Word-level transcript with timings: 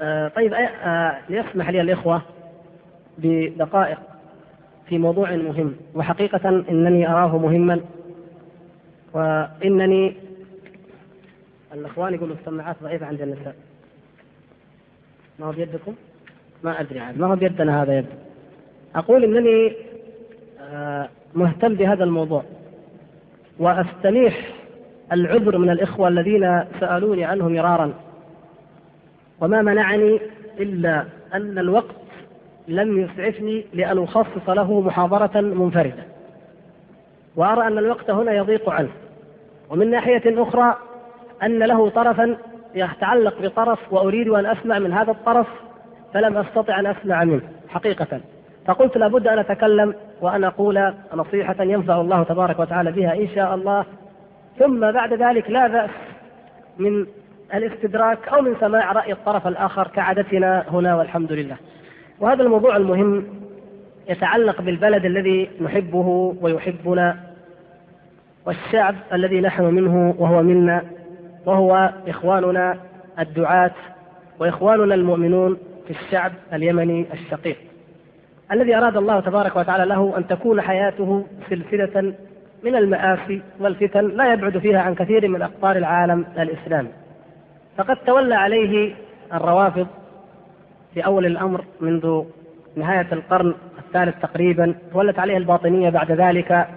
آه 0.00 0.28
طيب 0.28 0.54
آه 0.54 1.18
ليسمح 1.28 1.70
لي 1.70 1.80
الإخوة 1.80 2.22
بدقائق 3.18 3.98
في 4.88 4.98
موضوع 4.98 5.30
مهم 5.30 5.76
وحقيقة 5.94 6.48
إنني 6.48 7.08
أراه 7.08 7.38
مهما 7.38 7.80
وإنني 9.12 10.14
الإخوان 11.74 12.14
يقولوا 12.14 12.36
السماعات 12.40 12.76
ضعيفة 12.82 13.06
عند 13.06 13.22
النساء. 13.22 13.54
ما 15.38 15.46
هو 15.46 15.52
بيدكم؟ 15.52 15.94
ما 16.64 16.80
أدري 16.80 17.00
عاد 17.00 17.18
ما 17.18 17.26
هو 17.26 17.36
بيدنا 17.36 17.82
هذا 17.82 17.98
يد. 17.98 18.06
أقول 18.94 19.24
إنني 19.24 19.72
آه 20.60 21.08
مهتم 21.34 21.74
بهذا 21.74 22.04
الموضوع 22.04 22.42
وأستميح 23.58 24.48
العذر 25.12 25.58
من 25.58 25.70
الإخوة 25.70 26.08
الذين 26.08 26.64
سألوني 26.80 27.24
عنه 27.24 27.48
مرارا. 27.48 27.94
وما 29.40 29.62
منعني 29.62 30.20
إلا 30.60 31.04
أن 31.34 31.58
الوقت 31.58 31.94
لم 32.68 32.98
يسعفني 32.98 33.64
لأن 33.74 34.02
أخصص 34.02 34.48
له 34.48 34.80
محاضرة 34.80 35.40
منفردة. 35.40 36.04
وأرى 37.36 37.66
أن 37.66 37.78
الوقت 37.78 38.10
هنا 38.10 38.32
يضيق 38.32 38.70
عنه. 38.70 38.88
ومن 39.70 39.90
ناحية 39.90 40.42
أخرى 40.42 40.76
أن 41.42 41.58
له 41.58 41.88
طرفا 41.90 42.36
يتعلق 42.74 43.42
بطرف 43.42 43.92
وأريد 43.92 44.28
أن 44.28 44.46
أسمع 44.46 44.78
من 44.78 44.92
هذا 44.92 45.10
الطرف 45.10 45.46
فلم 46.14 46.36
أستطع 46.36 46.80
أن 46.80 46.86
أسمع 46.86 47.24
منه 47.24 47.42
حقيقة. 47.68 48.20
فقلت 48.66 48.96
لابد 48.96 49.26
أن 49.26 49.38
أتكلم 49.38 49.94
وأن 50.20 50.44
أقول 50.44 50.92
نصيحة 51.14 51.62
ينفع 51.62 52.00
الله 52.00 52.22
تبارك 52.22 52.58
وتعالى 52.58 52.92
بها 52.92 53.14
إن 53.14 53.28
شاء 53.34 53.54
الله. 53.54 53.84
ثم 54.58 54.80
بعد 54.90 55.12
ذلك 55.12 55.50
لا 55.50 55.66
بأس 55.66 55.90
من 56.78 57.06
الاستدراك 57.54 58.28
أو 58.28 58.42
من 58.42 58.56
سماع 58.60 58.92
رأي 58.92 59.12
الطرف 59.12 59.46
الآخر 59.46 59.88
كعادتنا 59.88 60.64
هنا 60.70 60.96
والحمد 60.96 61.32
لله. 61.32 61.56
وهذا 62.20 62.42
الموضوع 62.42 62.76
المهم 62.76 63.26
يتعلق 64.08 64.62
بالبلد 64.62 65.04
الذي 65.04 65.50
نحبه 65.60 66.36
ويحبنا 66.40 67.16
والشعب 68.46 68.94
الذي 69.12 69.40
نحن 69.40 69.64
منه 69.64 70.14
وهو 70.18 70.42
منا 70.42 70.82
وهو 71.46 71.92
إخواننا 72.08 72.76
الدعاة 73.18 73.74
وإخواننا 74.38 74.94
المؤمنون 74.94 75.58
في 75.86 75.90
الشعب 75.90 76.32
اليمني 76.52 77.06
الشقيق. 77.12 77.56
الذي 78.52 78.76
أراد 78.76 78.96
الله 78.96 79.20
تبارك 79.20 79.56
وتعالى 79.56 79.84
له 79.84 80.14
أن 80.18 80.26
تكون 80.26 80.60
حياته 80.60 81.26
سلسلة 81.50 82.14
من 82.64 82.76
المآسي 82.76 83.42
والفتن 83.60 84.08
لا 84.08 84.32
يبعد 84.32 84.58
فيها 84.58 84.80
عن 84.80 84.94
كثير 84.94 85.28
من 85.28 85.42
أقطار 85.42 85.76
العالم 85.76 86.24
الإسلامي. 86.38 86.88
فقد 87.76 87.96
تولى 87.96 88.34
عليه 88.34 88.94
الروافض 89.34 89.86
في 90.94 91.06
أول 91.06 91.26
الأمر 91.26 91.64
منذ 91.80 92.24
نهاية 92.76 93.06
القرن 93.12 93.54
الثالث 93.78 94.22
تقريبا 94.22 94.74
تولت 94.92 95.18
عليه 95.18 95.36
الباطنية 95.36 95.90
بعد 95.90 96.12
ذلك. 96.12 96.68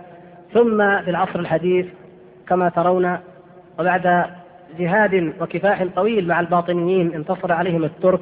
ثم 0.54 0.78
في 0.78 1.10
العصر 1.10 1.40
الحديث 1.40 1.86
كما 2.48 2.70
ترون 2.70 3.18
وبعد 3.80 4.26
جهاد 4.80 5.34
وكفاح 5.42 5.86
طويل 5.96 6.28
مع 6.28 6.40
الباطنيين 6.40 7.14
انتصر 7.14 7.52
عليهم 7.52 7.84
الترك. 7.84 8.22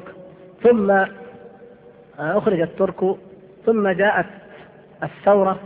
ثم 0.62 1.04
أخرج 2.18 2.60
الترك. 2.60 3.16
ثم 3.66 3.88
جاءت 3.88 4.26
الثورة 5.02 5.58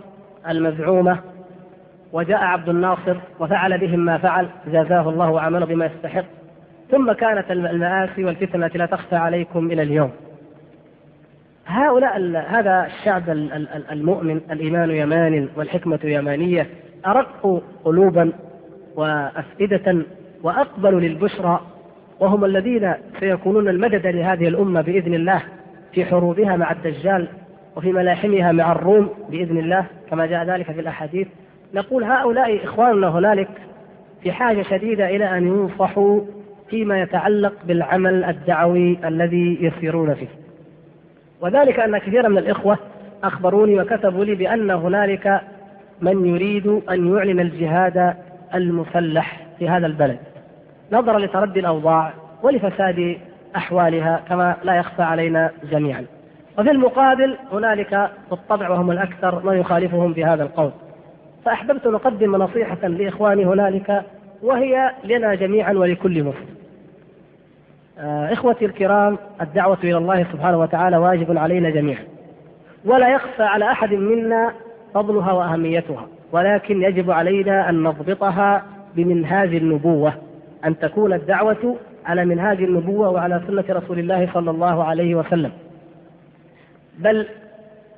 المزعومة 0.48 1.19
وجاء 2.12 2.41
عبد 2.41 2.69
الناصر 2.69 3.16
وفعل 3.41 3.78
بهم 3.78 4.00
ما 4.00 4.19
فعل. 4.19 4.48
جازاه 4.66 5.08
الله 5.08 5.30
وعمله 5.30 5.66
بما 5.66 5.86
يستحق. 5.86 6.24
ثم 6.92 7.12
كانت 7.12 7.50
المآسي 7.50 8.24
والفتنة 8.24 8.66
التي 8.66 8.78
لا 8.78 8.86
تخفى 8.86 9.16
عليكم 9.16 9.70
إلى 9.70 9.82
اليوم. 9.82 10.10
هؤلاء 11.66 12.16
هذا 12.48 12.86
الشعب 12.86 13.22
المؤمن 13.92 14.40
الإيمان 14.50 14.90
يمان 14.90 15.48
والحكمة 15.56 15.98
يمانية 16.04 16.66
أرق 17.06 17.62
قلوبا 17.84 18.32
وأفئدة 18.97 20.02
وأقبل 20.42 21.00
للبشرى 21.00 21.60
وهم 22.20 22.44
الذين 22.44 22.94
سيكونون 23.20 23.69
المدد 23.69 24.06
لهذه 24.06 24.48
الأمة 24.48 24.81
بإذن 24.81 25.14
الله 25.14 25.42
في 25.92 26.04
حروبها 26.04 26.56
مع 26.56 26.72
الدجال 26.72 27.28
وفي 27.76 27.92
ملاحمها 27.92 28.52
مع 28.52 28.72
الروم 28.72 29.08
بإذن 29.31 29.58
الله 29.58 29.86
كما 30.10 30.26
جاء 30.26 30.44
ذلك 30.44 30.72
في 30.72 30.81
الأحاديث. 30.81 31.28
نقول 31.75 32.04
هؤلاء 32.04 32.64
إخواننا 32.64 33.08
هنالك 33.08 33.48
في 34.22 34.32
حاجة 34.32 34.62
شديدة 34.62 35.08
إلى 35.08 35.38
أن 35.38 35.47
ينصحوا 35.47 36.20
فيما 36.72 37.00
يتعلق 37.00 37.53
بالعمل 37.65 38.25
الدعوي 38.25 38.99
الذي 39.05 39.59
يسيرون 39.60 40.15
فيه. 40.15 40.28
وذلك 41.41 41.81
أن 41.81 41.99
كثيرا 41.99 42.28
من 42.28 42.38
الإخوة 42.38 42.78
أخبروني 43.25 43.81
وكتبوا 43.81 44.25
لي 44.25 44.34
بأن 44.34 44.71
هنالك 44.71 45.41
من 46.00 46.27
يريد 46.27 46.66
أن 46.66 47.16
يعلن 47.16 47.41
الجهاد 47.41 48.15
المسلح 48.55 49.47
في 49.59 49.69
هذا 49.69 49.87
البلد. 49.87 50.19
نظرا 50.93 51.19
لتردي 51.19 51.61
الأوضاع 51.61 52.12
ولفساد 52.43 53.16
أحوالها 53.56 54.22
كما 54.28 54.56
لا 54.65 54.75
يخفى 54.75 55.03
علينا 55.03 55.50
جميعا. 55.71 56.05
وفي 56.59 56.71
المقابل 56.71 57.37
هنالك 57.53 58.11
بالطبع 58.31 58.71
وهم 58.71 58.91
الأكثر 58.91 59.43
ما 59.44 59.55
يخالفهم 59.55 60.12
بهذا 60.12 60.43
القول. 60.43 60.71
فأحببت 61.44 61.87
أن 61.87 61.94
أقدم 61.94 62.37
نصيحة 62.37 62.88
لإخواني 62.88 63.44
هنالك 63.44 64.03
وهي 64.43 64.93
لنا 65.05 65.34
جميعا 65.34 65.72
ولكل 65.72 66.22
مسلم. 66.22 66.62
إخوتي 68.02 68.64
الكرام 68.64 69.18
الدعوة 69.40 69.78
إلى 69.84 69.96
الله 69.96 70.26
سبحانه 70.32 70.58
وتعالى 70.58 70.96
واجب 70.96 71.38
علينا 71.38 71.70
جميعا. 71.70 72.02
ولا 72.84 73.08
يخفى 73.08 73.42
على 73.42 73.64
أحد 73.64 73.94
منا 73.94 74.52
فضلها 74.94 75.32
وأهميتها 75.32 76.06
ولكن 76.32 76.82
يجب 76.82 77.10
علينا 77.10 77.68
أن 77.68 77.82
نضبطها 77.82 78.64
بمنهاج 78.96 79.54
النبوة 79.54 80.12
أن 80.64 80.78
تكون 80.78 81.12
الدعوة 81.12 81.76
على 82.06 82.24
منهاج 82.24 82.62
النبوة 82.62 83.08
وعلى 83.10 83.40
سنة 83.46 83.64
رسول 83.70 83.98
الله 83.98 84.28
صلى 84.34 84.50
الله 84.50 84.84
عليه 84.84 85.14
وسلم. 85.14 85.50
بل 86.98 87.26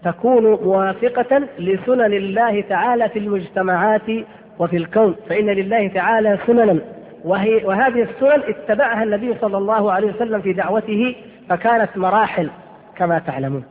تكون 0.04 0.44
موافقة 0.44 1.42
لسنن 1.58 2.12
الله 2.12 2.60
تعالى 2.60 3.08
في 3.08 3.18
المجتمعات 3.18 4.10
وفي 4.58 4.76
الكون 4.76 5.14
فإن 5.28 5.46
لله 5.46 5.88
تعالى 5.88 6.38
سننا. 6.46 6.78
وهي 7.24 7.64
وهذه 7.64 8.02
السنن 8.02 8.42
اتبعها 8.48 9.02
النبي 9.02 9.34
صلى 9.40 9.58
الله 9.58 9.92
عليه 9.92 10.12
وسلم 10.12 10.40
في 10.40 10.52
دعوته 10.52 11.16
فكانت 11.48 11.96
مراحل 11.96 12.50
كما 12.96 13.18
تعلمون. 13.18 13.64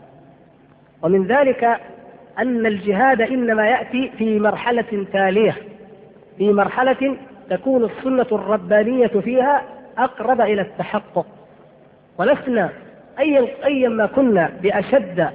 ومن 1.01 1.27
ذلك 1.27 1.63
أن 2.39 2.65
الجهاد 2.65 3.21
إنما 3.21 3.67
يأتي 3.67 4.11
في 4.17 4.39
مرحلة 4.39 5.05
تالية 5.13 5.55
في 6.37 6.53
مرحلة 6.53 7.17
تكون 7.49 7.83
السنة 7.83 8.27
الربانية 8.31 9.07
فيها 9.07 9.61
أقرب 9.97 10.41
إلى 10.41 10.61
التحقق. 10.61 11.25
ولسنا 12.17 12.69
أيا 13.19 13.47
أيا 13.65 13.89
ما 13.89 14.05
كنا 14.05 14.51
بأشد 14.61 15.29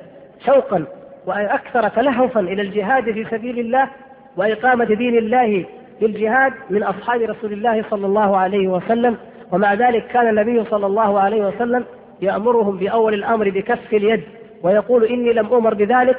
شوقا 0.47 0.85
وأكثر 1.27 1.89
تلهفا 1.89 2.41
إلى 2.41 2.63
الجهاد 2.63 3.05
في 3.05 3.25
سبيل 3.25 3.59
الله 3.59 3.89
وإقامة 4.37 4.85
دين 4.85 5.19
الله 5.19 5.65
بالجهاد 6.01 6.53
من 6.71 6.83
أصحاب 6.83 7.21
رسول 7.21 7.53
الله 7.53 7.85
صلى 7.91 8.07
الله 8.07 8.37
عليه 8.37 8.69
وسلم 8.69 9.17
ومع 9.53 9.75
ذلك 9.75 10.07
كان 10.07 10.29
النبي 10.29 10.65
صلى 10.65 10.87
الله 10.87 11.21
عليه 11.21 11.47
وسلم 11.47 11.85
يأمرهم 12.23 12.77
بأول 12.77 13.15
الأمر 13.15 13.51
بكف 13.51 13.95
اليد 13.95 14.23
ويقول 14.63 15.05
إني 15.05 15.33
لم 15.33 15.55
أمر 15.55 15.75
بذلك 15.75 16.19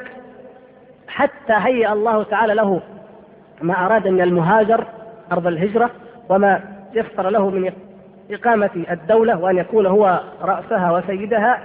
حتى 1.08 1.52
هيأ 1.52 1.92
الله 1.92 2.22
تعالى 2.22 2.54
له 2.54 2.80
ما 3.62 3.86
أراد 3.86 4.08
من 4.08 4.20
المهاجر 4.20 4.84
أرض 5.32 5.46
الهجرة 5.46 5.90
وما 6.28 6.60
يسر 6.94 7.30
له 7.30 7.50
من 7.50 7.72
إقامة 8.30 8.70
الدولة 8.90 9.40
وأن 9.40 9.58
يكون 9.58 9.86
هو 9.86 10.20
رأسها 10.42 10.92
وسيدها. 10.92 11.62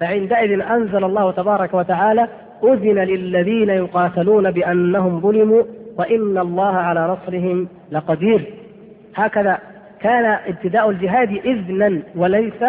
فعندئذ 0.00 0.60
أنزل 0.60 1.04
الله 1.04 1.30
تبارك 1.32 1.74
وتعالى 1.74 2.28
أذن 2.64 2.98
للذين 2.98 3.70
يقاتلون 3.70 4.50
بأنهم 4.50 5.20
ظلموا 5.20 5.62
وإن 5.98 6.38
الله 6.38 6.72
على 6.76 7.00
نصرهم 7.00 7.68
لقدير. 7.90 8.52
هكذا 9.16 9.58
كان 10.00 10.24
ابتداء 10.24 10.90
الجهاد 10.90 11.30
إذنا 11.44 12.02
وليس 12.16 12.64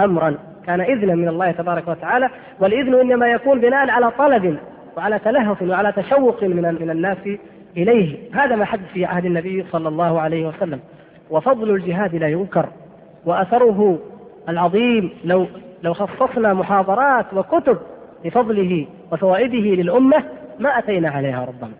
أمرا. 0.00 0.34
كان 0.66 0.80
إذنا 0.80 1.14
من 1.14 1.28
الله 1.28 1.50
تبارك 1.50 1.88
وتعالى 1.88 2.30
والإذن 2.60 2.94
إنما 2.94 3.28
يكون 3.28 3.60
بناء 3.60 3.90
على 3.90 4.10
طلب 4.10 4.58
وعلى 4.96 5.18
تلهف 5.18 5.62
وعلى 5.62 5.92
تشوق 5.92 6.44
من 6.44 6.76
من 6.80 6.90
الناس 6.90 7.18
إليه. 7.76 8.16
هذا 8.34 8.56
ما 8.56 8.64
حدث 8.64 8.92
في 8.92 9.04
عهد 9.04 9.24
النبي 9.24 9.64
صلى 9.72 9.88
الله 9.88 10.20
عليه 10.20 10.48
وسلم. 10.48 10.80
وفضل 11.30 11.70
الجهاد 11.70 12.14
لا 12.14 12.28
ينكر 12.28 12.68
وأثره 13.26 13.98
العظيم 14.48 15.10
لو 15.24 15.46
لو 15.82 15.94
خصصنا 15.94 16.54
محاضرات 16.54 17.34
وكتب 17.34 17.78
لفضله 18.24 18.86
وفوائده 19.12 19.82
للأمة 19.82 20.24
ما 20.58 20.78
أتينا 20.78 21.10
عليها 21.10 21.44
ربما 21.44 21.72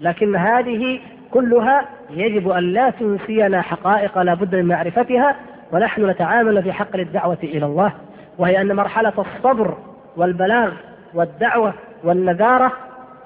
لكن 0.00 0.36
هذه 0.36 1.00
كلها 1.30 1.88
يجب 2.10 2.48
أن 2.48 2.62
لا 2.72 2.90
تنسينا 2.90 3.62
حقائق 3.62 4.18
لا 4.18 4.34
بد 4.34 4.54
من 4.54 4.64
معرفتها 4.64 5.36
ونحن 5.72 6.10
نتعامل 6.10 6.62
في 6.62 6.72
حق 6.72 6.96
الدعوة 6.96 7.38
إلى 7.42 7.66
الله 7.66 7.92
وهي 8.38 8.60
أن 8.60 8.76
مرحلة 8.76 9.12
الصبر 9.18 9.78
والبلاغ 10.16 10.72
والدعوة 11.14 11.74
والنذارة 12.04 12.72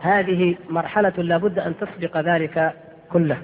هذه 0.00 0.56
مرحلة 0.70 1.12
لا 1.18 1.36
بد 1.36 1.58
أن 1.58 1.74
تسبق 1.80 2.16
ذلك 2.16 2.72
كله. 3.12 3.36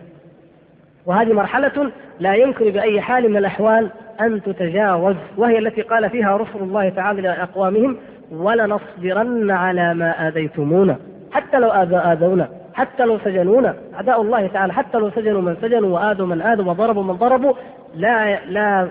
وهذه 1.06 1.32
مرحلة 1.32 1.92
لا 2.20 2.34
يمكن 2.34 2.70
بأي 2.70 3.00
حال 3.00 3.30
من 3.30 3.36
الأحوال 3.36 3.90
أن 4.20 4.42
تتجاوز 4.42 5.16
وهي 5.36 5.58
التي 5.58 5.82
قال 5.82 6.10
فيها 6.10 6.36
رسول 6.36 6.62
الله 6.62 6.88
تعالى 6.88 7.22
لأقوامهم 7.22 7.96
ولنصبرن 8.32 9.50
على 9.50 9.94
ما 9.94 10.28
آذيتمونا 10.28 10.96
حتى 11.32 11.58
لو 11.58 11.70
آذونا 11.70 12.48
حتى 12.74 13.04
لو 13.04 13.18
سجنونا. 13.18 13.74
أعداء 13.94 14.22
الله 14.22 14.46
تعالى 14.46 14.72
حتى 14.72 14.98
لو 14.98 15.10
سجنوا 15.10 15.42
من 15.42 15.56
سجنوا 15.62 15.98
وآذوا 15.98 16.26
من 16.26 16.42
آذوا 16.42 16.64
وضربوا 16.64 17.02
من 17.02 17.14
ضربوا 17.14 17.52
لا 17.94 18.44
لا, 18.44 18.88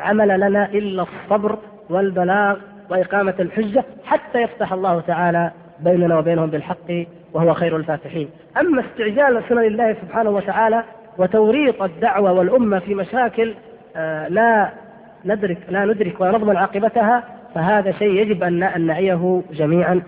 عمل 0.00 0.40
لنا 0.40 0.68
إلا 0.68 1.02
الصبر 1.02 1.58
والبلاغ 1.90 2.56
وإقامة 2.90 3.34
الحجة 3.40 3.84
حتى 4.04 4.42
يفتح 4.42 4.72
الله 4.72 5.00
تعالى 5.00 5.50
بيننا 5.80 6.18
وبينهم 6.18 6.50
بالحق 6.50 6.92
وهو 7.32 7.54
خير 7.54 7.76
الفاتحين. 7.76 8.28
أما 8.60 8.80
استعجال 8.80 9.42
سنن 9.48 9.64
الله 9.64 9.92
سبحانه 10.02 10.30
وتعالى 10.30 10.84
وتوريط 11.18 11.82
الدعوة 11.82 12.32
والأمة 12.32 12.78
في 12.78 12.94
مشاكل 12.94 13.54
آه، 13.96 14.28
لا 14.28 14.68
ندرك 15.24 15.58
لا 15.68 15.84
ندرك 15.84 16.20
ولا 16.20 16.38
نضمن 16.38 16.56
عاقبتها 16.56 17.24
فهذا 17.54 17.92
شيء 17.92 18.12
يجب 18.12 18.42
أن 18.42 18.86
نعيه 18.86 19.42
جميعا. 19.52 20.02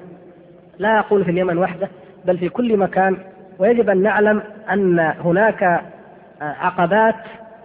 لا 0.78 0.98
أقول 0.98 1.24
في 1.24 1.30
اليمن 1.30 1.58
وحده 1.58 1.88
بل 2.24 2.38
في 2.38 2.48
كل 2.48 2.76
مكان 2.76 3.16
ويجب 3.58 3.90
أن 3.90 4.02
نعلم 4.02 4.42
أن 4.72 4.98
هناك 5.24 5.62
آه، 5.62 5.82
عقبات 6.60 7.14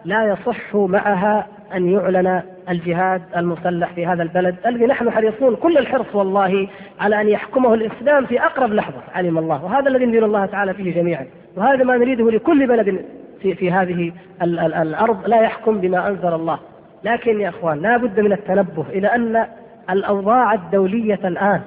لا 0.05 0.25
يصح 0.25 0.75
معها 0.75 1.47
أن 1.75 1.89
يعلن 1.89 2.41
الجهاد 2.69 3.21
المسلح 3.37 3.93
في 3.93 4.05
هذا 4.05 4.23
البلد 4.23 4.55
الذي 4.65 4.85
نحن 4.85 5.09
حريصون 5.09 5.55
كل 5.55 5.77
الحرص 5.77 6.15
والله 6.15 6.67
على 6.99 7.21
أن 7.21 7.29
يحكمه 7.29 7.73
الإسلام 7.73 8.25
في 8.25 8.45
أقرب 8.45 8.73
لحظة 8.73 9.01
علم 9.13 9.37
الله 9.37 9.65
وهذا 9.65 9.89
الذي 9.89 10.05
نريد 10.05 10.23
الله 10.23 10.45
تعالى 10.45 10.73
فيه 10.73 10.93
جميعا 10.95 11.25
وهذا 11.55 11.83
ما 11.83 11.97
نريده 11.97 12.31
لكل 12.31 12.67
بلد 12.67 13.05
في, 13.41 13.55
في 13.55 13.71
هذه 13.71 14.11
ال 14.41 14.59
ال 14.59 14.73
الأرض 14.73 15.27
لا 15.27 15.41
يحكم 15.41 15.77
بما 15.77 16.07
أنزل 16.07 16.33
الله. 16.33 16.59
لكن 17.03 17.41
يا 17.41 17.49
أخوان 17.49 17.81
لا 17.81 17.97
بد 17.97 18.19
من 18.19 18.33
التنبه 18.33 18.85
إلى 18.89 19.07
أن 19.07 19.45
الأوضاع 19.89 20.53
الدولية 20.53 21.19
الآن 21.23 21.61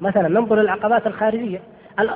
مثلا 0.00 0.28
ننظر 0.28 0.56
للعقبات 0.56 1.06
الخارجية 1.06 1.60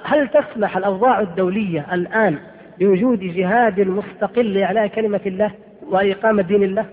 هل 0.05 0.29
تسمح 0.29 0.77
الأوضاع 0.77 1.21
الدولية 1.21 1.87
الآن 1.93 2.39
بوجود 2.79 3.21
جهاد 3.21 3.81
مستقل 3.81 4.55
لإعلاء 4.55 4.87
كلمة 4.87 5.21
الله 5.27 5.51
وإقامة 5.91 6.43
دين 6.43 6.63
الله؟ 6.63 6.85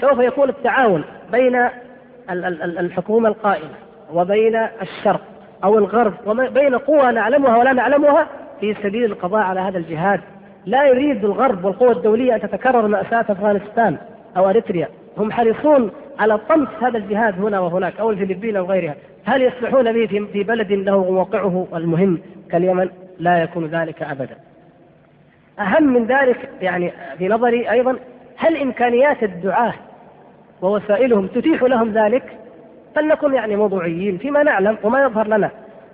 سوف 0.00 0.18
يكون 0.18 0.48
التعاون 0.48 1.04
بين 1.32 1.68
الحكومة 2.30 3.28
القائمة 3.28 3.74
وبين 4.12 4.56
الشرق 4.82 5.20
أو 5.64 5.78
الغرب 5.78 6.14
وبين 6.26 6.74
قوى 6.78 7.12
نعلمها 7.12 7.56
ولا 7.56 7.72
نعلمها 7.72 8.26
في 8.60 8.74
سبيل 8.74 9.04
القضاء 9.04 9.42
على 9.42 9.60
هذا 9.60 9.78
الجهاد. 9.78 10.20
لا 10.66 10.86
يريد 10.86 11.24
الغرب 11.24 11.64
والقوى 11.64 11.92
الدولية 11.92 12.34
أن 12.34 12.40
تتكرر 12.40 12.86
مأساة 12.86 13.20
أفغانستان 13.28 13.96
أو 14.36 14.48
أريتريا. 14.48 14.88
هم 15.18 15.32
حريصون 15.32 15.90
على 16.18 16.38
طمس 16.38 16.68
هذا 16.80 16.98
الجهاد 16.98 17.40
هنا 17.40 17.60
وهناك 17.60 18.00
أو 18.00 18.10
الفلبين 18.10 18.56
أو 18.56 18.64
غيرها. 18.64 18.94
هل 19.24 19.42
يسمحون 19.42 19.92
به 19.92 20.26
في 20.32 20.42
بلد 20.42 20.72
له 20.72 21.10
موقعه 21.10 21.66
المهم 21.74 22.18
كاليمن؟ 22.50 22.88
لا 23.18 23.42
يكون 23.42 23.66
ذلك 23.66 24.02
أبدا. 24.02 24.36
أهم 25.60 25.92
من 25.92 26.06
ذلك 26.06 26.48
يعني 26.60 26.92
في 27.18 27.28
نظري 27.28 27.70
أيضا 27.70 27.96
هل 28.36 28.56
إمكانيات 28.56 29.22
الدعاة 29.22 29.74
ووسائلهم 30.62 31.26
تتيح 31.26 31.62
لهم 31.62 31.92
ذلك؟ 31.92 32.22
فلنكن 32.94 33.34
يعني 33.34 33.56
موضوعيين 33.56 34.18
فيما 34.18 34.42
نعلم 34.42 34.78
وما 34.82 35.02
يظهر 35.02 35.26
لنا. 35.26 35.50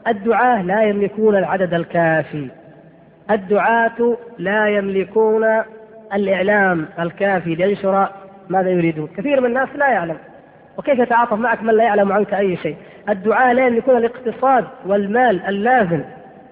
الدعاة 0.08 0.62
لا 0.62 0.82
يملكون 0.82 1.36
العدد 1.36 1.74
الكافي. 1.74 2.48
الدعاة 3.30 4.16
لا 4.38 4.68
يملكون 4.68 5.44
الإعلام 6.14 6.86
الكافي 7.00 7.54
لينشر 7.54 8.08
ماذا 8.48 8.70
يريدون؟ 8.70 9.08
كثير 9.16 9.40
من 9.40 9.46
الناس 9.46 9.68
لا 9.74 9.88
يعلم. 9.88 10.16
وكيف 10.78 10.98
يتعاطف 10.98 11.32
معك 11.32 11.62
من 11.62 11.74
لا 11.74 11.84
يعلم 11.84 12.12
عنك 12.12 12.34
أي 12.34 12.56
شيء؟ 12.56 12.76
الدعاة 13.08 13.52
لا 13.52 13.66
يملكون 13.66 13.96
الاقتصاد 13.96 14.64
والمال 14.86 15.46
اللازم. 15.46 16.02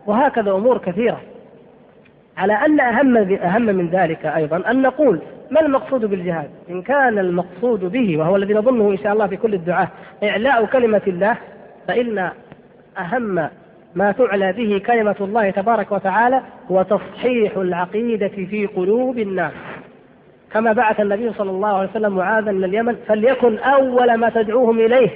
وهكذا 0.06 0.52
أمور 0.52 0.78
كثيرة. 0.78 1.20
على 2.37 2.52
أن 2.52 2.81
أهم 2.81 3.16
أهم 3.16 3.62
من 3.62 3.88
ذلك 3.88 4.26
أيضا 4.26 4.70
أن 4.70 4.82
نقول 4.82 5.20
ما 5.50 5.60
المقصود 5.60 6.04
بالجهاد؟ 6.04 6.50
إن 6.70 6.82
كان 6.82 7.19
المقصود 7.19 7.81
به 7.81 8.16
وهو 8.16 8.37
الذي 8.37 8.54
نظنه 8.54 8.90
إن 8.90 8.99
شاء 8.99 9.12
الله 9.12 9.26
في 9.26 9.37
كل 9.37 9.54
الدعاة 9.54 9.88
إعلاء 10.25 10.66
كلمة 10.66 11.02
الله 11.06 11.37
فإن 11.88 12.31
أهم 12.99 13.49
ما 13.94 14.12
تعلى 14.12 14.52
به 14.52 14.82
كلمة 14.87 15.16
الله 15.20 15.50
تبارك 15.50 15.92
وتعالى 15.92 16.40
هو 16.70 16.82
تصحيح 16.82 17.56
العقيدة 17.56 18.28
في 18.28 18.66
قلوب 18.66 19.19
الناس. 19.19 19.52
كما 20.52 20.72
بعث 20.72 21.00
النبي 21.00 21.32
صلى 21.32 21.50
الله 21.50 21.69
عليه 21.69 21.90
وسلم 21.90 22.16
معاذا 22.16 22.52
من 22.52 22.64
اليمن 22.64 22.96
فليكن 23.06 23.58
أول 23.58 24.14
ما 24.14 24.31
تدعوهم 24.31 24.78
إليه 24.78 25.10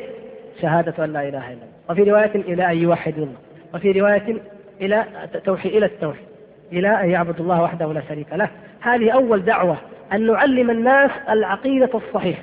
شهادة 0.63 1.05
أن 1.05 1.13
لا 1.13 1.21
إله 1.21 1.29
إلا 1.29 1.53
الله. 1.53 1.71
وفي 1.91 2.03
رواية 2.03 2.35
إلى 2.35 2.71
أن 2.73 2.77
يوحدوا 2.77 3.25
الله 3.25 3.37
وفي 3.75 4.01
رواية 4.01 4.37
إلى 4.81 5.05
توحيد 5.45 5.75
إلى 5.75 5.87
التوحيد 5.87 6.25
إلى 6.73 6.89
أن 6.89 7.11
يعبدوا 7.11 7.45
الله 7.45 7.63
وحده 7.63 7.93
لا 7.93 8.03
شريك 8.09 8.27
له. 8.33 8.49
هذه 8.81 9.11
أول 9.11 9.45
دعوة 9.45 9.77
أن 10.13 10.27
نعلم 10.27 10.71
الناس 10.71 11.11
العقيدة 11.29 11.91
الصحيحة 11.95 12.43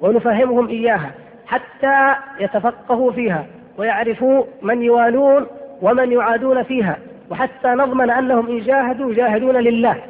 ونفهمهم 0.00 0.68
إياها 0.68 1.10
حتى 1.46 2.14
يتفقهوا 2.40 3.12
فيها 3.12 3.46
ويعرفوا 3.78 4.44
من 4.62 4.82
يوالون 4.82 5.46
ومن 5.82 6.12
يعادون 6.12 6.62
فيها 6.62 6.98
وحتى 7.30 7.68
نضمن 7.68 8.10
أنهم 8.10 8.46
إن 8.46 8.60
جاهدوا 8.60 9.14
جاهدون 9.14 9.56
لله. 9.56 10.02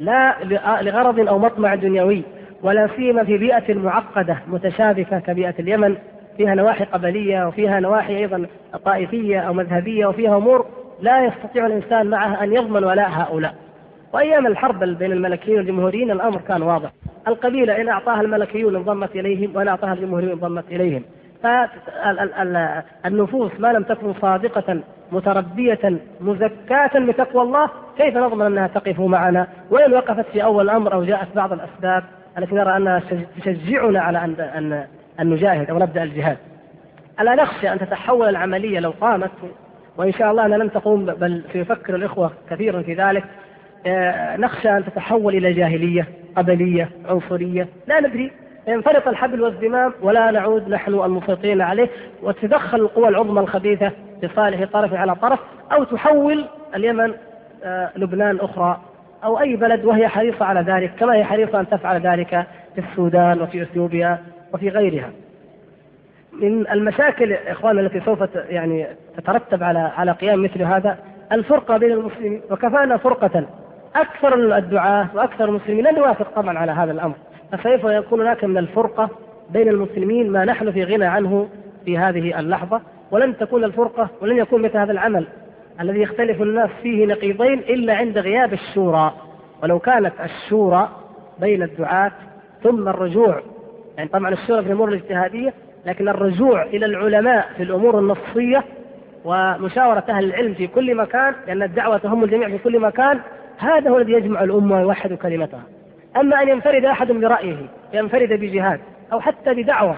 لا 0.00 0.34
لغرض 0.82 1.28
أو 1.28 1.38
مطمع 1.38 1.74
دنيوي 1.74 2.22
ولا 2.62 2.88
سيما 2.96 3.24
في 3.24 3.38
بيئة 3.38 3.74
معقدة 3.74 4.38
متشابكة 4.46 5.18
كبيئة 5.18 5.54
اليمن. 5.58 5.96
فيها 6.36 6.54
نواحي 6.54 6.84
قبلية 6.84 7.46
وفيها 7.46 7.80
نواحي 7.80 8.16
أيضا 8.16 8.46
طائفية 8.84 9.40
أو 9.40 9.52
مذهبية 9.52 10.06
وفيها 10.06 10.36
أمور 10.36 10.66
لا 11.00 11.24
يستطيع 11.24 11.66
الإنسان 11.66 12.06
معها 12.06 12.44
أن 12.44 12.52
يضمن 12.52 12.84
ولاء 12.84 13.08
هؤلاء. 13.10 13.54
وأيام 14.12 14.46
الحرب 14.46 14.84
بين 14.84 15.12
الملكيين 15.12 15.56
والجمهوريين 15.56 16.10
الأمر 16.10 16.40
كان 16.48 16.62
واضح. 16.62 16.90
القبيلة 17.28 17.80
إن 17.80 17.88
أعطاها 17.88 18.20
الملكيون 18.20 18.76
انضمت 18.76 19.16
إليهم 19.16 19.56
وإن 19.56 19.68
أعطاها 19.68 19.92
الجمهوريون 19.92 20.32
انضمت 20.32 20.64
إليهم. 20.70 21.02
فالنفوس 21.42 23.52
ما 23.58 23.72
لم 23.72 23.82
تكن 23.82 24.14
صادقة 24.14 24.80
متربية 25.12 25.98
مزكاة 26.20 26.98
بتقوى 26.98 27.42
الله 27.42 27.70
كيف 27.98 28.16
نضمن 28.16 28.46
أنها 28.46 28.66
تقف 28.66 29.00
معنا؟ 29.00 29.46
وإن 29.70 29.94
وقفت 29.94 30.26
في 30.32 30.44
أول 30.44 30.64
الأمر 30.64 30.92
أو 30.92 31.04
جاءت 31.04 31.28
بعض 31.36 31.52
الأسباب 31.52 32.04
التي 32.38 32.54
نرى 32.54 32.76
أنها 32.76 33.02
تشجعنا 33.38 34.00
على 34.00 34.24
أن 34.24 34.34
أن 34.40 34.84
أن 35.20 35.30
نجاهد 35.30 35.70
أو 35.70 35.78
نبدأ 35.78 36.02
الجهاد؟ 36.02 36.36
ألا 37.20 37.34
نخشى 37.34 37.72
أن 37.72 37.78
تتحول 37.78 38.28
العملية 38.28 38.80
لو 38.80 38.90
قامت؟ 39.00 39.30
وإن 39.96 40.12
شاء 40.12 40.30
الله 40.30 40.46
أنها 40.46 40.58
لن 40.58 40.72
تقوم 40.72 41.06
بل 41.06 41.44
سيفكر 41.52 41.94
الإخوة 41.94 42.30
كثيرا 42.50 42.82
في 42.82 42.94
ذلك. 42.94 43.24
آه، 43.86 44.36
نخشى 44.36 44.70
أن 44.70 44.84
تتحول 44.84 45.34
إلى 45.34 45.52
جاهلية 45.52 46.06
قبلية 46.36 46.88
عنصرية. 47.08 47.68
لا 47.86 48.00
ندري. 48.00 48.30
ينفرط 48.68 49.08
الحبل 49.08 49.42
والزمام 49.42 49.92
ولا 50.02 50.30
نعود 50.30 50.68
نحن 50.68 50.94
المسيطرين 50.94 51.60
عليه 51.60 51.88
وتدخل 52.22 52.80
القوى 52.80 53.08
العظمى 53.08 53.40
الخبيثة 53.40 53.92
لصالح 54.22 54.64
طرف 54.72 54.94
على 54.94 55.14
طرف 55.14 55.38
أو 55.72 55.84
تحول 55.84 56.44
اليمن 56.74 57.14
آه، 57.64 57.90
لبنان 57.96 58.36
أخرى 58.40 58.80
أو 59.24 59.40
أي 59.40 59.56
بلد 59.56 59.84
وهي 59.84 60.08
حريصة 60.08 60.44
على 60.44 60.60
ذلك 60.60 60.92
كما 60.98 61.14
هي 61.14 61.24
حريصة 61.24 61.60
أن 61.60 61.68
تفعل 61.68 62.00
ذلك 62.00 62.46
في 62.74 62.80
السودان 62.90 63.42
وفي 63.42 63.62
إثيوبيا 63.62 64.18
وفي 64.52 64.68
غيرها. 64.68 65.10
من 66.32 66.68
المشاكل 66.70 67.32
إخواننا 67.32 67.80
التي 67.80 68.00
سوف 68.00 68.18
يعني 68.48 68.86
تترتب 69.16 69.62
على 69.62 69.78
على 69.78 70.12
قيام 70.12 70.42
مثل 70.42 70.62
هذا 70.62 70.98
الفرقة 71.32 71.76
بين 71.76 71.92
المسلمين 71.92 72.42
وكفانا 72.50 72.96
فرقة 72.96 73.44
أكثر 73.96 74.56
الدعاة 74.56 75.06
وأكثر 75.14 75.44
المسلمين 75.44 75.84
لن 75.84 75.96
يوافق 75.96 76.30
طبعا 76.36 76.58
على 76.58 76.72
هذا 76.72 76.92
الأمر. 76.92 77.14
فسوف 77.52 77.84
يكون 77.84 78.20
هناك 78.20 78.44
من 78.44 78.58
الفرقة 78.58 79.10
بين 79.50 79.68
المسلمين 79.68 80.30
ما 80.30 80.44
نحن 80.44 80.72
في 80.72 80.84
غنى 80.84 81.04
عنه 81.04 81.48
في 81.84 81.98
هذه 81.98 82.40
اللحظة 82.40 82.80
ولن 83.10 83.36
تكون 83.36 83.64
الفرقة 83.64 84.08
ولن 84.22 84.36
يكون 84.36 84.62
مثل 84.62 84.76
هذا 84.76 84.92
العمل 84.92 85.26
الذي 85.80 86.00
يختلف 86.00 86.42
الناس 86.42 86.70
فيه 86.82 87.06
نقيضين 87.06 87.58
إلا 87.58 87.94
عند 87.94 88.18
غياب 88.18 88.52
الشورى. 88.52 89.12
ولو 89.62 89.78
كانت 89.78 90.12
الشورى 90.24 90.88
بين 91.40 91.62
الدعاة 91.62 92.12
ثم 92.62 92.88
الرجوع 92.88 93.42
يعني 93.96 94.08
طبعا 94.08 94.32
الشورى 94.32 94.62
في 94.62 94.68
الأمور 94.68 94.88
الاجتهادية 94.88 95.54
لكن 95.86 96.08
الرجوع 96.08 96.62
إلى 96.62 96.86
العلماء 96.86 97.48
في 97.56 97.62
الأمور 97.62 97.98
النصية 97.98 98.64
ومشاورة 99.24 100.04
أهل 100.08 100.24
العلم 100.24 100.54
في 100.54 100.66
كل 100.66 100.94
مكان 100.94 101.34
لأن 101.46 101.62
الدعوة 101.62 101.98
تهم 101.98 102.24
الجميع 102.24 102.48
في 102.48 102.58
كل 102.58 102.80
مكان 102.80 103.20
هذا 103.58 103.90
هو 103.90 103.98
الذي 103.98 104.12
يجمع 104.12 104.44
الأمة 104.44 104.76
ويوحد 104.76 105.12
كلمتها. 105.12 105.62
أما 106.16 106.42
أن 106.42 106.48
ينفرد 106.48 106.84
أحد 106.84 107.12
برأيه 107.12 107.56
ينفرد 107.92 108.32
بجهاد 108.32 108.80
أو 109.12 109.20
حتى 109.20 109.54
بدعوة 109.54 109.96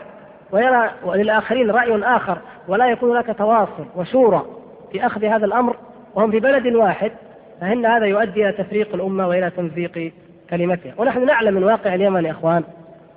ويرى 0.52 0.90
للآخرين 1.06 1.70
رأي 1.70 2.02
آخر 2.04 2.38
ولا 2.68 2.90
يكون 2.90 3.16
لك 3.16 3.36
تواصل 3.38 3.84
وشورى 3.96 4.46
في 4.92 5.06
أخذ 5.06 5.24
هذا 5.24 5.46
الأمر 5.46 5.76
وهم 6.14 6.30
في 6.30 6.40
بلد 6.40 6.66
واحد 6.66 7.12
فإن 7.60 7.86
هذا 7.86 8.06
يؤدي 8.06 8.48
إلى 8.48 8.52
تفريق 8.52 8.94
الأمة 8.94 9.28
وإلى 9.28 9.50
تمزيق 9.50 10.12
كلمتها. 10.50 10.94
ونحن 10.98 11.26
نعلم 11.26 11.54
من 11.54 11.64
واقع 11.64 11.94
اليمن 11.94 12.24
يا 12.24 12.30
إخوان 12.30 12.64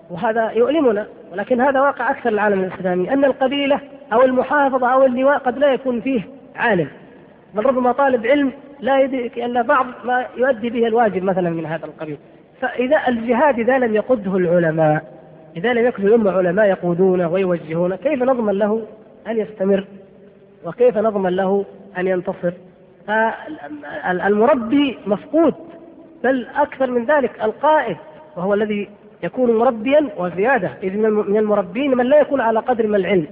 وهذا 0.09 0.51
يؤلمنا 0.51 1.07
ولكن 1.31 1.61
هذا 1.61 1.81
واقع 1.81 2.11
أكثر 2.11 2.29
العالم 2.29 2.63
الإسلامي 2.63 3.13
أن 3.13 3.25
القبيلة 3.25 3.79
أو 4.13 4.21
المحافظة 4.21 4.93
أو 4.93 5.05
اللواء 5.05 5.37
قد 5.37 5.57
لا 5.57 5.73
يكون 5.73 6.01
فيه 6.01 6.21
عالم. 6.55 6.87
بل 7.53 7.65
ربما 7.65 7.91
طالب 7.91 8.25
علم 8.25 8.51
لا 8.79 8.99
يدرك 8.99 9.37
إلا 9.37 9.61
بعض 9.61 9.85
ما 10.03 10.25
يؤدي 10.37 10.69
به 10.69 10.87
الواجب 10.87 11.23
مثلا 11.23 11.49
من 11.49 11.65
هذا 11.65 11.85
القبيل. 11.85 12.17
فإذا 12.63 13.07
الجهاد 13.07 13.59
إذا 13.59 13.77
لم 13.77 13.95
يقده 13.95 14.37
العلماء 14.37 15.03
إذا 15.57 15.73
لم 15.73 15.85
يكن 15.85 16.07
الأمة 16.07 16.31
علماء 16.31 16.65
يقودونه 16.65 17.27
ويوجهونه 17.27 17.95
كيف 17.95 18.23
نضمن 18.23 18.53
له 18.53 18.81
أن 19.27 19.39
يستمر؟ 19.39 19.85
وكيف 20.65 20.97
نضمن 20.97 21.29
له 21.29 21.65
أن 21.97 22.07
ينتصر؟ 22.07 22.53
فالمربي 23.07 24.97
مفقود 25.05 25.53
بل 26.23 26.47
أكثر 26.55 26.91
من 26.91 27.05
ذلك 27.05 27.43
القائد 27.43 27.97
وهو 28.37 28.53
الذي 28.53 28.89
يكون 29.23 29.57
مربيا 29.57 30.09
وزيادة 30.17 30.71
إذ 30.83 30.97
من 31.07 31.37
المربين 31.37 31.97
من 31.97 32.05
لا 32.05 32.19
يكون 32.19 32.41
على 32.41 32.59
قدر 32.59 32.87
من 32.87 32.95
العلم 32.95 33.27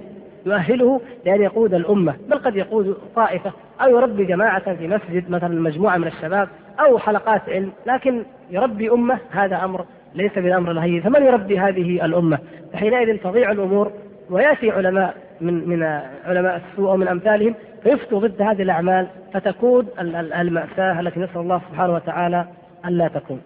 يؤهله 0.46 1.00
لأن 1.24 1.42
يقود 1.42 1.74
الأمة 1.74 2.14
بل 2.28 2.38
قد 2.38 2.56
يقود 2.56 2.96
طائفة 3.16 3.52
أو 3.80 3.96
يربي 3.96 4.24
جماعة 4.24 4.74
في 4.74 4.88
مسجد 4.88 5.30
مثلا 5.30 5.60
مجموعة 5.60 5.96
من 5.96 6.06
الشباب 6.06 6.48
أو 6.80 6.98
حلقات 6.98 7.48
علم 7.48 7.72
لكن 7.86 8.24
يربي 8.52 8.90
أمة 8.90 9.18
هذا 9.30 9.64
أمر 9.64 9.84
ليس 10.14 10.32
بالأمر 10.32 10.70
الهين 10.70 11.02
فمن 11.02 11.22
يربي 11.22 11.58
هذه 11.58 12.04
الأمة 12.04 12.38
فحينئذ 12.72 13.18
تضيع 13.18 13.50
الأمور 13.50 13.92
ويأتي 14.30 14.70
علماء 14.70 15.14
من 15.40 15.68
من 15.68 15.82
علماء 16.24 16.56
السوء 16.56 16.90
أو 16.90 16.96
من 16.96 17.08
أمثالهم 17.08 17.54
فيفتوا 17.82 18.20
ضد 18.20 18.42
هذه 18.42 18.62
الأعمال 18.62 19.06
فتكون 19.32 19.86
المأساة 20.00 21.00
التي 21.00 21.20
نسأل 21.20 21.40
الله 21.40 21.60
سبحانه 21.70 21.94
وتعالى 21.94 22.46
ألا 22.86 23.08
تكون 23.08 23.40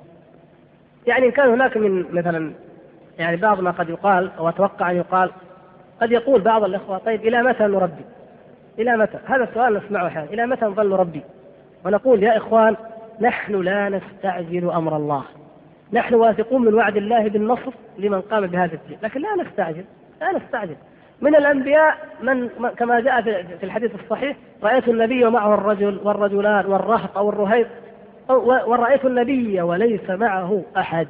يعني 1.06 1.26
إن 1.26 1.30
كان 1.30 1.48
هناك 1.48 1.76
من 1.76 2.04
مثلا 2.12 2.52
يعني 3.18 3.36
بعض 3.36 3.60
ما 3.60 3.70
قد 3.70 3.88
يقال 3.88 4.30
أو 4.38 4.48
أتوقع 4.48 4.90
أن 4.90 4.96
يقال 4.96 5.30
قد 6.00 6.12
يقول 6.12 6.40
بعض 6.40 6.64
الإخوة 6.64 6.98
طيب 6.98 7.20
إلى 7.26 7.42
متى 7.42 7.64
نربي؟ 7.64 8.04
إلى 8.78 8.96
متى؟ 8.96 9.18
هذا 9.26 9.44
السؤال 9.44 9.74
نسمعه 9.74 10.06
أحيانا 10.06 10.30
إلى 10.30 10.46
متى 10.46 10.64
نظل 10.64 10.90
نربي؟ 10.90 11.20
ونقول 11.84 12.22
يا 12.22 12.36
إخوان 12.36 12.76
نحن 13.20 13.60
لا 13.60 13.88
نستعجل 13.88 14.70
أمر 14.70 14.96
الله. 14.96 15.24
نحن 15.92 16.14
واثقون 16.14 16.64
من 16.64 16.74
وعد 16.74 16.96
الله 16.96 17.28
بالنصر 17.28 17.72
لمن 17.98 18.20
قام 18.20 18.46
بهذا 18.46 18.74
الدين. 18.74 18.98
لكن 19.02 19.20
لا 19.20 19.36
نستعجل 19.36 19.84
لا 20.20 20.32
نستعجل. 20.32 20.76
من 21.20 21.36
الأنبياء 21.36 21.96
من 22.22 22.48
كما 22.48 23.00
جاء 23.00 23.22
في 23.60 23.64
الحديث 23.64 23.94
الصحيح 23.94 24.36
رأيت 24.62 24.88
النبي 24.88 25.24
ومعه 25.24 25.54
الرجل 25.54 26.00
والرجلان 26.04 26.66
والرهط 26.66 27.16
أو 27.16 27.28
الرهيط 27.28 27.66
ورأيت 28.66 29.04
النبي 29.04 29.62
وليس 29.62 30.10
معه 30.10 30.62
أحد. 30.76 31.08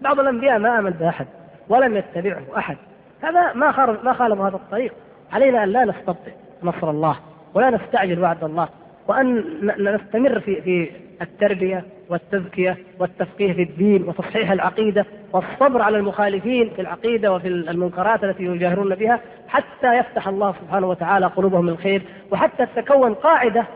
بعض 0.00 0.20
الأنبياء 0.20 0.58
ما 0.58 0.78
آمن 0.78 0.90
بأحد 0.90 1.26
ولم 1.68 1.96
يتبعه 1.96 2.42
أحد. 2.56 2.76
هذا 3.22 3.52
ما 3.52 3.98
ما 4.02 4.12
خالف 4.12 4.40
هذا 4.40 4.56
الطريق. 4.56 4.94
علينا 5.32 5.64
أن 5.64 5.68
لا 5.68 5.84
نستبطئ 5.84 6.32
نصر 6.62 6.90
الله 6.90 7.16
ولا 7.54 7.70
نستعجل 7.70 8.22
وعد 8.22 8.44
الله. 8.44 8.68
وأن 9.08 9.44
نستمر 9.78 10.40
في 10.40 10.62
في 10.62 10.90
التربية 11.22 11.84
والتزكية 12.08 12.78
والتفقيه 12.98 13.52
في 13.52 13.62
الدين 13.62 14.08
وتصحيح 14.08 14.50
العقيدة 14.50 15.06
والصبر 15.32 15.82
على 15.82 15.96
المخالفين 15.96 16.70
في 16.70 16.80
العقيدة 16.82 17.32
وفي 17.32 17.48
المنكرات 17.48 18.24
التي 18.24 18.42
يجاهرون 18.44 18.94
بها 18.94 19.20
حتى 19.48 19.94
يفتح 19.98 20.28
الله 20.28 20.54
سبحانه 20.62 20.86
وتعالى 20.86 21.26
قلوبهم 21.26 21.70
للخير 21.70 22.02
وحتى 22.30 22.66
تتكون 22.66 23.14
قاعدة 23.14 23.66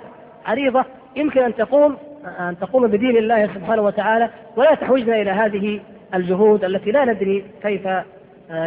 عريضة 0.46 0.84
يمكن 1.16 1.40
أن 1.40 1.54
تقوم 1.54 1.96
أن 2.40 2.56
تقوم 2.60 2.86
بدين 2.86 3.16
الله 3.16 3.46
سبحانه 3.46 3.82
وتعالى 3.82 4.30
ولا 4.56 4.74
تحوجنا 4.74 5.22
إلى 5.22 5.30
هذه 5.30 5.80
الجهود 6.14 6.64
التي 6.64 6.90
لا 6.90 7.04
ندري 7.04 7.44
كيف 7.62 7.86
آه، 7.86 8.04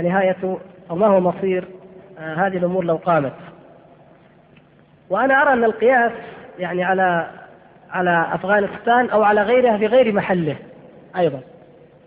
نهاية 0.01 0.57
أو 0.91 0.95
ما 0.95 1.07
هو 1.07 1.19
مصير 1.19 1.65
آه، 2.19 2.33
هذه 2.33 2.57
الأمور 2.57 2.83
لو 2.83 2.95
قامت. 2.95 3.33
وأنا 5.09 5.41
أرى 5.41 5.53
أن 5.53 5.63
القياس 5.63 6.11
يعني 6.59 6.83
على 6.83 7.27
على 7.91 8.25
أفغانستان 8.33 9.09
أو 9.09 9.23
على 9.23 9.41
غيرها 9.41 9.77
في 9.77 9.85
غير 9.85 10.13
محله 10.13 10.57
أيضا. 11.17 11.39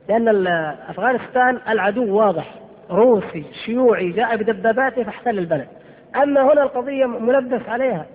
لأن 0.09 0.47
أفغانستان 0.89 1.59
العدو 1.69 2.17
واضح 2.17 2.55
روسي 2.91 3.45
شيوعي 3.65 4.11
جاء 4.11 4.37
بدباباته 4.37 5.03
فاحتل 5.03 5.39
البلد. 5.39 5.69
أما 6.17 6.53
هنا 6.53 6.63
القضية 6.63 7.07
ملبس 7.07 7.69
عليها 7.69 8.07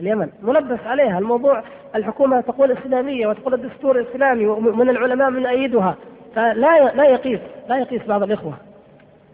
اليمن 0.00 0.28
ملبس 0.42 0.80
عليها 0.86 1.18
الموضوع 1.18 1.62
الحكومة 1.94 2.40
تقول 2.40 2.72
إسلامية 2.72 3.26
وتقول 3.26 3.54
الدستور 3.54 3.98
الإسلامي 3.98 4.46
ومن 4.46 4.90
العلماء 4.90 5.30
من 5.30 5.46
أيدها. 5.46 5.94
فلا 6.34 6.92
لا 6.94 7.04
يقيس 7.04 7.40
لا 7.68 7.78
يقيس 7.78 8.06
بعض 8.06 8.22
الإخوة. 8.22 8.54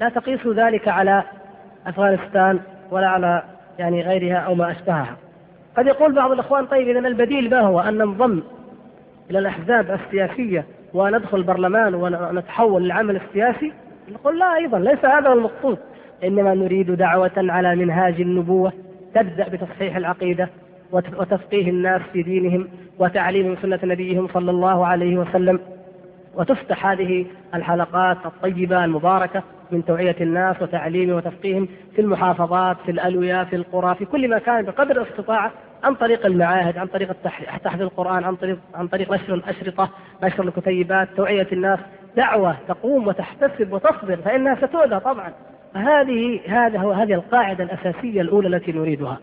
لا 0.00 0.08
تقيسوا 0.08 0.54
ذلك 0.54 0.88
على 0.88 1.22
أفغانستان 1.86 2.60
ولا 2.90 3.08
على 3.08 3.42
يعني 3.78 4.02
غيرها 4.02 4.36
أو 4.36 4.54
ما 4.54 4.70
أشبهها. 4.70 5.16
قد 5.76 5.86
يقول 5.86 6.12
بعض 6.12 6.32
الإخوان 6.32 6.66
طيب 6.66 6.88
إذا 6.88 7.08
البديل 7.08 7.50
ما 7.50 7.60
هو؟ 7.60 7.80
أن 7.80 7.94
ننضم 7.94 8.42
إلى 9.30 9.38
الأحزاب 9.38 9.90
السياسية 9.90 10.64
وندخل 10.94 11.38
البرلمان 11.38 11.94
ونتحول 11.94 12.82
للعمل 12.82 13.16
السياسي؟ 13.16 13.72
نقول 14.08 14.38
لا 14.38 14.54
أيضا 14.54 14.78
ليس 14.78 15.04
هذا 15.04 15.32
المقصود. 15.32 15.78
إنما 16.24 16.54
نريد 16.54 16.90
دعوة 16.90 17.30
على 17.36 17.76
منهاج 17.76 18.20
النبوة 18.20 18.72
تبدأ 19.14 19.48
بتصحيح 19.48 19.96
العقيدة 19.96 20.48
وتفقيه 20.92 21.70
الناس 21.70 22.02
في 22.12 22.22
دينهم 22.22 22.68
وتعليم 22.98 23.56
سنة 23.62 23.80
نبيهم 23.84 24.28
صلى 24.34 24.50
الله 24.50 24.86
عليه 24.86 25.16
وسلم. 25.16 25.60
وتفتح 26.36 26.86
هذه 26.86 27.26
الحلقات 27.54 28.16
الطيبة 28.26 28.84
المباركة 28.84 29.42
من 29.70 29.84
توعية 29.84 30.16
الناس 30.20 30.62
وتعليمهم 30.62 31.16
وتفقيههم 31.16 31.68
في 31.94 32.00
المحافظات 32.00 32.76
في 32.84 32.90
الألوية 32.90 33.44
في 33.44 33.56
القرى 33.56 33.94
في 33.94 34.04
كل 34.04 34.30
مكان 34.30 34.64
بقدر 34.64 35.02
الاستطاعة 35.02 35.52
عن 35.84 35.94
طريق 35.94 36.26
المعاهد 36.26 36.78
عن 36.78 36.86
طريق 36.86 37.12
تحفيظ 37.64 37.82
القرآن 37.82 38.24
عن 38.24 38.36
طريق 38.36 38.58
عن 38.74 38.88
طريق 38.88 39.12
نشر 39.12 39.34
الأشرطة 39.34 39.90
نشر 40.22 40.42
الكتيبات 40.42 41.08
توعية 41.16 41.48
الناس 41.52 41.78
دعوة 42.16 42.56
تقوم 42.68 43.06
وتحتسب 43.06 43.72
وتصبر 43.72 44.16
فإنها 44.16 44.54
ستؤذى 44.54 45.00
طبعا. 45.00 45.32
فهذه 45.74 46.40
هذا 46.48 46.78
هو 46.78 46.92
هذه 46.92 47.14
القاعدة 47.14 47.64
الأساسية 47.64 48.20
الأولى 48.20 48.48
التي 48.48 48.72
نريدها. 48.72 49.18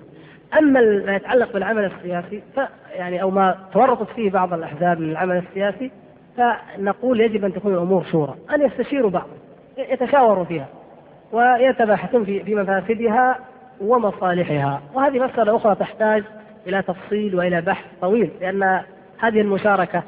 أما 0.60 0.82
ما 1.06 1.16
يتعلق 1.16 1.54
بالعمل 1.54 1.86
السياسي 1.86 2.44
فيعني 2.56 3.22
أو 3.22 3.32
ما 3.32 3.58
تورطت 3.74 4.10
فيه 4.16 4.32
بعض 4.32 4.54
الأحزاب 4.54 5.00
من 5.00 5.12
العمل 5.12 5.38
السياسي 5.38 5.92
فنقول 6.38 7.22
يجب 7.22 7.46
أن 7.46 7.54
تكون 7.54 7.74
الأمور 7.74 8.04
شورى 8.12 8.36
أن 8.56 8.62
يستشيروا 8.62 9.10
بعض 9.10 9.28
يتشاوروا 9.78 10.44
فيها 10.44 10.68
ويتباحثون 11.32 12.26
في 12.26 12.56
مفاسدها 12.56 13.40
ومصالحها. 13.82 14.82
وهذه 14.94 15.20
مسألة 15.20 15.56
أخرى 15.56 15.76
تحتاج 15.76 16.24
إلى 16.68 16.82
تفصيل 16.82 17.36
وإلى 17.36 17.62
بحث 17.62 17.86
طويل 18.02 18.32
لأن 18.42 18.82
هذه 19.20 19.42
المشاركة 19.42 20.04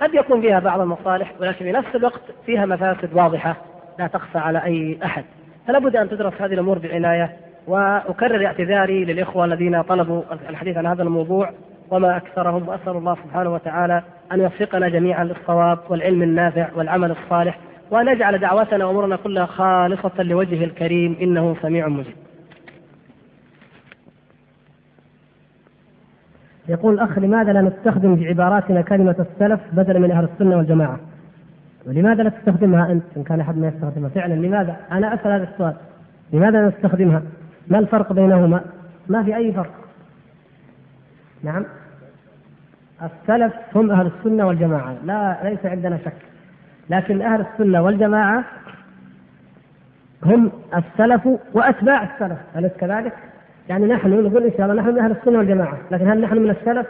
قد 0.00 0.14
يكون 0.14 0.40
فيها 0.40 0.58
بعض 0.58 0.80
المصالح 0.80 1.32
ولكن 1.40 1.64
في 1.64 1.72
نفس 1.72 1.96
الوقت 1.96 2.22
فيها 2.46 2.66
مفاسد 2.66 3.14
واضحة 3.14 3.56
لا 3.98 4.06
تخفى 4.06 4.38
على 4.38 4.64
أي 4.64 4.98
أحد. 5.04 5.24
فلا 5.66 5.78
بد 5.78 5.96
أن 5.96 6.08
تدرس 6.08 6.32
هذه 6.40 6.54
الأمور 6.54 6.78
بعناية 6.78 7.36
وأكرر 7.66 8.46
اعتذاري 8.46 9.04
للإخوة 9.04 9.44
الذين 9.44 9.82
طلبوا 9.82 10.22
الحديث 10.48 10.76
عن 10.76 10.86
هذا 10.86 11.02
الموضوع. 11.02 11.50
وما 11.90 12.16
أكثرهم 12.16 12.68
وأسأل 12.68 12.96
الله 12.96 13.16
سبحانه 13.24 13.54
وتعالى 13.54 14.02
أن 14.32 14.40
يوفقنا 14.40 14.88
جميعا 14.88 15.24
للصواب 15.24 15.78
والعلم 15.88 16.22
النافع 16.22 16.68
والعمل 16.76 17.10
الصالح 17.10 17.58
وأن 17.90 18.08
يجعل 18.08 18.38
دعوتنا 18.38 18.84
وأمورنا 18.84 19.16
كلها 19.16 19.46
خالصة 19.46 20.22
لوجهه 20.22 20.64
الكريم 20.64 21.16
إنه 21.20 21.56
سميع 21.62 21.88
مجيب. 21.88 22.14
يقول 26.68 26.94
الأخ 26.94 27.18
لماذا 27.18 27.52
لا 27.52 27.60
نستخدم 27.60 28.16
في 28.16 28.28
عباراتنا 28.28 28.82
كلمة 28.82 29.26
السلف 29.30 29.60
بدلا 29.72 29.98
من 29.98 30.10
أهل 30.10 30.24
السنة 30.24 30.56
والجماعة؟ 30.56 31.00
ولماذا 31.86 32.22
لا 32.22 32.30
تستخدمها 32.30 32.92
أنت؟ 32.92 33.04
إن 33.16 33.22
كان 33.22 33.40
أحد 33.40 33.58
ما 33.58 33.68
يستخدمها. 33.68 34.08
فعلا 34.08 34.34
لماذا؟ 34.34 34.76
أنا 34.92 35.14
أسأل 35.14 35.32
هذا 35.32 35.48
السؤال. 35.52 35.74
لماذا 36.32 36.66
نستخدمها؟ 36.68 37.22
ما 37.68 37.78
الفرق 37.78 38.12
بينهما؟ 38.12 38.60
ما 39.08 39.22
في 39.22 39.36
أي 39.36 39.52
فرق. 39.52 39.85
نعم. 41.42 41.64
السلف 43.02 43.52
هم 43.74 43.90
أهل 43.90 44.06
السنة 44.06 44.46
والجماعة. 44.46 44.96
لا 45.04 45.36
ليس 45.44 45.66
عندنا 45.66 45.98
شك. 46.04 46.12
لكن 46.90 47.22
أهل 47.22 47.40
السنة 47.40 47.82
والجماعة 47.82 48.44
هم 50.24 50.50
السلف 50.76 51.28
وأتباع 51.52 52.02
السلف. 52.02 52.38
أليس 52.56 52.72
كذلك؟ 52.72 53.12
يعني 53.68 53.86
نحن 53.86 54.08
نقول 54.08 54.44
إن 54.44 54.52
شاء 54.56 54.62
الله 54.62 54.82
نحن 54.82 54.88
من 54.88 54.98
أهل 54.98 55.10
السنة 55.10 55.38
والجماعة. 55.38 55.78
لكن 55.90 56.10
هل 56.10 56.20
نحن 56.20 56.38
من 56.38 56.50
السلف؟ 56.50 56.86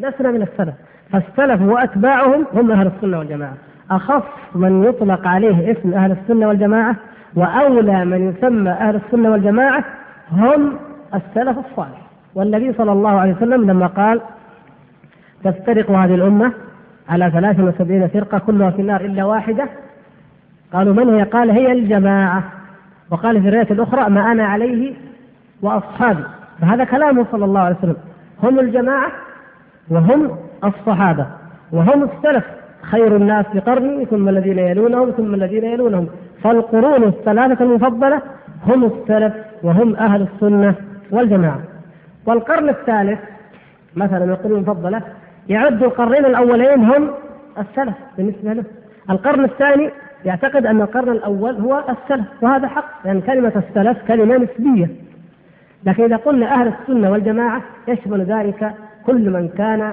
لسنا 0.00 0.30
من 0.30 0.42
السلف. 0.42 0.74
فالسلف 1.12 1.62
وأتباعهم 1.62 2.46
هم 2.52 2.70
أهل 2.70 2.86
السنة 2.86 3.18
والجماعة. 3.18 3.54
أخص 3.90 4.24
من 4.54 4.84
يطلق 4.84 5.26
عليه 5.26 5.72
اسم 5.72 5.94
أهل 5.94 6.12
السنة 6.12 6.48
والجماعة 6.48 6.96
وأولى 7.34 8.04
من 8.04 8.28
يسمى 8.28 8.70
أهل 8.70 8.96
السنة 8.96 9.30
والجماعة 9.30 9.84
هم 10.32 10.76
السلف 11.14 11.58
الصالح. 11.58 11.99
والنبي 12.34 12.72
صلى 12.72 12.92
الله 12.92 13.10
عليه 13.10 13.32
وسلم 13.32 13.70
لما 13.70 13.86
قال 13.86 14.20
تفترق 15.44 15.90
هذه 15.90 16.14
الأمة 16.14 16.52
على 17.08 17.30
73 17.30 18.08
فرقة 18.08 18.38
كلها 18.38 18.70
في 18.70 18.82
النار 18.82 19.00
إلا 19.00 19.24
واحدة 19.24 19.68
قالوا 20.72 20.94
من 20.94 21.14
هي؟ 21.14 21.22
قال 21.22 21.50
هي 21.50 21.72
الجماعة. 21.72 22.42
وقال 23.10 23.42
في 23.42 23.48
الرواية 23.48 23.70
الأخرى 23.70 24.10
ما 24.10 24.32
أنا 24.32 24.44
عليه 24.44 24.94
وأصحابي. 25.62 26.24
فهذا 26.60 26.84
كلامه 26.84 27.26
صلى 27.32 27.44
الله 27.44 27.60
عليه 27.60 27.76
وسلم. 27.76 27.96
هم 28.42 28.60
الجماعة 28.60 29.12
وهم 29.90 30.36
الصحابة. 30.64 31.26
وهم 31.72 32.02
السلف. 32.02 32.44
خير 32.82 33.16
الناس 33.16 33.46
بقرني 33.54 34.04
ثم 34.04 34.28
الذين 34.28 34.58
يلونهم 34.58 35.10
ثم 35.10 35.34
الذين 35.34 35.64
يلونهم. 35.64 36.08
فالقرون 36.42 37.04
الثلاثة 37.04 37.64
المفضلة 37.64 38.22
هم 38.66 38.84
السلف 38.84 39.34
وهم 39.62 39.96
أهل 39.96 40.26
السنة 40.34 40.74
والجماعة. 41.10 41.69
والقرن 42.30 42.68
الثالث 42.68 43.18
مثلا 43.96 44.24
القرون 44.24 44.56
المفضلة 44.56 45.02
يعد 45.48 45.82
القرنين 45.82 46.24
الأولين 46.24 46.84
هم 46.84 47.10
السلف 47.58 47.94
بالنسبة 48.16 48.52
له. 48.52 48.64
القرن 49.10 49.44
الثاني 49.44 49.90
يعتقد 50.24 50.66
أن 50.66 50.80
القرن 50.80 51.08
الأول 51.08 51.54
هو 51.54 51.84
السلف 51.88 52.26
وهذا 52.42 52.68
حق 52.68 53.06
لأن 53.06 53.20
كلمة 53.20 53.52
السلف 53.56 53.98
كلمة 54.08 54.36
نسبية. 54.36 54.88
لكن 55.84 56.04
إذا 56.04 56.16
قلنا 56.16 56.54
أهل 56.54 56.72
السنة 56.80 57.10
والجماعة 57.10 57.62
يشمل 57.88 58.22
ذلك 58.24 58.72
كل 59.06 59.30
من 59.30 59.48
كان 59.48 59.92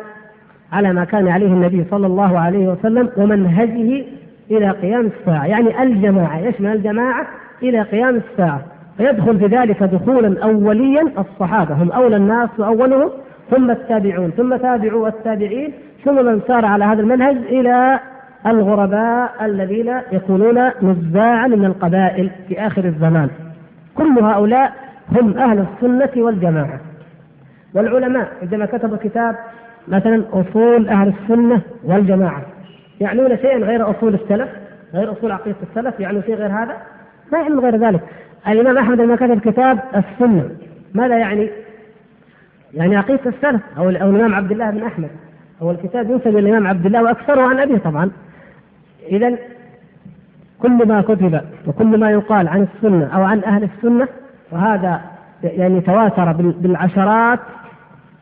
على 0.71 0.93
ما 0.93 1.03
كان 1.05 1.27
عليه 1.27 1.47
النبي 1.47 1.85
صلى 1.91 2.07
الله 2.07 2.39
عليه 2.39 2.67
وسلم 2.67 3.09
ومنهجه 3.17 4.05
إلى 4.51 4.71
قيام 4.71 5.09
الساعة. 5.19 5.45
يعني 5.45 5.83
الجماعة 5.83 6.39
يشمل 6.39 6.71
الجماعة 6.71 7.27
إلى 7.63 7.81
قيام 7.81 8.15
الساعة. 8.15 8.61
فيدخل 8.97 9.39
في 9.39 9.45
ذلك 9.45 9.83
دخولا 9.83 10.43
أوليا 10.43 11.01
الصحابة. 11.17 11.75
هم 11.75 11.91
أولى 11.91 12.15
الناس 12.15 12.49
وأولهم 12.57 13.09
ثم 13.51 13.71
التابعون 13.71 14.31
ثم 14.31 14.55
تابعوا 14.55 15.07
التابعين 15.07 15.73
ثم 16.05 16.25
من 16.25 16.41
سار 16.47 16.65
على 16.65 16.85
هذا 16.85 17.01
المنهج 17.01 17.37
إلى 17.37 17.99
الغرباء 18.47 19.31
الذين 19.41 19.93
يكونون 20.11 20.71
نزاعا 20.81 21.47
من 21.47 21.65
القبائل 21.65 22.31
في 22.47 22.67
آخر 22.67 22.85
الزمان. 22.85 23.29
كل 23.95 24.19
هؤلاء 24.19 24.73
هم 25.11 25.37
أهل 25.37 25.59
السنة 25.59 26.23
والجماعة. 26.23 26.79
والعلماء 27.73 28.27
عندما 28.41 28.65
كتبوا 28.65 28.97
كتاب 28.97 29.35
مثلا 29.87 30.23
أصول 30.33 30.89
أهل 30.89 31.13
السنة 31.21 31.61
والجماعة 31.83 32.41
يعنون 33.01 33.37
شيئا 33.37 33.57
غير 33.57 33.91
أصول 33.91 34.13
السلف 34.13 34.49
غير 34.93 35.11
أصول 35.11 35.31
عقيدة 35.31 35.57
السلف 35.69 35.99
يعنون 35.99 36.23
شيء 36.23 36.35
غير 36.35 36.51
هذا؟ 36.51 36.77
ما 37.31 37.39
يعنون 37.39 37.59
غير 37.59 37.75
ذلك. 37.75 38.01
الإمام 38.47 38.77
أحمد 38.77 39.01
لما 39.01 39.15
كتب 39.15 39.39
كتاب 39.39 39.79
السنة 39.95 40.49
ماذا 40.93 41.17
يعني؟ 41.17 41.49
يعني 42.73 42.95
عقيدة 42.95 43.21
السلف 43.25 43.61
أو 43.77 43.89
الإمام 43.89 44.35
عبد 44.35 44.51
الله 44.51 44.69
بن 44.69 44.83
أحمد 44.83 45.09
هو 45.61 45.71
الكتاب 45.71 46.09
ينسب 46.09 46.27
إلى 46.27 46.39
الإمام 46.39 46.67
عبد 46.67 46.85
الله 46.85 47.03
وأكثره 47.03 47.41
عن 47.41 47.59
أبيه 47.59 47.77
طبعا 47.77 48.11
إذا 49.11 49.37
كل 50.61 50.87
ما 50.87 51.01
كتب 51.01 51.41
وكل 51.67 51.99
ما 51.99 52.11
يقال 52.11 52.47
عن 52.47 52.67
السنة 52.75 53.05
أو 53.15 53.23
عن 53.23 53.43
أهل 53.43 53.63
السنة 53.63 54.07
وهذا 54.51 55.01
يعني 55.43 55.81
تواتر 55.81 56.31
بالعشرات 56.31 57.39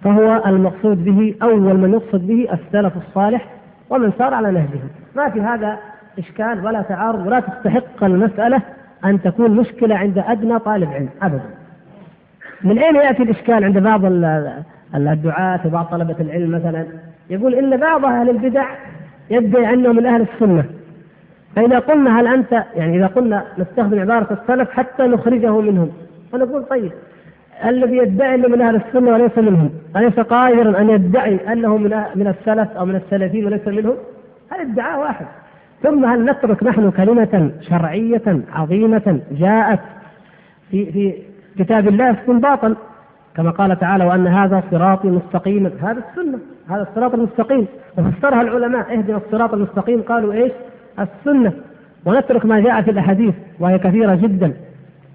فهو 0.03 0.43
المقصود 0.45 1.05
به 1.05 1.35
أول 1.43 1.77
من 1.77 1.93
يقصد 1.93 2.27
به 2.27 2.47
السلف 2.53 2.93
الصالح 2.97 3.45
ومن 3.89 4.11
سار 4.17 4.33
على 4.33 4.51
نهجه 4.51 4.79
ما 5.15 5.29
في 5.29 5.41
هذا 5.41 5.79
إشكال 6.19 6.65
ولا 6.65 6.81
تعارض 6.81 7.27
ولا 7.27 7.39
تستحق 7.39 8.03
المسألة 8.03 8.61
أن 9.05 9.21
تكون 9.21 9.51
مشكلة 9.51 9.95
عند 9.95 10.17
أدنى 10.17 10.59
طالب 10.59 10.93
علم 10.93 11.09
أبدا 11.21 11.49
من 12.63 12.79
أين 12.79 12.95
يأتي 12.95 13.23
الإشكال 13.23 13.63
عند 13.63 13.77
بعض 13.77 14.01
الدعاة 14.95 15.59
وبعض 15.65 15.85
طلبة 15.85 16.15
العلم 16.19 16.51
مثلا 16.51 16.85
يقول 17.29 17.55
إن 17.55 17.77
بعض 17.77 18.05
أهل 18.05 18.29
البدع 18.29 18.65
يدعي 19.29 19.73
أنه 19.73 19.91
من 19.91 20.05
أهل 20.05 20.21
السنة 20.21 20.63
فإذا 21.55 21.79
قلنا 21.79 22.19
هل 22.19 22.27
أنت 22.27 22.63
يعني 22.75 22.97
إذا 22.97 23.07
قلنا 23.07 23.45
نستخدم 23.57 23.99
عبارة 23.99 24.39
السلف 24.41 24.71
حتى 24.71 25.03
نخرجه 25.03 25.61
منهم 25.61 25.91
فنقول 26.31 26.63
طيب 26.63 26.91
الذي 27.65 27.97
يدعي 27.97 28.35
إنه 28.35 28.47
من 28.47 28.61
أهل 28.61 28.75
السنة 28.75 29.11
وليس 29.11 29.37
منهم، 29.37 29.69
أليس 29.95 30.19
قادرا 30.19 30.81
أن 30.81 30.89
يدعي 30.89 31.53
أنه 31.53 31.77
من 31.77 32.03
من 32.15 32.27
السلف 32.27 32.71
أو 32.71 32.85
من 32.85 32.95
السلفيين 32.95 33.45
وليس 33.45 33.67
منهم؟ 33.67 33.95
هذا 34.51 34.61
ادعاء 34.61 34.99
واحد. 34.99 35.25
ثم 35.83 36.05
هل 36.05 36.25
نترك 36.25 36.63
نحن 36.63 36.91
كلمة 36.91 37.51
شرعية 37.61 38.41
عظيمة 38.53 39.19
جاءت 39.31 39.79
في 40.71 40.91
في 40.91 41.13
كتاب 41.57 41.87
الله 41.87 42.11
استنباطا 42.11 42.75
كما 43.35 43.51
قال 43.51 43.79
تعالى 43.79 44.05
وأن 44.05 44.27
هذا 44.27 44.63
صراطي 44.71 45.07
مستقيما 45.07 45.71
هذا 45.81 46.03
السنة 46.09 46.39
هذا 46.69 46.81
الصراط 46.81 47.13
المستقيم. 47.13 47.67
وفسرها 47.97 48.41
العلماء 48.41 48.97
اهدنا 48.97 49.17
الصراط 49.17 49.53
المستقيم. 49.53 50.01
قالوا 50.01 50.33
إيش؟ 50.33 50.51
السنة. 50.99 51.53
ونترك 52.05 52.45
ما 52.45 52.59
جاء 52.59 52.81
في 52.81 52.91
الأحاديث 52.91 53.33
وهي 53.59 53.79
كثيرة 53.79 54.15
جدا. 54.15 54.53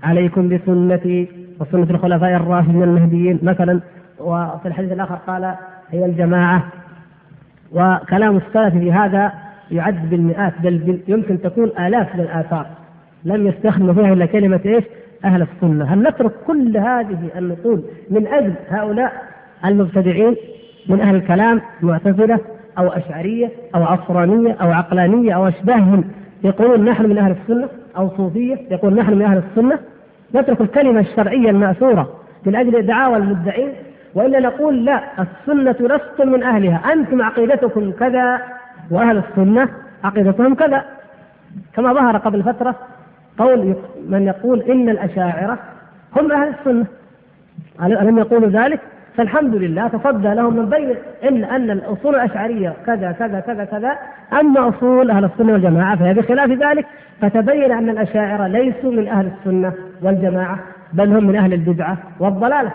عليكم 0.02 0.48
بسنتي 0.48 1.28
وسنة 1.60 1.90
الخلفاء 1.90 2.36
الراشدين 2.36 2.82
المهديين. 2.82 3.38
مثلا 3.42 3.80
وفي 4.18 4.68
الحديث 4.68 4.92
الآخر 4.92 5.14
قال 5.14 5.54
هي 5.90 6.04
الجماعة. 6.06 6.62
وكلام 7.72 8.36
السلف 8.36 8.74
في 8.74 8.92
هذا 8.92 9.32
يعد 9.72 10.10
بالمئات 10.10 10.52
بل 10.62 11.00
يمكن 11.08 11.42
تكون 11.42 11.70
آلاف 11.78 12.14
من 12.14 12.20
الآثار. 12.20 12.66
لم 13.24 13.46
يستخدموا 13.46 13.94
فيها 13.94 14.12
إلا 14.12 14.26
كلمة 14.26 14.60
إيش؟ 14.66 14.84
أهل 15.24 15.42
السنة. 15.42 15.84
هل 15.84 16.02
نترك 16.02 16.32
كل 16.46 16.76
هذه 16.76 17.18
النقول 17.36 17.82
من 18.10 18.26
أجل 18.26 18.52
هؤلاء 18.68 19.12
المبتدعين 19.64 20.36
من 20.88 21.00
أهل 21.00 21.14
الكلام 21.14 21.60
معتزلة 21.82 22.40
أو 22.78 22.88
أشعرية 22.88 23.50
أو 23.74 23.82
عصرانية 23.82 24.52
أو 24.52 24.72
عقلانية 24.72 25.32
أو 25.32 25.48
أشباههم 25.48 26.04
يقولون 26.44 26.84
نحن 26.84 27.06
من 27.06 27.18
أهل 27.18 27.34
السنة 27.42 27.68
أو 27.96 28.10
صوفية 28.16 28.58
يقول 28.70 28.94
نحن 28.94 29.14
من 29.14 29.22
أهل 29.22 29.42
السنة؟ 29.50 29.78
نترك 30.34 30.60
الكلمة 30.60 31.00
الشرعية 31.00 31.50
المأثورة 31.50 32.12
من 32.46 32.56
أجل 32.56 32.86
دعاوى 32.86 33.16
المدعين 33.16 33.72
وإلا 34.14 34.40
نقول 34.40 34.84
لا 34.84 35.02
السنة 35.18 35.76
لستم 35.80 36.28
من 36.32 36.42
أهلها. 36.42 36.92
أنتم 36.92 37.22
عقيدتكم 37.22 37.90
كذا 37.92 38.40
وأهل 38.90 39.18
السنة 39.18 39.68
عقيدتهم 40.04 40.54
كذا. 40.54 40.84
كما 41.76 41.92
ظهر 41.92 42.16
قبل 42.16 42.42
فترة 42.42 42.74
قول 43.38 43.76
من 44.08 44.22
يقول 44.22 44.62
إن 44.62 44.88
الأشاعرة 44.88 45.58
هم 46.16 46.32
أهل 46.32 46.48
السنة. 46.48 46.86
ألم 47.82 48.18
يقولوا 48.18 48.48
ذلك؟ 48.48 48.80
فالحمد 49.16 49.54
لله 49.54 49.88
تصدى 49.88 50.34
لهم 50.34 50.56
من 50.56 50.66
بين 50.66 50.96
ان 51.28 51.44
أن 51.44 51.70
الأصول 51.70 52.14
الأشعرية 52.14 52.72
كذا 52.86 53.12
كذا 53.12 53.40
كذا 53.40 53.64
كذا. 53.64 53.98
أما 54.40 54.68
أصول 54.68 55.10
أهل 55.10 55.24
السنة 55.24 55.52
والجماعة 55.52 55.96
فهي 55.96 56.14
بخلاف 56.14 56.50
ذلك. 56.50 56.86
فتبين 57.20 57.72
أن 57.72 57.88
الأشاعرة 57.88 58.46
ليسوا 58.46 58.92
من 58.92 59.08
أهل 59.08 59.26
السنة 59.26 59.72
والجماعة 60.02 60.58
بل 60.92 61.16
هم 61.16 61.24
من 61.24 61.36
أهل 61.36 61.52
البدعة 61.52 61.96
والضلالة. 62.20 62.72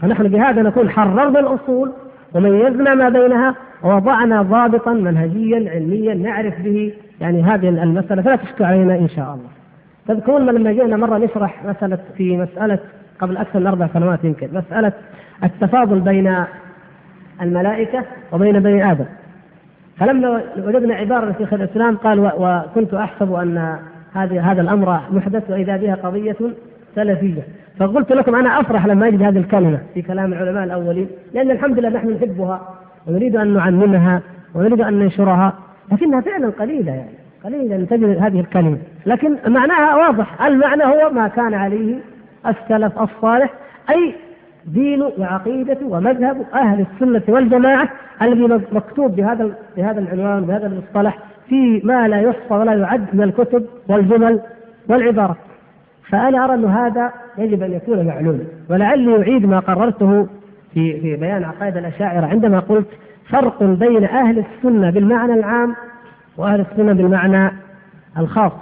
فنحن 0.00 0.28
بهذا 0.28 0.62
نكون 0.62 0.90
حررنا 0.90 1.40
الأصول 1.40 1.92
وميزنا 2.34 2.94
ما 2.94 3.08
بينها 3.08 3.54
ووضعنا 3.84 4.42
ضابطا 4.42 4.92
منهجيا 4.92 5.70
علميا 5.70 6.14
نعرف 6.14 6.60
به 6.60 6.92
يعني 7.20 7.42
هذه 7.42 7.68
المسألة 7.68 8.22
فلا 8.22 8.36
تشكى 8.36 8.64
علينا 8.64 8.94
إن 8.94 9.08
شاء 9.08 9.24
الله. 9.34 9.48
تذكرون 10.08 10.46
لما 10.46 10.72
جئنا 10.72 10.96
مرة 10.96 11.18
نشرح 11.18 11.64
مسألة 11.64 11.98
في 12.16 12.36
مسألة 12.36 12.78
قبل 13.18 13.36
أكثر 13.36 13.60
من 13.60 13.66
أربع 13.66 13.88
سنوات 13.94 14.24
يمكن 14.24 14.48
مسألة 14.52 14.92
التفاضل 15.44 16.00
بين 16.00 16.44
الملائكة 17.42 18.02
وبين 18.32 18.60
بني 18.60 18.92
آدم. 18.92 19.04
فلما 19.96 20.42
وجدنا 20.58 20.94
عبارة 20.94 21.34
شيخ 21.38 21.52
الإسلام 21.52 21.96
قال 21.96 22.20
وكنت 22.20 22.94
أحسب 22.94 23.32
أن 23.32 23.78
هذه 24.14 24.52
هذا 24.52 24.62
الأمر 24.62 25.00
محدث 25.10 25.50
وإذا 25.50 25.76
بها 25.76 25.94
قضية 25.94 26.36
سلفية. 26.94 27.42
فقلت 27.78 28.12
لكم 28.12 28.34
أنا 28.34 28.60
أفرح 28.60 28.86
لما 28.86 29.08
أجد 29.08 29.22
هذه 29.22 29.38
الكلمة 29.38 29.78
في 29.94 30.02
كلام 30.02 30.32
العلماء 30.32 30.64
الأولين 30.64 31.08
لأن 31.34 31.50
الحمد 31.50 31.78
لله 31.78 31.88
نحن 31.88 32.10
نحبها. 32.10 32.83
ونريد 33.08 33.36
أن 33.36 33.54
نعممها 33.54 34.22
ونريد 34.54 34.80
أن 34.80 34.94
ننشرها 34.94 35.52
لكنها 35.92 36.20
فعلا 36.20 36.50
قليلة 36.50 36.92
يعني 36.92 37.14
قليلة 37.44 37.76
أن 37.76 37.88
تجد 37.88 38.18
هذه 38.20 38.40
الكلمة. 38.40 38.78
لكن 39.06 39.36
معناها 39.46 39.96
واضح 39.96 40.42
المعنى 40.42 40.84
هو 40.84 41.10
ما 41.10 41.28
كان 41.28 41.54
عليه 41.54 41.98
السلف 42.46 43.02
الصالح 43.02 43.50
أي 43.90 44.14
دين 44.66 45.02
وعقيدة 45.02 45.78
ومذهب 45.82 46.46
أهل 46.54 46.86
السنة 46.92 47.22
والجماعة 47.28 47.88
الذي 48.22 48.60
مكتوب 48.72 49.16
بهذا 49.16 49.54
بهذا 49.76 50.00
العنوان 50.00 50.44
بهذا 50.44 50.66
المصطلح 50.66 51.18
في 51.48 51.80
ما 51.84 52.08
لا 52.08 52.20
يحصى 52.20 52.54
ولا 52.54 52.74
يعد 52.74 53.06
من 53.12 53.22
الكتب 53.22 53.66
والجمل 53.88 54.40
والعبارات. 54.88 55.36
فأنا 56.10 56.44
أرى 56.44 56.54
أن 56.54 56.64
هذا 56.64 57.12
يجب 57.38 57.62
أن 57.62 57.72
يكون 57.72 58.06
معلوما 58.06 58.44
ولعلي 58.70 59.22
أعيد 59.22 59.46
ما 59.46 59.60
قررته 59.60 60.26
في 60.74 61.00
في 61.00 61.16
بيان 61.16 61.44
عقائد 61.44 61.76
الأشاعرة. 61.76 62.26
عندما 62.26 62.60
قلت 62.60 62.88
فرق 63.28 63.62
بين 63.62 64.04
أهل 64.04 64.38
السنة 64.38 64.90
بالمعنى 64.90 65.34
العام 65.34 65.76
وأهل 66.36 66.60
السنة 66.60 66.92
بالمعنى 66.92 67.52
الخاص. 68.18 68.52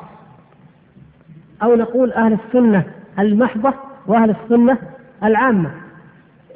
أو 1.62 1.74
نقول 1.76 2.12
أهل 2.12 2.38
السنة 2.46 2.84
المحضة 3.18 3.74
وأهل 4.06 4.30
السنة 4.30 4.78
العامة. 5.24 5.70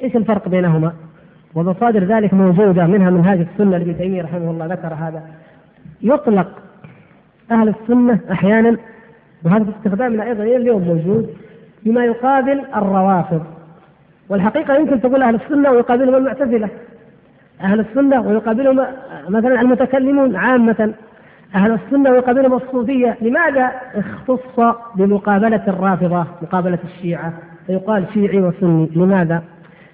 إيش 0.03 0.15
الفرق 0.15 0.49
بينهما؟ 0.49 0.93
ومصادر 1.55 2.03
ذلك 2.03 2.33
موجودة 2.33 2.87
منها 2.87 3.09
منهاج 3.09 3.39
السنة 3.39 3.77
لابن 3.77 3.97
تيمية 3.97 4.21
رحمه 4.21 4.51
الله 4.51 4.65
ذكر 4.65 4.93
هذا. 4.93 5.23
يطلق 6.01 6.47
أهل 7.51 7.69
السنة 7.69 8.19
أحيانا 8.31 8.77
وهذا 9.45 9.63
في 9.63 9.71
استخدامنا 9.77 10.23
أيضا 10.23 10.43
إلى 10.43 10.55
اليوم 10.55 10.81
موجود 10.81 11.35
بما 11.85 12.05
يقابل 12.05 12.65
الروافض. 12.75 13.56
والحقيقة 14.29 14.75
يمكن 14.75 15.01
تقول 15.01 15.23
أهل 15.23 15.35
السنة 15.35 15.71
ويقابلهم 15.71 16.15
المعتزلة. 16.15 16.69
أهل 17.61 17.79
السنة 17.79 18.21
ويقابلهم 18.21 18.85
مثلا 19.29 19.61
المتكلمون 19.61 20.35
عامة. 20.35 20.93
أهل 21.55 21.71
السنة 21.71 22.11
ويقابلهم 22.11 22.53
الصوفية. 22.53 23.17
لماذا 23.21 23.71
اختص 23.95 24.75
بمقابلة 24.95 25.63
الرافضة 25.67 26.25
مقابلة 26.41 26.79
الشيعة؟ 26.83 27.33
فيقال 27.67 28.05
شيعي 28.13 28.39
وسني. 28.39 28.89
لماذا؟ 28.95 29.43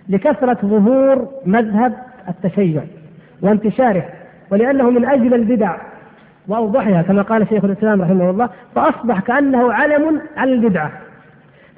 لكثرة 0.10 0.58
ظهور 0.66 1.28
مذهب 1.46 1.94
التشيع 2.30 2.84
وانتشاره 3.42 4.06
ولأنه 4.52 4.90
من 4.90 5.06
أجل 5.06 5.34
البدع. 5.34 5.78
وأوضحها 6.48 7.02
كما 7.02 7.22
قال 7.22 7.48
شيخ 7.48 7.64
الإسلام 7.66 8.02
رحمه 8.02 8.30
الله 8.30 8.50
فأصبح 8.76 9.20
كأنه 9.20 9.74
علم 9.74 10.22
على 10.38 10.54
البدعة. 10.54 10.92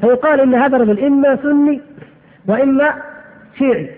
فيقال 0.01 0.39
إن 0.39 0.55
هذا 0.55 0.77
الرجل 0.77 1.05
إما 1.05 1.35
سني 1.35 1.81
وإما 2.47 2.93
شيعي 3.57 3.89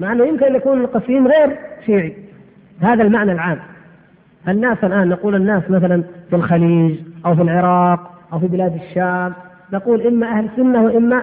مع 0.00 0.12
أنه 0.12 0.26
يمكن 0.26 0.46
أن 0.46 0.54
يكون 0.54 0.80
القسيم 0.80 1.28
غير 1.28 1.58
شيعي. 1.86 2.16
هذا 2.80 3.02
المعنى 3.02 3.32
العام. 3.32 3.58
الناس 4.48 4.84
الآن 4.84 5.08
نقول 5.08 5.34
الناس 5.34 5.62
مثلا 5.70 6.02
في 6.30 6.36
الخليج 6.36 6.98
أو 7.26 7.34
في 7.34 7.42
العراق 7.42 8.20
أو 8.32 8.38
في 8.38 8.46
بلاد 8.46 8.74
الشام 8.74 9.32
نقول 9.72 10.06
إما 10.06 10.26
أهل 10.26 10.48
سنة 10.56 10.82
وإما 10.82 11.22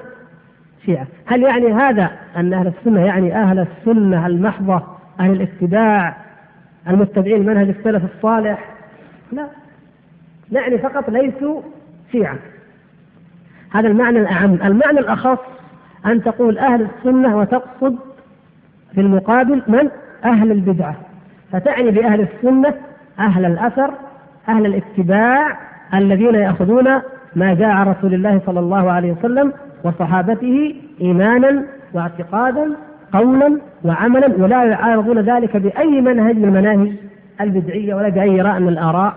شيعة. 0.85 1.07
هل 1.25 1.43
يعني 1.43 1.73
هذا 1.73 2.11
أن 2.37 2.53
أهل 2.53 2.67
السنة 2.67 3.05
يعني 3.05 3.35
أهل 3.35 3.59
السنة 3.59 4.27
المحضة 4.27 4.83
أهل 5.19 5.31
الاتباع 5.31 6.17
المتبعين 6.89 7.45
منهج 7.45 7.69
السلف 7.69 8.03
الصالح؟ 8.15 8.69
لا. 9.31 9.47
نعني 10.51 10.77
فقط 10.77 11.09
ليسوا 11.09 11.61
شيعة. 12.11 12.37
هذا 13.71 13.87
المعنى 13.87 14.19
الأعم. 14.19 14.53
المعنى 14.53 14.99
الأخص 14.99 15.39
أن 16.07 16.23
تقول 16.23 16.57
أهل 16.57 16.87
السنة 16.97 17.37
وتقصد 17.37 17.95
في 18.95 19.01
المقابل 19.01 19.61
من؟ 19.67 19.89
أهل 20.25 20.51
البدعة. 20.51 20.95
فتعني 21.51 21.91
بأهل 21.91 22.21
السنة 22.21 22.73
أهل 23.19 23.45
الأثر 23.45 23.91
أهل 24.49 24.65
الاتباع 24.65 25.57
الذين 25.93 26.35
يأخذون 26.35 27.01
ما 27.35 27.53
جاء 27.53 27.87
رسول 27.87 28.13
الله 28.13 28.41
صلى 28.45 28.59
الله 28.59 28.91
عليه 28.91 29.11
وسلم 29.11 29.53
وصحابته 29.83 30.75
إيمانا 31.01 31.63
واعتقادا 31.93 32.69
قولا 33.13 33.57
وعملا 33.83 34.27
ولا 34.37 34.63
يعارضون 34.63 35.19
ذلك 35.19 35.57
بأي 35.57 36.01
منهج 36.01 36.35
من 36.37 36.45
المناهج 36.45 36.91
البدعية 37.41 37.95
ولا 37.95 38.09
بأي 38.09 38.41
رأي 38.41 38.59
من 38.59 38.67
الآراء 38.67 39.13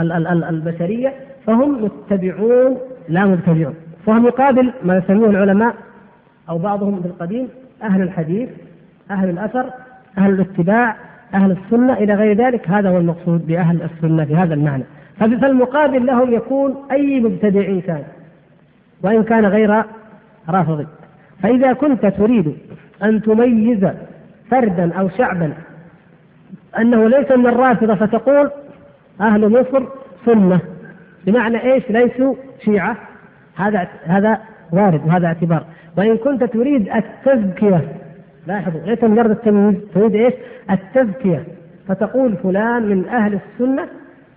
البشرية. 0.00 1.12
فهم 1.46 1.84
متبعون 1.84 2.76
لا 3.08 3.24
مبتدعون. 3.26 3.74
فهم 4.06 4.26
يقابل 4.26 4.72
ما 4.84 4.96
يسميه 4.96 5.26
العلماء 5.30 5.74
أو 6.50 6.58
بعضهم 6.58 7.02
في 7.02 7.08
القديم 7.08 7.48
أهل 7.82 8.02
الحديث 8.02 8.48
أهل 9.10 9.30
الأثر 9.30 9.70
أهل 10.18 10.30
الاتباع 10.30 10.96
أهل 11.34 11.50
السنة 11.50 11.92
إلى 11.92 12.14
غير 12.14 12.36
ذلك 12.36 12.68
هذا 12.68 12.88
هو 12.88 12.98
المقصود 12.98 13.46
بأهل 13.46 13.82
السنة 13.82 14.24
في 14.24 14.36
هذا 14.36 14.54
المعنى. 14.54 14.84
فالمقابل 15.18 16.06
لهم 16.06 16.34
يكون 16.34 16.76
أي 16.90 17.20
مبتدع 17.20 17.80
كان 17.80 18.02
وإن 19.02 19.22
كان 19.22 19.46
غير 19.46 19.82
رافضي. 20.48 20.86
فإذا 21.42 21.72
كنت 21.72 22.06
تريد 22.06 22.56
أن 23.02 23.22
تميز 23.22 23.88
فردا 24.50 24.94
أو 24.94 25.08
شعبا 25.08 25.52
أنه 26.78 27.08
ليس 27.08 27.30
من 27.30 27.46
الرافضة 27.46 27.94
فتقول 27.94 28.50
أهل 29.20 29.48
مصر 29.48 29.82
سنة. 30.26 30.60
بمعنى 31.26 31.72
إيش؟ 31.72 31.90
ليسوا 31.90 32.34
شيعة. 32.64 32.96
هذا 33.56 33.88
هذا 34.04 34.38
وارد 34.72 35.06
وهذا 35.06 35.26
اعتبار 35.26 35.64
وإن 35.98 36.16
كنت 36.16 36.44
تريد 36.44 36.88
التزكية 36.88 37.82
لاحظوا 38.46 38.80
ليس 38.80 39.04
مجرد 39.04 39.30
التمييز 39.30 39.76
تريد 39.94 40.14
إيش؟ 40.14 40.34
التزكية 40.70 41.44
فتقول 41.88 42.36
فلان 42.36 42.82
من 42.82 43.08
أهل 43.08 43.38
السنة 43.38 43.88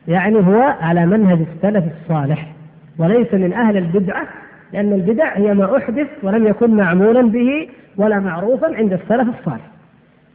يعني 0.08 0.38
هو 0.38 0.62
على 0.82 1.06
منهج 1.06 1.40
السلف 1.56 1.84
الصالح 2.02 2.52
وليس 2.98 3.34
من 3.34 3.54
أهل 3.54 3.78
البدعة 3.78 4.28
لأن 4.74 4.94
البدع 4.94 5.38
هي 5.38 5.54
ما 5.54 5.78
أحدث 5.78 6.08
ولم 6.24 6.48
يكن 6.48 6.76
معمولا 6.76 7.22
به 7.22 7.70
ولا 7.98 8.20
معروفا 8.20 8.76
عند 8.76 8.94
السلف 8.94 9.40
الصالح. 9.40 9.72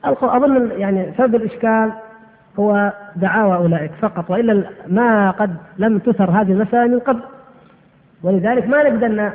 أظن 0.04 0.70
يعني 0.76 1.12
سبب 1.18 1.34
الإشكال 1.34 1.92
هو 2.58 2.92
دعاوى 3.16 3.56
أولئك 3.56 3.90
فقط 4.00 4.30
وإلا 4.30 4.64
ما 4.88 5.30
قد 5.30 5.56
لم 5.78 5.98
تثر 5.98 6.30
هذه 6.30 6.52
المسائل 6.52 6.90
من 6.90 6.98
قبل 6.98 7.20
ولذلك 8.22 8.68
ما 8.68 8.82
نقدر 8.82 9.32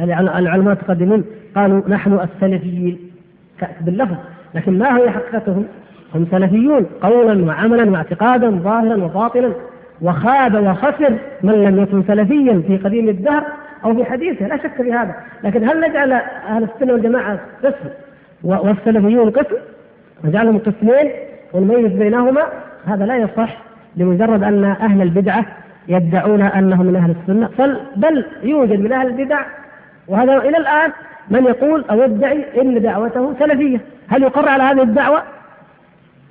العلماء 0.00 0.54
المتقدمين 0.54 1.24
قالوا 1.56 1.82
نحن 1.88 2.12
السلفيين. 2.12 2.98
باللفظ. 3.80 4.16
لكن 4.54 4.78
ما 4.78 4.98
هي 4.98 5.10
حقيقتهم؟ 5.10 5.66
هم 6.14 6.26
سلفيون 6.30 6.86
قولا 7.02 7.44
وعملا 7.44 7.90
واعتقادا 7.90 8.50
ظاهرا 8.50 9.04
وباطنا 9.04 9.52
وخاب 10.02 10.54
وخسر 10.54 11.18
من 11.42 11.52
لم 11.52 11.82
يكن 11.82 12.02
سلفيا 12.02 12.62
في 12.66 12.76
قديم 12.76 13.08
الدهر 13.08 13.44
أو 13.84 13.94
في 13.94 14.04
حديثه. 14.04 14.46
لا 14.46 14.56
شك 14.56 14.82
في 14.82 14.92
هذا، 14.92 15.14
لكن 15.44 15.68
هل 15.68 15.80
نجعل 15.80 16.12
أهل 16.48 16.62
السنة 16.62 16.92
والجماعة 16.92 17.40
قسم؟ 17.64 17.88
والسلفيون 18.44 19.30
قسم؟ 19.30 19.56
نجعلهم 20.24 20.58
قسمين 20.58 21.10
ونميز 21.52 21.92
بينهما؟ 21.92 22.42
هذا 22.86 23.06
لا 23.06 23.16
يصح 23.16 23.56
لمجرد 23.96 24.42
أن 24.42 24.64
أهل 24.64 25.02
البدعة 25.02 25.46
يدعون 25.88 26.42
أنهم 26.42 26.86
من 26.86 26.96
أهل 26.96 27.14
السنة. 27.20 27.48
بل 27.96 28.24
يوجد 28.42 28.80
من 28.80 28.92
أهل 28.92 29.06
البدع 29.06 29.40
وهذا 30.08 30.36
إلى 30.36 30.56
الآن 30.56 30.92
من 31.30 31.44
يقول 31.44 31.84
أو 31.90 32.02
يدعي 32.02 32.62
إن 32.62 32.82
دعوته 32.82 33.34
سلفية، 33.38 33.80
هل 34.08 34.22
يقر 34.22 34.48
على 34.48 34.62
هذه 34.62 34.82
الدعوة؟ 34.82 35.22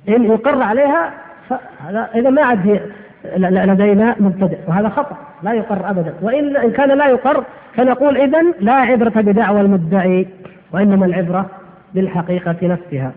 إن 0.08 0.24
يقر 0.24 0.62
عليها 0.62 1.14
فهذا 1.48 2.10
إذا 2.14 2.30
ما 2.30 2.42
عاد 2.42 2.90
لدينا 3.36 4.16
مبتدع 4.20 4.58
وهذا 4.68 4.88
خطأ 4.88 5.16
لا 5.42 5.52
يقر 5.52 5.90
ابدا 5.90 6.14
وإن 6.22 6.56
إن 6.56 6.70
كان 6.70 6.98
لا 6.98 7.08
يقر 7.08 7.44
فنقول 7.74 8.16
اذا 8.16 8.42
لا 8.60 8.72
عبرة 8.72 9.20
بدعوى 9.20 9.60
المدعي 9.60 10.26
وإنما 10.72 11.06
العبرة 11.06 11.50
بالحقيقة 11.94 12.56
نفسها. 12.62 13.12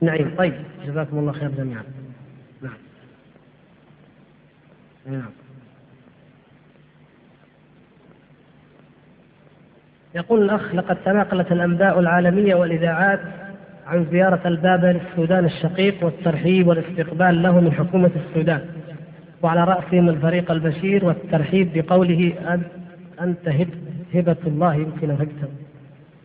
نعم 0.00 0.36
طيب 0.38 0.54
جزاكم 0.86 1.18
الله 1.18 1.32
خير 1.32 1.50
جميعا. 1.50 1.82
نعم. 2.62 2.72
نعم. 5.06 5.30
يقول 10.18 10.42
الأخ 10.42 10.74
لقد 10.74 10.96
تناقلت 11.04 11.52
الأنباء 11.52 12.00
العالمية 12.00 12.54
والإذاعات 12.54 13.20
عن 13.86 14.06
زيارة 14.10 14.40
البابا 14.46 14.86
للسودان 14.86 15.44
الشقيق 15.44 16.04
والترحيب 16.04 16.66
والاستقبال 16.66 17.42
له 17.42 17.60
من 17.60 17.72
حكومة 17.72 18.10
السودان 18.16 18.60
وعلى 19.42 19.64
رأسهم 19.64 20.08
الفريق 20.08 20.50
البشير 20.50 21.04
والترحيب 21.04 21.70
بقوله 21.74 22.32
أنت 23.20 23.48
هبة 24.14 24.36
الله 24.46 24.74
يمكن 24.74 25.10
هبت 25.10 25.50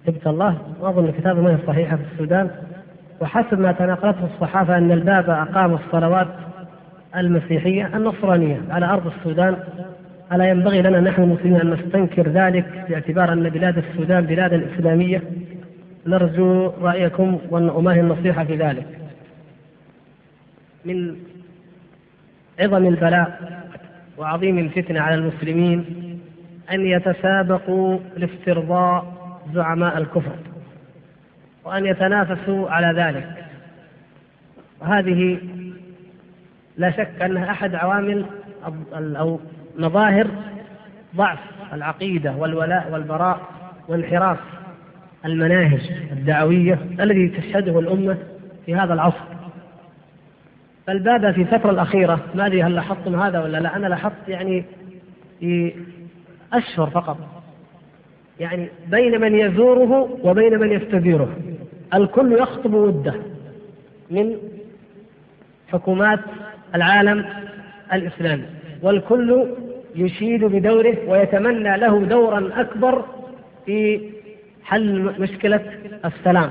هبة 0.07 0.31
الله. 0.31 0.57
وأظن 0.79 1.13
ما 1.25 1.51
هي 1.51 1.57
صحيحة 1.67 1.95
في 1.95 2.03
السودان. 2.13 2.49
وحسب 3.21 3.59
ما 3.59 3.71
تناقلته 3.71 4.25
الصحافة 4.33 4.77
أن 4.77 4.91
البابا 4.91 5.41
أقام 5.41 5.73
الصلوات 5.73 6.27
المسيحية 7.15 7.97
النصرانية 7.97 8.61
على 8.69 8.85
أرض 8.85 9.11
السودان. 9.17 9.57
ألا 10.33 10.49
ينبغي 10.49 10.81
لنا 10.81 10.99
نحن 10.99 11.23
المسلمين 11.23 11.61
أن 11.61 11.69
نستنكر 11.69 12.29
ذلك 12.29 12.85
باعتبار 12.89 13.33
أن 13.33 13.49
بلاد 13.49 13.77
السودان 13.77 14.25
بلادا 14.25 14.73
إسلامية؟ 14.73 15.21
نرجو 16.07 16.67
رأيكم 16.81 17.39
وأماهي 17.49 17.99
النصيحة 17.99 18.43
في 18.43 18.55
ذلك. 18.55 18.99
من 20.85 21.15
عظم 22.59 22.87
البلاء 22.87 23.61
وعظيم 24.17 24.59
الفتنة 24.59 25.01
على 25.01 25.15
المسلمين 25.15 25.85
أن 26.71 26.85
يتسابقوا 26.85 27.99
لافترضاء 28.17 29.13
زعماء 29.53 29.97
الكفر 29.97 30.35
وأن 31.63 31.85
يتنافسوا 31.85 32.69
على 32.69 33.01
ذلك. 33.01 33.45
وهذه 34.81 35.39
لا 36.77 36.91
شك 36.91 37.21
أنها 37.21 37.51
أحد 37.51 37.75
عوامل 37.75 38.25
أو 38.95 39.39
مظاهر 39.77 40.27
ضعف 41.15 41.39
العقيدة 41.73 42.35
والولاء 42.35 42.89
والبراء 42.91 43.39
وانحراف 43.87 44.37
المناهج 45.25 45.91
الدعوية 46.11 46.79
الذي 46.99 47.27
تشهده 47.27 47.79
الأمة 47.79 48.17
في 48.65 48.75
هذا 48.75 48.93
العصر. 48.93 49.33
فالباب 50.87 51.31
في 51.31 51.41
الفترة 51.41 51.71
الأخيرة 51.71 52.19
ما 52.35 52.45
أدري 52.45 52.63
هل 52.63 52.75
لاحظتم 52.75 53.21
هذا 53.21 53.39
ولا 53.39 53.57
لا 53.57 53.75
أنا 53.75 53.87
لاحظت 53.87 54.27
يعني 54.27 54.65
في 55.39 55.73
أشهر 56.53 56.89
فقط 56.89 57.17
يعني 58.39 58.69
بين 58.87 59.21
من 59.21 59.35
يزوره 59.35 60.19
وبين 60.23 60.59
من 60.59 60.71
يستديره. 60.71 61.37
الكل 61.93 62.33
يخطب 62.33 62.73
وده 62.73 63.13
من 64.11 64.37
حكومات 65.67 66.19
العالم 66.75 67.25
الإسلامي 67.93 68.45
والكل 68.81 69.47
يشيد 69.95 70.45
بدوره 70.45 70.97
ويتمنى 71.07 71.77
له 71.77 71.99
دورا 71.99 72.49
أكبر 72.55 73.05
في 73.65 74.01
حل 74.63 75.13
مشكلة 75.19 75.61
السلام 76.05 76.49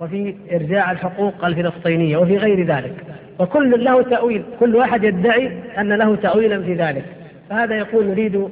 وفي 0.00 0.34
إرجاع 0.52 0.92
الحقوق 0.92 1.44
الفلسطينية 1.44 2.16
وفي 2.16 2.36
غير 2.36 2.66
ذلك. 2.66 2.94
وكل 3.38 3.84
له 3.84 4.02
تأويل 4.02 4.42
كل 4.60 4.76
واحد 4.76 5.04
يدعي 5.04 5.52
أن 5.78 5.92
له 5.92 6.16
تأويلا 6.16 6.62
في 6.62 6.74
ذلك. 6.74 7.04
فهذا 7.50 7.76
يقول 7.76 8.06
نريد 8.06 8.48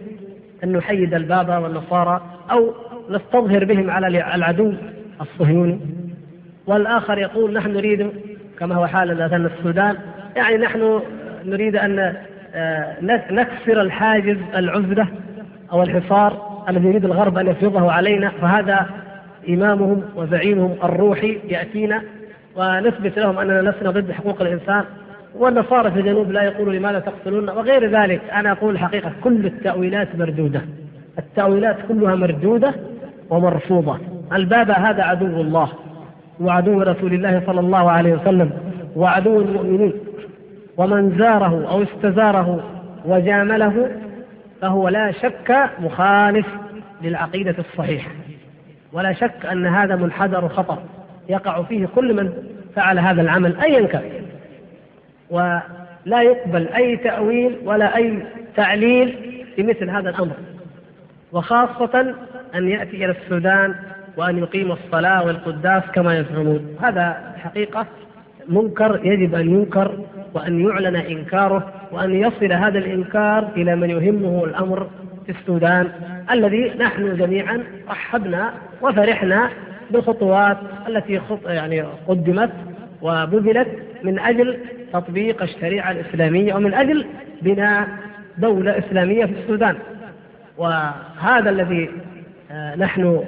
أن 0.64 0.72
نحيد 0.72 1.14
البابا 1.14 1.58
والنصارى 1.58 2.22
أو 2.50 2.74
نستظهر 3.10 3.64
بهم 3.64 3.90
على 3.90 4.06
العدو 4.34 4.72
الصهيوني. 5.20 5.80
والآخر 6.66 7.18
يقول 7.18 7.52
نحن 7.52 7.70
نريد 7.70 8.10
كما 8.58 8.74
هو 8.74 8.86
حال 8.86 9.14
مثلا 9.14 9.50
السودان 9.58 9.96
يعني 10.36 10.56
نحن 10.56 11.00
نريد 11.44 11.76
آه، 11.76 12.16
نكسر 13.30 13.80
الحاجز 13.80 14.36
العزلة 14.56 15.06
أو 15.72 15.82
الحصار 15.82 16.62
الذي 16.68 16.88
يريد 16.88 17.04
الغرب 17.04 17.38
أن 17.38 17.46
يفرضه 17.46 17.92
علينا 17.92 18.28
فهذا 18.28 18.86
إمامهم 19.48 20.02
وزعيمهم 20.16 20.74
الروحي 20.84 21.38
يأتينا 21.48 22.02
ونثبت 22.56 23.18
لهم 23.18 23.38
أننا 23.38 23.70
لسنا 23.70 23.90
ضد 23.90 24.12
حقوق 24.12 24.40
الإنسان 24.40 24.84
والنصارى 25.38 25.90
في 25.90 26.00
الجنوب 26.00 26.32
لا 26.32 26.42
يقولوا 26.42 26.72
لماذا 26.72 26.98
تقتلون 26.98 27.50
وغير 27.50 27.90
ذلك. 27.90 28.20
أنا 28.32 28.52
أقول 28.52 28.74
الحقيقة 28.74 29.12
كل 29.24 29.46
التأويلات 29.46 30.16
مردودة. 30.16 30.60
التأويلات 31.18 31.76
كلها 31.88 32.14
مردودة 32.14 32.74
ومرفوضة. 33.30 33.98
الباب 34.32 34.70
هذا 34.70 35.02
عدو 35.02 35.26
الله 35.26 35.68
وعدو 36.40 36.82
رسول 36.82 37.14
الله 37.14 37.42
صلى 37.46 37.60
الله 37.60 37.90
عليه 37.90 38.14
وسلم 38.14 38.50
وعدو 38.96 39.40
المؤمنين. 39.40 39.92
ومن 40.76 41.18
زاره 41.18 41.70
أو 41.70 41.82
استزاره 41.82 42.70
وجامله 43.04 43.90
فهو 44.60 44.88
لا 44.88 45.12
شك 45.12 45.70
مخالف 45.78 46.46
للعقيدة 47.02 47.54
الصحيحة. 47.58 48.10
ولا 48.92 49.12
شك 49.12 49.46
أن 49.46 49.66
هذا 49.66 49.96
منحدر 49.96 50.48
خطر 50.48 50.78
يقع 51.28 51.62
فيه 51.62 51.86
كل 51.94 52.14
من 52.14 52.32
فعل 52.76 52.98
هذا 52.98 53.22
العمل 53.22 53.60
أيا 53.60 53.86
كان. 53.86 54.02
ولا 55.30 56.22
يقبل 56.22 56.68
أي 56.68 56.96
تأويل 56.96 57.58
ولا 57.64 57.96
أي 57.96 58.22
تعليل 58.56 59.18
في 59.56 59.62
مثل 59.62 59.90
هذا 59.90 60.10
الأمر. 60.10 60.34
وخاصة 61.32 62.14
أن 62.54 62.68
يأتي 62.68 62.96
إلى 63.04 63.14
السودان 63.22 63.74
وأن 64.16 64.38
يقيم 64.38 64.72
الصلاة 64.72 65.26
والقداس 65.26 65.82
كما 65.94 66.18
يزعمون. 66.18 66.76
هذا 66.82 67.34
حقيقة 67.36 67.86
منكر 68.48 69.00
يجب 69.04 69.34
أن 69.34 69.48
ينكر 69.48 69.98
وأن 70.34 70.60
يعلن 70.60 70.96
إنكاره 70.96 71.72
وأن 71.92 72.14
يصل 72.14 72.52
هذا 72.52 72.78
الإنكار 72.78 73.48
إلى 73.56 73.76
من 73.76 73.90
يهمه 73.90 74.44
الأمر 74.44 74.86
في 75.26 75.32
السودان 75.32 75.88
الذي 76.30 76.72
نحن 76.78 77.16
جميعا 77.16 77.64
رحبنا 77.88 78.54
وفرحنا 78.82 79.50
بالخطوات 79.90 80.58
التي 80.88 81.20
يعني 81.46 81.84
قدمت 82.08 82.50
وبذلت 83.02 83.68
من 84.02 84.18
أجل 84.18 84.58
تطبيق 84.92 85.42
الشريعة 85.42 85.90
الإسلامية 85.90 86.54
ومن 86.54 86.74
أجل 86.74 87.06
بناء 87.42 87.88
دولة 88.38 88.78
إسلامية 88.78 89.24
في 89.24 89.32
السودان. 89.32 89.76
وهذا 90.58 91.50
الذي 91.50 91.90
آه، 92.50 92.76
نحن 92.76 93.24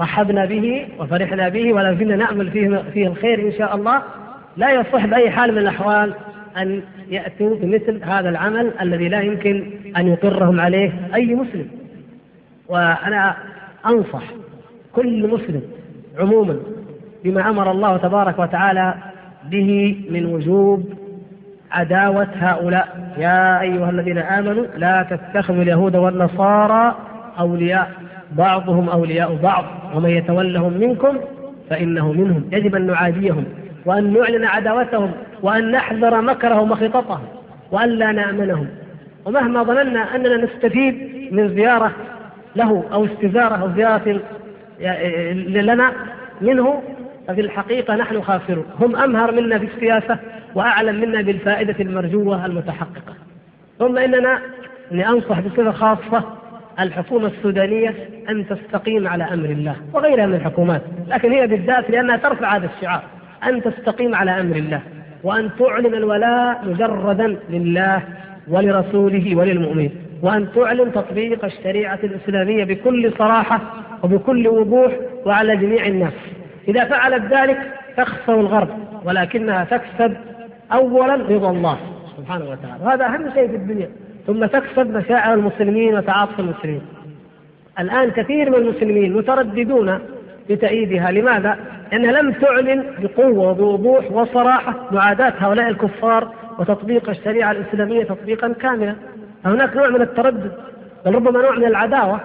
رحبنا 0.00 0.44
به 0.44 0.88
وفرحنا 0.98 1.48
به 1.48 1.72
ولا 1.72 1.94
زلنا 1.94 2.16
نأمل 2.16 2.50
فيه 2.50 2.82
فيه 2.92 3.06
الخير 3.06 3.46
إن 3.46 3.52
شاء 3.52 3.76
الله. 3.76 4.02
لا 4.58 4.70
يصح 4.70 5.06
بأي 5.06 5.30
حال 5.30 5.52
من 5.52 5.58
الأحوال 5.58 6.14
أن 6.56 6.82
يأتوا 7.10 7.56
بمثل 7.56 8.04
هذا 8.04 8.28
العمل 8.28 8.72
الذي 8.80 9.08
لا 9.08 9.20
يمكن 9.20 9.70
أن 9.96 10.08
يقرهم 10.08 10.60
عليه 10.60 10.92
أي 11.14 11.34
مسلم. 11.34 11.68
وأنا 12.68 13.36
أنصح 13.86 14.22
كل 14.92 15.28
مسلم 15.28 15.62
عموما 16.18 16.56
بما 17.24 17.50
أمر 17.50 17.70
الله 17.70 17.96
تبارك 17.96 18.38
وتعالى 18.38 18.94
به 19.50 20.00
من 20.10 20.26
وجوب 20.26 20.92
عداوة 21.70 22.28
هؤلاء. 22.34 23.14
يا 23.18 23.60
أيها 23.60 23.90
الذين 23.90 24.18
آمنوا 24.18 24.66
لا 24.76 25.06
تتخذوا 25.10 25.62
اليهود 25.62 25.96
والنصارى 25.96 26.96
أولياء. 27.38 27.90
بعضهم 28.32 28.88
أولياء 28.88 29.34
بعض. 29.42 29.64
ومن 29.94 30.10
يتولهم 30.10 30.72
منكم 30.72 31.18
فإنه 31.70 32.12
منهم. 32.12 32.44
يجب 32.52 32.74
أن 32.74 32.86
نعاديهم. 32.86 33.44
وأن 33.86 34.12
نعلن 34.12 34.44
عداوتهم 34.44 35.12
وأن 35.42 35.70
نحذر 35.70 36.20
مكرهم 36.20 36.70
وخططهم 36.70 37.24
وأن 37.72 37.88
لا 37.88 38.12
نأمنهم. 38.12 38.68
ومهما 39.24 39.62
ظننا 39.62 40.16
أننا 40.16 40.36
نستفيد 40.36 41.08
من 41.32 41.54
زيارة 41.54 41.92
له 42.56 42.84
أو 42.92 43.04
استزارة 43.04 43.54
أو 43.54 43.70
زيارة 43.76 44.20
لنا 45.46 45.92
منه 46.40 46.82
ففي 47.28 47.40
الحقيقة 47.40 47.96
نحن 47.96 48.22
خاسرون. 48.22 48.66
هم 48.80 48.96
أمهر 48.96 49.32
منا 49.32 49.58
في 49.58 49.66
السياسة 49.74 50.18
وأعلم 50.54 51.00
منا 51.00 51.22
بالفائدة 51.22 51.74
المرجوة 51.80 52.46
المتحققة. 52.46 53.14
ثم 53.78 53.98
إننا 53.98 54.38
لأنصح 54.90 55.40
بصفة 55.40 55.72
خاصة 55.72 56.24
الحكومة 56.80 57.26
السودانية 57.26 57.94
أن 58.28 58.46
تستقيم 58.48 59.08
على 59.08 59.24
أمر 59.24 59.44
الله 59.44 59.76
وغيرها 59.92 60.26
من 60.26 60.34
الحكومات. 60.34 60.82
لكن 61.08 61.32
هي 61.32 61.46
بالذات 61.46 61.90
لأنها 61.90 62.16
ترفع 62.16 62.56
هذا 62.56 62.70
الشعار. 62.76 63.02
أن 63.44 63.62
تستقيم 63.62 64.14
على 64.14 64.40
أمر 64.40 64.56
الله 64.56 64.80
وأن 65.24 65.50
تعلن 65.58 65.94
الولاء 65.94 66.64
مجردا 66.64 67.36
لله 67.50 68.02
ولرسوله 68.48 69.36
وللمؤمنين 69.36 69.90
وأن 70.22 70.48
تعلن 70.54 70.92
تطبيق 70.92 71.44
الشريعة 71.44 71.98
الإسلامية 72.04 72.64
بكل 72.64 73.12
صراحة 73.18 73.60
وبكل 74.02 74.48
وضوح 74.48 74.92
وعلى 75.26 75.56
جميع 75.56 75.86
الناس. 75.86 76.12
إذا 76.68 76.84
فعلت 76.84 77.32
ذلك 77.32 77.58
تخسر 77.96 78.40
الغرب 78.40 78.68
ولكنها 79.04 79.64
تكسب 79.64 80.16
أولا 80.72 81.14
رضا 81.14 81.50
الله 81.50 81.78
سبحانه 82.16 82.44
وتعالى. 82.44 82.84
وهذا 82.84 83.06
أهم 83.06 83.30
شيء 83.34 83.48
في 83.48 83.56
الدنيا 83.56 83.88
ثم 84.26 84.46
تكسب 84.46 84.96
مشاعر 84.96 85.34
المسلمين 85.34 85.94
وتعاطف 85.94 86.40
المسلمين. 86.40 86.82
الآن 87.80 88.10
كثير 88.10 88.50
من 88.50 88.56
المسلمين 88.56 89.16
مترددون 89.16 89.98
بتأييدها. 90.50 91.10
لماذا؟ 91.10 91.58
لأنها 91.92 92.22
لم 92.22 92.32
تعلن 92.32 92.84
بقوة 92.98 93.50
وبوضوح 93.50 94.12
وصراحة 94.12 94.74
معاداة 94.90 95.32
هؤلاء 95.38 95.68
الكفار 95.68 96.28
وتطبيق 96.58 97.10
الشريعة 97.10 97.50
الإسلامية 97.50 98.04
تطبيقا 98.04 98.52
كاملا. 98.52 98.94
فهناك 99.44 99.76
نوع 99.76 99.88
من 99.88 100.02
التردد 100.02 100.52
بل 101.06 101.14
ربما 101.14 101.42
نوع 101.42 101.56
من 101.56 101.64
العداوة. 101.64 102.20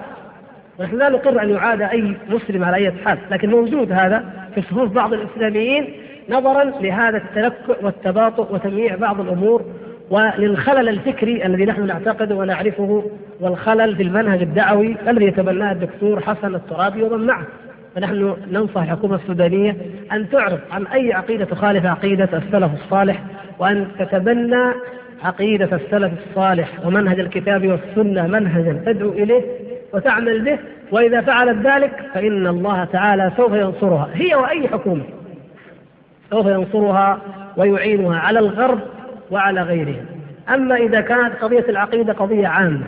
ونحن 0.79 0.97
لا 0.97 1.09
نقر 1.09 1.41
أن 1.41 1.49
يعاد 1.49 1.81
أي 1.81 2.15
مسلم 2.29 2.63
على 2.63 2.75
أي 2.75 2.91
حال 3.05 3.17
لكن 3.31 3.49
موجود 3.49 3.91
هذا 3.91 4.23
في 4.55 4.61
صفوف 4.61 4.91
بعض 4.91 5.13
الإسلاميين 5.13 5.93
نظرا 6.29 6.63
لهذا 6.63 7.17
التلكؤ 7.17 7.85
والتباطؤ 7.85 8.53
وتمييع 8.53 8.95
بعض 8.95 9.19
الأمور 9.19 9.65
وللخلل 10.09 10.89
الفكري 10.89 11.45
الذي 11.45 11.65
نحن 11.65 11.85
نعتقده 11.85 12.35
ونعرفه 12.35 13.03
والخلل 13.39 13.95
في 13.95 14.03
المنهج 14.03 14.41
الدعوي 14.41 14.95
الذي 15.07 15.25
يتبناه 15.25 15.71
الدكتور 15.71 16.21
حسن 16.21 16.55
الترابي 16.55 17.03
ومن 17.03 17.25
معه. 17.25 17.45
فنحن 17.95 18.35
ننصح 18.51 18.81
الحكومة 18.81 19.15
السودانية 19.15 19.77
أن 20.11 20.29
تعرف 20.29 20.59
عن 20.71 20.87
أي 20.87 21.13
عقيدة 21.13 21.45
تخالف 21.45 21.85
عقيدة 21.85 22.29
السلف 22.33 22.71
الصالح 22.73 23.23
وأن 23.59 23.87
تتبنى 23.99 24.73
عقيدة 25.23 25.75
السلف 25.75 26.11
الصالح 26.29 26.85
ومنهج 26.85 27.19
الكتاب 27.19 27.67
والسنة 27.67 28.27
منهجا 28.27 28.81
تدعو 28.85 29.09
إليه 29.09 29.41
وتعمل 29.93 30.41
به 30.41 30.59
وإذا 30.91 31.21
فعلت 31.21 31.67
ذلك 31.67 31.91
فإن 32.13 32.47
الله 32.47 32.83
تعالى 32.83 33.31
سوف 33.37 33.53
ينصرها. 33.53 34.09
هي 34.13 34.35
وأي 34.35 34.67
حكومة 34.67 35.03
سوف 36.31 36.45
ينصرها 36.45 37.21
ويعينها 37.57 38.19
على 38.19 38.39
الغرب 38.39 38.79
وعلى 39.31 39.61
غيرهم. 39.61 40.05
أما 40.53 40.75
إذا 40.75 41.01
كانت 41.01 41.35
قضية 41.41 41.65
العقيدة 41.69 42.13
قضية 42.13 42.47
عامة 42.47 42.85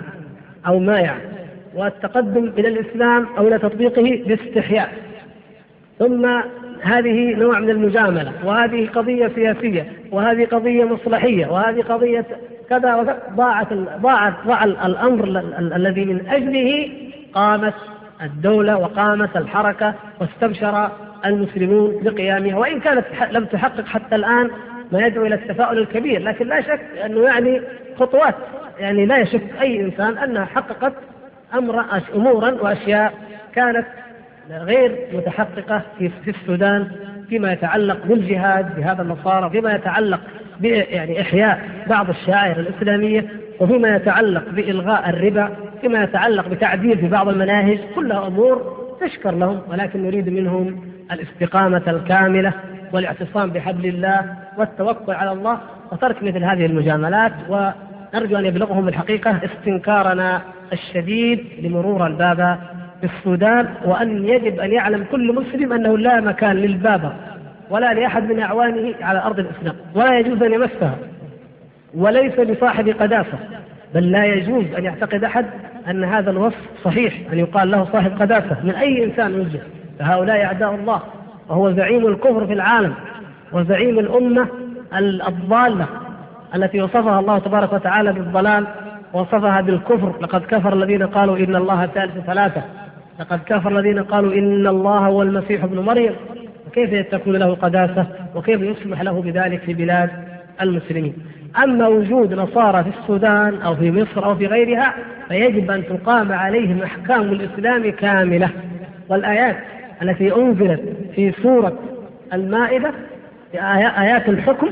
أو 0.68 0.80
مائعة 0.80 1.18
والتقدم 1.75 2.51
إلى 2.57 2.67
الإسلام 2.67 3.27
أو 3.38 3.47
إلى 3.47 3.59
تطبيقه 3.59 4.23
باستحياء. 4.27 4.93
ثم 5.99 6.25
هذه 6.81 7.33
نوع 7.35 7.59
من 7.59 7.69
المجاملة 7.69 8.31
وهذه 8.43 8.89
قضية 8.95 9.31
سياسية 9.35 9.91
وهذه 10.11 10.45
قضية 10.45 10.83
مصلحية 10.83 11.47
وهذه 11.47 11.81
قضية 11.81 12.25
كذا 12.69 13.17
ضاعت 13.35 13.73
ضاعت 14.01 14.33
ضاع 14.47 14.63
الأمر 14.63 15.23
الذي 15.59 16.05
من 16.05 16.27
أجله 16.27 16.89
قامت 17.33 17.73
الدولة 18.21 18.77
وقامت 18.77 19.38
الحركة 19.38 19.93
واستبشر 20.21 20.89
المسلمون 21.25 21.99
بقيامها. 22.03 22.57
وإن 22.57 22.79
كانت 22.79 23.05
لم 23.31 23.45
تحقق 23.45 23.85
حتى 23.85 24.15
الآن 24.15 24.49
ما 24.91 25.07
يدعو 25.07 25.25
إلى 25.25 25.35
التفاؤل 25.35 25.77
الكبير 25.77 26.21
لكن 26.21 26.47
لا 26.47 26.61
شك 26.61 26.81
أنه 27.05 27.21
يعني 27.21 27.61
خطوات 27.99 28.35
يعني 28.79 29.05
لا 29.05 29.17
يشك 29.17 29.43
أي 29.61 29.81
إنسان 29.81 30.17
أنها 30.17 30.45
حققت 30.45 30.93
أمر 31.58 31.86
أمورا 32.15 32.52
وأشياء 32.52 33.13
كانت 33.56 33.86
غير 34.52 35.08
متحققة 35.13 35.82
في 36.00 36.28
السودان 36.28 36.88
فيما 37.30 37.52
يتعلق 37.54 38.06
بالجهاد 38.06 38.76
بهذا 38.76 39.02
النصارى 39.02 39.50
فيما 39.50 39.76
يتعلق 39.76 40.20
يعني 40.62 41.22
إحياء 41.22 41.70
بعض 41.88 42.10
الشعائر 42.10 42.60
الإسلامية 42.60 43.26
وفيما 43.60 43.96
يتعلق 43.96 44.50
بإلغاء 44.50 45.10
الربا 45.10 45.50
فيما 45.82 46.04
يتعلق 46.04 46.48
بتعديل 46.48 46.98
في 46.98 47.08
بعض 47.08 47.30
المناهج 47.30 47.80
كلها 47.96 48.28
أمور 48.28 48.86
تشكر 49.02 49.32
لهم 49.32 49.62
ولكن 49.70 50.04
نريد 50.04 50.30
منهم 50.30 50.84
الاستقامة 51.12 51.82
الكاملة 51.88 52.54
والاعتصام 52.94 53.50
بحبل 53.50 53.86
الله 53.86 54.36
والتوكل 54.58 55.13
على 55.13 55.32
الله 55.32 55.60
وترك 55.91 56.24
مثل 56.24 56.44
هذه 56.44 56.65
المجاملات 56.65 57.32
ونرجو 58.15 58.38
أن 58.38 58.45
يبلغهم 58.45 58.88
الحقيقة 58.88 59.39
استنكارنا 59.45 60.41
الشديد 60.73 61.45
لمرور 61.62 62.08
البابا 62.08 62.58
في 63.01 63.08
السودان 63.17 63.67
وأن 63.86 64.25
يجب 64.25 64.60
أن 64.60 64.71
يعلم 64.71 65.06
كل 65.12 65.36
مسلم 65.36 65.73
أنه 65.73 65.97
لا 65.97 66.21
مكان 66.21 66.56
للبابا 66.56 67.13
ولا 67.69 67.93
لأحد 67.93 68.32
من 68.32 68.39
أعوانه 68.39 68.93
على 69.01 69.23
أرض 69.23 69.39
الإسلام. 69.39 69.75
ولا 69.95 70.19
يجوز 70.19 70.43
أن 70.43 70.54
يمسها 70.54 70.95
وليس 71.93 72.39
لصاحب 72.39 72.89
قداسة 72.89 73.39
بل 73.95 74.12
لا 74.12 74.25
يجوز 74.25 74.65
أن 74.78 74.84
يعتقد 74.84 75.23
أحد 75.23 75.45
أن 75.89 76.04
هذا 76.04 76.32
الوصف 76.32 76.69
صحيح 76.84 77.13
أن 77.34 77.39
يقال 77.39 77.71
له 77.71 77.88
صاحب 77.91 78.21
قداسة 78.21 78.58
من 78.63 78.71
أي 78.71 79.04
إنسان 79.04 79.39
وجه 79.39 79.60
فهؤلاء 79.99 80.45
أعداء 80.45 80.75
الله 80.75 81.01
وهو 81.49 81.71
زعيم 81.71 82.08
الكفر 82.08 82.47
في 82.47 82.54
العالم 82.54 82.93
وزعيم 83.54 83.99
الأمة 83.99 84.47
الضالة. 85.28 86.05
التي 86.55 86.81
وصفها 86.81 87.19
الله 87.19 87.39
تبارك 87.39 87.73
وتعالى 87.73 88.13
بالضلال 88.13 88.67
وصفها 89.13 89.62
بالكفر. 89.62 90.15
لقد 90.21 90.41
كفر 90.41 90.73
الذين 90.73 91.03
قالوا 91.03 91.38
إن 91.38 91.55
الله 91.55 91.86
ثالث 91.86 92.25
ثلاثة. 92.25 92.62
لقد 93.19 93.39
كفر 93.45 93.79
الذين 93.79 94.03
قالوا 94.03 94.34
إن 94.34 94.67
الله 94.67 94.97
هو 94.97 95.21
المسيح 95.21 95.63
ابن 95.63 95.79
مريم. 95.79 96.15
كيف 96.73 97.10
تكون 97.12 97.36
له 97.36 97.55
قداسة؟ 97.55 98.05
وكيف 98.36 98.62
يسمح 98.62 99.01
له 99.01 99.21
بذلك 99.21 99.60
في 99.60 99.73
بلاد 99.73 100.10
المسلمين؟ 100.62 101.13
أما 101.63 101.88
وجود 101.88 102.34
نصارى 102.34 102.84
في 102.84 102.89
السودان 102.99 103.62
أو 103.62 103.75
في 103.75 103.91
مصر 103.91 104.25
أو 104.25 104.36
في 104.36 104.47
غيرها 104.47 104.93
فيجب 105.27 105.71
أن 105.71 105.84
تقام 105.86 106.31
عليهم 106.31 106.84
أحكام 106.84 107.21
الإسلام 107.21 107.91
كاملة. 107.91 108.49
والآيات 109.10 109.58
التي 110.01 110.36
أنزلت 110.36 110.81
في 111.15 111.31
سورة 111.31 111.73
المائدة 112.34 112.91
آيات 114.01 114.29
الحكم 114.29 114.69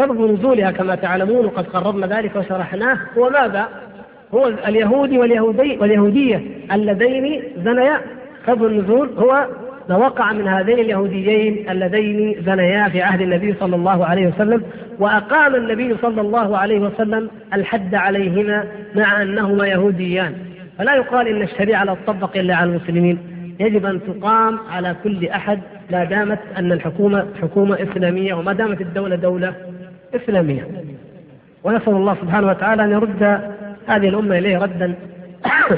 سبب 0.00 0.30
نزولها 0.30 0.70
كما 0.70 0.94
تعلمون 0.94 1.44
وقد 1.46 1.66
قررنا 1.66 2.06
ذلك 2.06 2.36
وشرحناه. 2.36 2.98
هو 3.18 3.30
ماذا؟ 3.30 3.68
هو 4.34 4.46
اليهودي 4.46 5.18
واليهودي 5.18 5.78
واليهودية 5.80 6.40
اللذين 6.72 7.42
زنيا. 7.64 8.00
سبب 8.46 8.66
النزول 8.66 9.10
هو 9.18 9.46
ما 9.88 9.96
وقع 9.96 10.32
من 10.32 10.48
هذين 10.48 10.78
اليهوديين 10.78 11.70
اللذين 11.70 12.42
زنيا 12.46 12.88
في 12.88 13.02
عهد 13.02 13.20
النبي 13.20 13.54
صلى 13.60 13.76
الله 13.76 14.06
عليه 14.06 14.26
وسلم 14.26 14.62
وأقام 14.98 15.54
النبي 15.54 15.96
صلى 16.02 16.20
الله 16.20 16.58
عليه 16.58 16.80
وسلم 16.80 17.30
الحد 17.54 17.94
عليهما 17.94 18.64
مع 18.94 19.22
أنهما 19.22 19.66
يهوديان. 19.66 20.34
فلا 20.78 20.94
يقال 20.94 21.28
إن 21.28 21.42
الشريعة 21.42 21.84
لا 21.84 21.96
تطبق 22.06 22.36
إلا 22.36 22.54
على 22.56 22.70
المسلمين. 22.70 23.18
يجب 23.60 23.86
أن 23.86 24.00
تقام 24.06 24.58
على 24.70 24.96
كل 25.04 25.26
أحد 25.28 25.60
ما 25.90 26.04
دامت 26.04 26.38
أن 26.58 26.72
الحكومة 26.72 27.26
حكومة 27.42 27.78
إسلامية 27.82 28.34
وما 28.34 28.52
دامت 28.52 28.80
الدولة 28.80 29.16
دولة. 29.16 29.54
إسلامية. 30.14 30.66
ونسأل 31.64 31.92
الله 31.92 32.14
سبحانه 32.14 32.46
وتعالى 32.46 32.84
أن 32.84 32.90
يرد 32.90 33.22
هذه 33.86 34.08
الأمة 34.08 34.38
إليه 34.38 34.58
ردا 34.58 34.94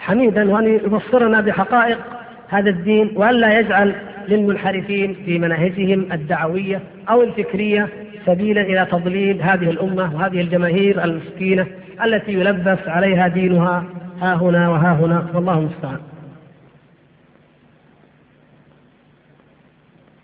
حميدا 0.00 0.50
وأن 0.50 0.66
يبصرنا 0.66 1.40
بحقائق 1.40 1.98
هذا 2.48 2.70
الدين 2.70 3.12
والا 3.16 3.58
يجعل 3.58 3.94
للمنحرفين 4.28 5.14
في 5.24 5.38
مناهجهم 5.38 6.12
الدعوية 6.12 6.80
أو 7.08 7.22
الفكرية 7.22 7.88
سبيلا 8.26 8.60
إلى 8.60 8.86
تضليل 8.90 9.42
هذه 9.42 9.70
الأمة 9.70 10.14
وهذه 10.14 10.40
الجماهير 10.40 11.04
المسكينة 11.04 11.66
التي 12.04 12.32
يلبس 12.32 12.78
عليها 12.86 13.28
دينها 13.28 13.84
ها 14.20 14.34
هنا 14.34 14.68
وها 14.68 14.92
هنا. 14.92 15.26
والله 15.34 15.58
المستعان. 15.58 16.00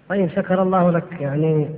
طيب 0.08 0.30
شكر 0.36 0.62
الله 0.62 0.90
لك. 0.90 1.20
يعني 1.20 1.68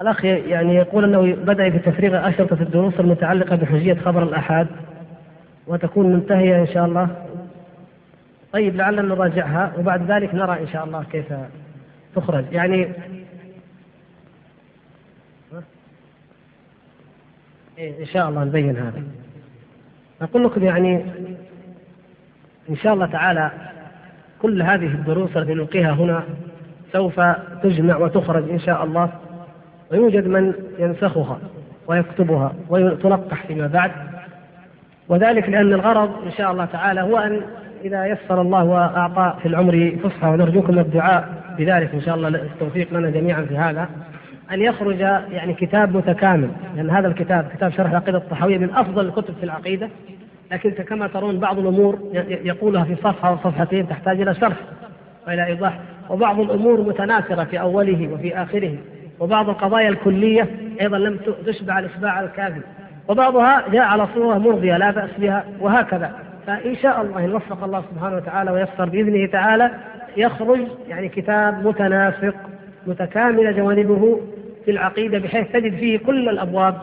الأخ 0.00 0.24
يعني 0.24 0.74
يقول 0.74 1.04
أنه 1.04 1.44
بدأ 1.44 1.70
في 1.70 1.78
تفريغ 1.78 2.28
أشرطة 2.28 2.62
الدروس 2.62 3.00
المتعلقة 3.00 3.56
بحجية 3.56 3.94
خبر 3.94 4.22
الأحاد 4.22 4.68
وتكون 5.66 6.12
منتهية 6.12 6.60
إن 6.60 6.66
شاء 6.66 6.84
الله. 6.84 7.08
طيب 8.52 8.76
لعلنا 8.76 9.02
نراجعها 9.02 9.72
وبعد 9.78 10.10
ذلك 10.10 10.34
نرى 10.34 10.62
إن 10.62 10.68
شاء 10.68 10.84
الله 10.84 11.04
كيف 11.04 11.26
تخرج. 12.16 12.44
يعني 12.52 12.88
إيه 17.78 18.00
إن 18.00 18.06
شاء 18.06 18.28
الله 18.28 18.44
نبين 18.44 18.76
هذا. 18.76 19.02
أقول 20.22 20.44
لكم 20.44 20.64
يعني 20.64 21.04
إن 22.70 22.76
شاء 22.76 22.94
الله 22.94 23.06
تعالى 23.06 23.50
كل 24.42 24.62
هذه 24.62 24.86
الدروس 24.86 25.36
التي 25.36 25.54
نلقيها 25.54 25.92
هنا 25.92 26.22
سوف 26.92 27.20
تجمع 27.62 27.96
وتخرج 27.96 28.50
إن 28.50 28.58
شاء 28.58 28.84
الله. 28.84 29.12
ويوجد 29.92 30.26
من 30.26 30.52
ينسخها 30.78 31.38
ويكتبها 31.86 32.54
وتلقح 32.68 33.46
فيما 33.46 33.66
بعد. 33.66 33.90
وذلك 35.08 35.48
لأن 35.48 35.72
الغرض 35.72 36.10
إن 36.26 36.32
شاء 36.32 36.52
الله 36.52 36.64
تعالى 36.64 37.00
هو 37.00 37.18
أن 37.18 37.40
إذا 37.84 38.06
يسر 38.06 38.40
الله 38.40 38.64
وأعطى 38.64 39.34
في 39.42 39.48
العمر 39.48 39.96
فصحى 40.02 40.28
ونرجوكم 40.28 40.78
الدعاء 40.78 41.28
بذلك 41.58 41.94
إن 41.94 42.00
شاء 42.00 42.14
الله 42.14 42.28
التوفيق 42.28 42.94
لنا 42.94 43.10
جميعا 43.10 43.42
في 43.42 43.56
هذا 43.56 43.88
أن 44.50 44.62
يخرج 44.62 45.00
يعني 45.30 45.54
كتاب 45.54 45.96
متكامل 45.96 46.50
لأن 46.76 46.90
هذا 46.90 47.08
الكتاب 47.08 47.48
كتاب 47.54 47.72
شرح 47.72 47.90
العقيدة 47.90 48.18
الطحاوية 48.18 48.58
من 48.58 48.70
أفضل 48.70 49.06
الكتب 49.06 49.34
في 49.34 49.44
العقيدة 49.44 49.88
لكن 50.52 50.70
كما 50.70 51.06
ترون 51.06 51.38
بعض 51.38 51.58
الأمور 51.58 51.98
يقولها 52.28 52.84
في 52.84 52.94
صفحة 52.94 53.28
أو 53.28 53.36
صفحتين 53.36 53.88
تحتاج 53.88 54.20
إلى 54.20 54.34
شرح 54.34 54.56
وإلى 55.26 55.46
إيضاح 55.46 55.78
وبعض 56.10 56.40
الأمور 56.40 56.80
متناثرة 56.80 57.44
في 57.44 57.60
أوله 57.60 58.08
وفي 58.12 58.42
آخره. 58.42 58.74
وبعض 59.20 59.48
القضايا 59.48 59.88
الكلية 59.88 60.48
أيضا 60.80 60.98
لم 60.98 61.18
تشبع 61.46 61.78
الإشباع 61.78 62.20
الكافي 62.20 62.60
وبعضها 63.08 63.64
جاء 63.72 63.82
على 63.82 64.06
صورة 64.14 64.38
مرضية 64.38 64.76
لا 64.76 64.90
بأس 64.90 65.10
بها 65.18 65.44
وهكذا. 65.60 66.12
فإن 66.46 66.76
شاء 66.76 67.02
الله 67.02 67.24
إن 67.24 67.34
وفق 67.34 67.64
الله 67.64 67.82
سبحانه 67.94 68.16
وتعالى 68.16 68.50
ويسر 68.50 68.88
بإذنه 68.88 69.26
تعالى 69.26 69.70
يخرج 70.16 70.60
يعني 70.88 71.08
كتاب 71.08 71.66
متناسق 71.66 72.34
متكامل 72.86 73.56
جوانبه 73.56 74.20
في 74.64 74.70
العقيدة 74.70 75.18
بحيث 75.18 75.52
تجد 75.52 75.74
فيه 75.74 75.98
كل 75.98 76.28
الأبواب 76.28 76.74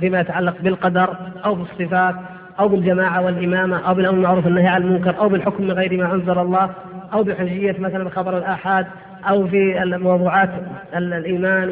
فيما 0.00 0.20
يتعلق 0.20 0.54
بالقدر 0.60 1.16
أو 1.44 1.54
بالصفات 1.54 2.14
أو 2.58 2.68
بالجماعة 2.68 3.22
والإمامة 3.24 3.88
أو 3.88 3.94
بالأمر 3.94 4.18
المعروف 4.18 4.44
والنهي 4.44 4.66
عن 4.66 4.82
المنكر 4.82 5.18
أو 5.18 5.28
بالحكم 5.28 5.64
من 5.64 5.72
غير 5.72 5.96
ما 5.96 6.14
أنزل 6.14 6.38
الله 6.38 6.70
أو 7.12 7.22
بحجية 7.22 7.76
مثلا 7.78 8.10
خبر 8.10 8.38
الآحاد 8.38 8.86
أو 9.28 9.46
في 9.46 9.82
الموضوعات 9.82 10.50
الإيمان 10.96 11.68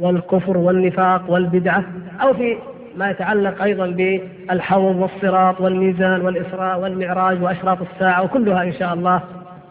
والكفر 0.00 0.56
والنفاق 0.58 1.30
والبدعة 1.30 1.84
أو 2.22 2.34
في 2.34 2.56
ما 2.96 3.10
يتعلق 3.10 3.62
أيضا 3.62 3.86
بالحوض 3.86 4.96
والصراط 4.96 5.60
والميزان 5.60 6.20
والإسراء 6.20 6.80
والمعراج 6.80 7.42
وأشراط 7.42 7.78
الساعة 7.94 8.22
وكلها 8.24 8.62
إن 8.62 8.72
شاء 8.72 8.94
الله. 8.94 9.22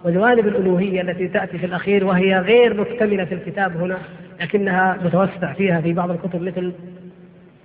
وجوانب 0.05 0.47
الألوهية 0.47 1.01
التي 1.01 1.27
تأتي 1.27 1.57
في 1.57 1.65
الأخير 1.65 2.05
وهي 2.05 2.39
غير 2.39 2.81
مكتملة 2.81 3.25
في 3.25 3.33
الكتاب 3.33 3.77
هنا 3.77 3.97
لكنها 4.41 4.97
متوسع 5.05 5.53
فيها 5.53 5.81
في 5.81 5.93
بعض 5.93 6.11
الكتب 6.11 6.41
مثل 6.41 6.73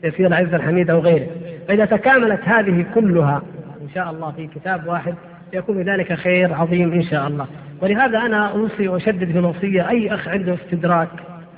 تفسير 0.02 0.26
العز 0.26 0.54
الحميد 0.54 0.90
أو 0.90 0.98
غيره 0.98 1.26
فإذا 1.68 1.84
تكاملت 1.84 2.40
هذه 2.44 2.84
كلها 2.94 3.42
إن 3.82 3.88
شاء 3.94 4.10
الله 4.10 4.30
في 4.30 4.46
كتاب 4.46 4.86
واحد 4.86 5.14
يكون 5.52 5.82
بذلك 5.82 6.12
خير 6.12 6.54
عظيم 6.54 6.92
إن 6.92 7.02
شاء 7.02 7.26
الله. 7.26 7.46
ولهذا 7.82 8.18
أنا 8.18 8.46
أوصي 8.46 8.88
وأشدد 8.88 9.32
في 9.32 9.38
الوصية 9.38 9.88
أي 9.88 10.14
أخ 10.14 10.28
عنده 10.28 10.54
استدراك 10.54 11.08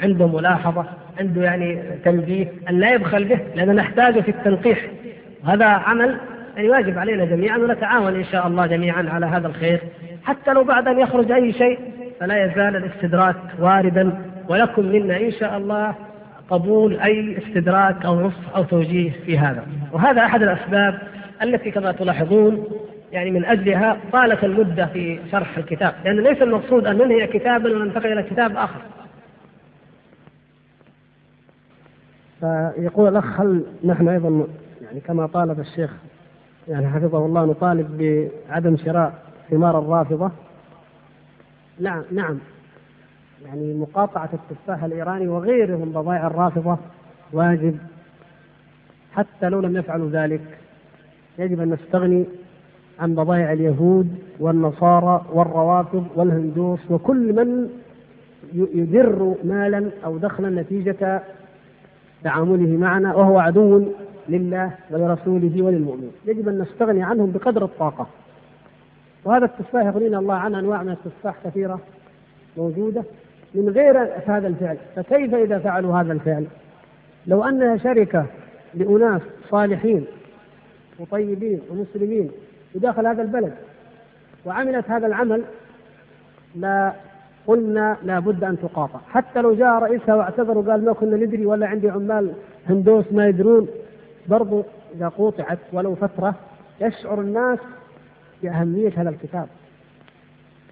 عنده 0.02 0.26
ملاحظة 0.26 0.84
عنده 1.20 1.42
يعني 1.42 1.82
تنبيه 2.04 2.46
أن 2.70 2.80
لا 2.80 2.94
يبخل 2.94 3.24
به 3.24 3.38
لأننا 3.54 3.72
نحتاجه 3.72 4.20
في 4.20 4.30
التنقيح. 4.30 4.78
وهذا 5.44 5.64
عمل 5.64 6.16
يعني 6.56 6.68
واجب 6.68 6.98
علينا 6.98 7.24
جميعا 7.24 7.58
ونتعاون 7.58 8.14
إن 8.14 8.24
شاء 8.24 8.46
الله 8.46 8.66
جميعا 8.66 9.08
على 9.08 9.26
هذا 9.26 9.46
الخير. 9.46 9.80
حتى 10.24 10.52
لو 10.52 10.64
بعد 10.64 10.88
أن 10.88 10.98
يخرج 10.98 11.32
أي 11.32 11.52
شيء 11.52 11.78
فلا 12.20 12.44
يزال 12.44 12.76
الاستدراك 12.76 13.36
واردا 13.58 14.12
ولكم 14.48 14.86
منا 14.86 15.16
إن 15.16 15.32
شاء 15.32 15.56
الله 15.56 15.94
قبول 16.50 17.00
أي 17.00 17.38
استدراك 17.38 18.04
أو 18.04 18.20
نصح 18.20 18.56
أو 18.56 18.62
توجيه 18.62 19.10
في 19.26 19.38
هذا. 19.38 19.66
وهذا 19.92 20.24
أحد 20.24 20.42
الأسباب 20.42 20.98
التي 21.42 21.70
كما 21.70 21.92
تلاحظون 21.92 22.66
يعني 23.12 23.30
من 23.30 23.44
أجلها 23.44 23.98
طالت 24.12 24.44
المدة 24.44 24.86
في 24.86 25.20
شرح 25.32 25.58
الكتاب 25.58 25.94
لأن 26.04 26.20
ليس 26.20 26.42
المقصود 26.42 26.86
أن 26.86 26.98
ننهي 26.98 27.26
كتابا 27.26 27.76
وننتقل 27.76 28.12
إلى 28.12 28.22
كتاب 28.22 28.56
آخر. 28.56 28.82
فيقول 32.40 33.08
الأخ 33.08 33.40
هل 33.40 33.64
نحن 33.84 34.08
أيضا 34.08 34.46
يعني 34.82 35.00
كما 35.00 35.26
طالب 35.26 35.60
الشيخ 35.60 35.90
يعني 36.68 36.88
حفظه 36.88 37.26
الله 37.26 37.44
نطالب 37.44 37.98
بعدم 38.48 38.76
شراء 38.76 39.12
ثمار 39.50 39.78
الرافضة؟ 39.78 40.30
نعم 41.80 42.02
نعم. 42.12 42.38
يعني 43.46 43.74
مقاطعة 43.74 44.30
التفاح 44.32 44.84
الإيراني 44.84 45.28
وغيره 45.28 45.76
من 45.76 45.92
بضائع 45.92 46.26
الرافضة 46.26 46.78
واجب 47.32 47.78
حتى 49.12 49.48
لو 49.48 49.60
لم 49.60 49.76
يفعلوا 49.76 50.10
ذلك 50.10 50.58
يجب 51.38 51.60
أن 51.60 51.70
نستغني 51.70 52.26
عن 53.02 53.14
بضائع 53.14 53.52
اليهود 53.52 54.08
والنصارى 54.40 55.24
والروافض 55.32 56.06
والهندوس 56.16 56.78
وكل 56.90 57.32
من 57.32 57.70
يدر 58.54 59.34
مالا 59.44 59.90
أو 60.04 60.18
دخلا 60.18 60.62
نتيجة 60.62 61.22
تعامله 62.24 62.76
معنا 62.76 63.14
وهو 63.14 63.38
عدو 63.38 63.84
لله 64.28 64.70
ولرسوله 64.90 65.62
وللمؤمنين. 65.62 66.10
يجب 66.26 66.48
أن 66.48 66.58
نستغني 66.58 67.02
عنهم 67.02 67.30
بقدر 67.30 67.64
الطاقة. 67.64 68.06
وهذا 69.24 69.44
التفاح 69.44 69.86
يغنينا 69.86 70.18
الله 70.18 70.34
عن 70.34 70.54
أنواع 70.54 70.82
من 70.82 70.90
التفاح 70.92 71.34
كثيرة 71.44 71.80
موجودة 72.56 73.02
من 73.54 73.68
غير 73.68 74.08
هذا 74.26 74.48
الفعل. 74.48 74.76
فكيف 74.96 75.34
إذا 75.34 75.58
فعلوا 75.58 76.00
هذا 76.00 76.12
الفعل؟ 76.12 76.46
لو 77.26 77.44
أنها 77.44 77.76
شركة 77.76 78.26
لأناس 78.74 79.22
صالحين 79.50 80.04
وطيبين 80.98 81.60
ومسلمين 81.70 82.30
في 82.72 82.78
داخل 82.78 83.06
هذا 83.06 83.22
البلد. 83.22 83.52
وعملت 84.44 84.90
هذا 84.90 85.06
العمل 85.06 85.42
لا 86.56 86.92
قلنا 87.46 87.96
لابد 88.02 88.44
أن 88.44 88.58
تقاطع. 88.58 89.00
حتى 89.10 89.40
لو 89.40 89.54
جاء 89.54 89.78
رئيسها 89.78 90.14
واعتذر 90.14 90.58
وقال 90.58 90.84
ما 90.84 90.92
كنا 90.92 91.16
ندري 91.16 91.46
ولا 91.46 91.66
عندي 91.66 91.90
عمال 91.90 92.34
هندوس 92.68 93.04
ما 93.12 93.28
يدرون 93.28 93.68
برضو 94.28 94.64
إذا 94.94 95.08
قوطعت 95.08 95.58
ولو 95.72 95.94
فترة 95.94 96.34
يشعر 96.80 97.20
الناس 97.20 97.58
بأهمية 98.42 98.92
هذا 98.96 99.10
الكتاب 99.10 99.46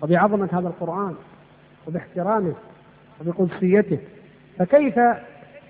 وبعظمة 0.02 0.48
هذا 0.52 0.68
القرآن 0.68 1.14
وباحترامه 1.88 2.54
وبقدسيته. 3.20 3.98
فكيف 4.58 5.00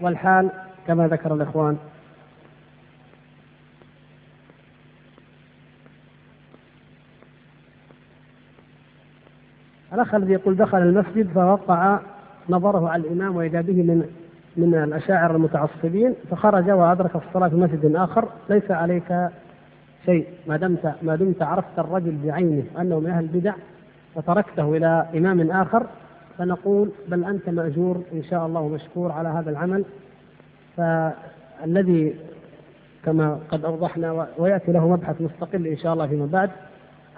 والحال 0.00 0.50
كما 0.86 1.08
ذكر 1.08 1.34
الإخوان؟ 1.34 1.76
الأخ 9.94 10.14
الذي 10.14 10.32
يقول 10.32 10.56
دخل 10.56 10.78
المسجد 10.78 11.28
فوقع 11.28 11.98
نظره 12.48 12.88
على 12.88 13.02
الإمام 13.02 13.36
وإذا 13.36 13.60
به 13.60 13.82
من 13.82 14.04
من 14.56 14.74
الأشاعر 14.74 15.36
المتعصبين 15.36 16.14
فخرج 16.30 16.70
وأدرك 16.70 17.16
الصلاة 17.16 17.48
في 17.48 17.56
مسجد 17.56 17.96
آخر 17.96 18.28
ليس 18.50 18.70
عليك 18.70 19.28
شيء. 20.06 20.26
ما 20.46 20.56
دمت 20.56 20.94
ما 21.02 21.16
دمت 21.16 21.42
عرفت 21.42 21.78
الرجل 21.78 22.16
بعينه 22.24 22.62
أنه 22.80 23.00
من 23.00 23.10
أهل 23.10 23.24
البدع 23.24 23.54
وتركته 24.16 24.76
إلى 24.76 25.06
إمام 25.14 25.50
آخر 25.50 25.86
فنقول 26.38 26.90
بل 27.08 27.24
أنت 27.24 27.48
مأجور 27.48 28.02
إن 28.12 28.22
شاء 28.22 28.46
الله 28.46 28.68
مشكور 28.68 29.12
على 29.12 29.28
هذا 29.28 29.50
العمل. 29.50 29.84
فالذي 30.76 32.14
كما 33.04 33.38
قد 33.50 33.64
أوضحنا 33.64 34.26
ويأتي 34.38 34.72
له 34.72 34.88
مبحث 34.88 35.20
مستقل 35.20 35.66
إن 35.66 35.76
شاء 35.76 35.92
الله 35.92 36.06
فيما 36.06 36.26
بعد 36.26 36.50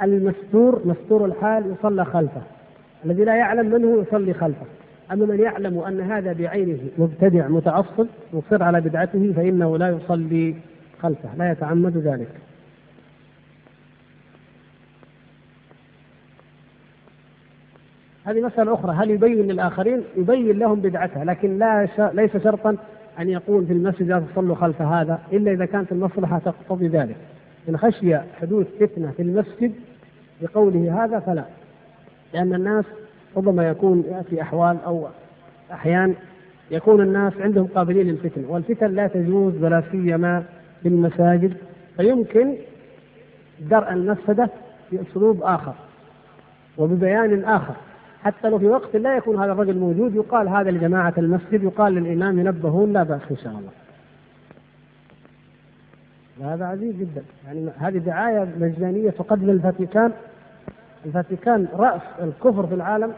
المستور 0.02 0.80
مستور 0.84 1.24
الحال 1.24 1.72
يصلى 1.78 2.04
خلفه. 2.04 2.42
الذي 3.04 3.24
لا 3.24 3.36
يعلم 3.36 3.66
من 3.66 3.84
هو 3.84 4.00
يصلي 4.00 4.34
خلفه. 4.34 4.66
أما 5.12 5.26
من 5.26 5.40
يعلم 5.40 5.78
أن 5.78 6.00
هذا 6.00 6.32
بعينه 6.32 6.78
مبتدع 6.98 7.48
متعصب 7.48 8.06
مصر 8.32 8.62
على 8.62 8.80
بدعته 8.80 9.32
فإنه 9.36 9.78
لا 9.78 9.88
يصلي 9.88 10.54
خلفه. 11.02 11.36
لا 11.36 11.52
يتعمد 11.52 11.96
ذلك. 11.96 12.28
هذه 18.24 18.40
مسألة 18.40 18.74
أخرى. 18.74 18.92
هل 18.92 19.10
يبين 19.10 19.48
للآخرين؟ 19.48 20.02
يبين 20.16 20.58
لهم 20.58 20.80
بدعتها 20.80 21.24
لكن 21.24 21.58
لا 21.58 21.86
ش... 21.86 22.00
ليس 22.00 22.36
شرطا 22.36 22.76
أن 23.18 23.28
يقول 23.28 23.66
في 23.66 23.72
المسجد 23.72 24.08
لا 24.08 24.22
تصلوا 24.32 24.56
خلف 24.56 24.82
هذا 24.82 25.18
إلا 25.32 25.52
إذا 25.52 25.66
كانت 25.66 25.92
المصلحة 25.92 26.38
تقتضي 26.38 26.88
ذلك. 26.88 27.16
إن 27.68 27.76
خشي 27.76 28.18
حدوث 28.18 28.66
فتنة 28.80 29.10
في 29.10 29.22
المسجد 29.22 29.72
بقوله 30.42 31.04
هذا 31.04 31.18
فلا. 31.18 31.44
لأن 32.34 32.54
الناس 32.54 32.84
ربما 33.36 33.68
يكون 33.68 34.04
يأتي 34.08 34.42
أحوال 34.42 34.78
أو 34.86 35.08
أحيان 35.72 36.14
يكون 36.70 37.00
الناس 37.02 37.32
عندهم 37.40 37.66
قابلين 37.66 38.06
للفتن 38.06 38.44
والفتن 38.48 38.94
لا 38.94 39.06
تجوز 39.06 39.62
ولا 39.62 39.82
سيما 39.92 40.44
في 40.82 40.88
المساجد 40.88 41.56
فيمكن 41.96 42.54
درء 43.60 43.92
المفسدة 43.92 44.50
بأسلوب 44.92 45.42
آخر 45.42 45.74
وببيان 46.78 47.44
آخر. 47.44 47.74
حتى 48.22 48.48
لو 48.48 48.58
في 48.58 48.66
وقت 48.66 48.96
لا 48.96 49.16
يكون 49.16 49.42
هذا 49.42 49.52
الرجل 49.52 49.78
موجود 49.78 50.14
يقال 50.14 50.48
هذا 50.48 50.70
لجماعة 50.70 51.14
المسجد 51.18 51.62
يقال 51.62 51.94
للإمام 51.94 52.38
ينبهون 52.38 52.92
لا 52.92 53.02
بأس 53.02 53.20
إن 53.30 53.36
شاء 53.36 53.52
الله. 53.52 53.70
وهذا 56.40 56.64
عزيز 56.64 56.94
جدا. 56.96 57.22
يعني 57.46 57.70
هذه 57.78 57.98
دعاية 57.98 58.48
مجانية 58.60 59.10
تقدم 59.10 59.50
الفاتيكان. 59.50 60.12
الفاتيكان 61.06 61.68
رأس 61.74 62.02
الكفر 62.22 62.66
في 62.66 62.74
العالم 62.74 63.12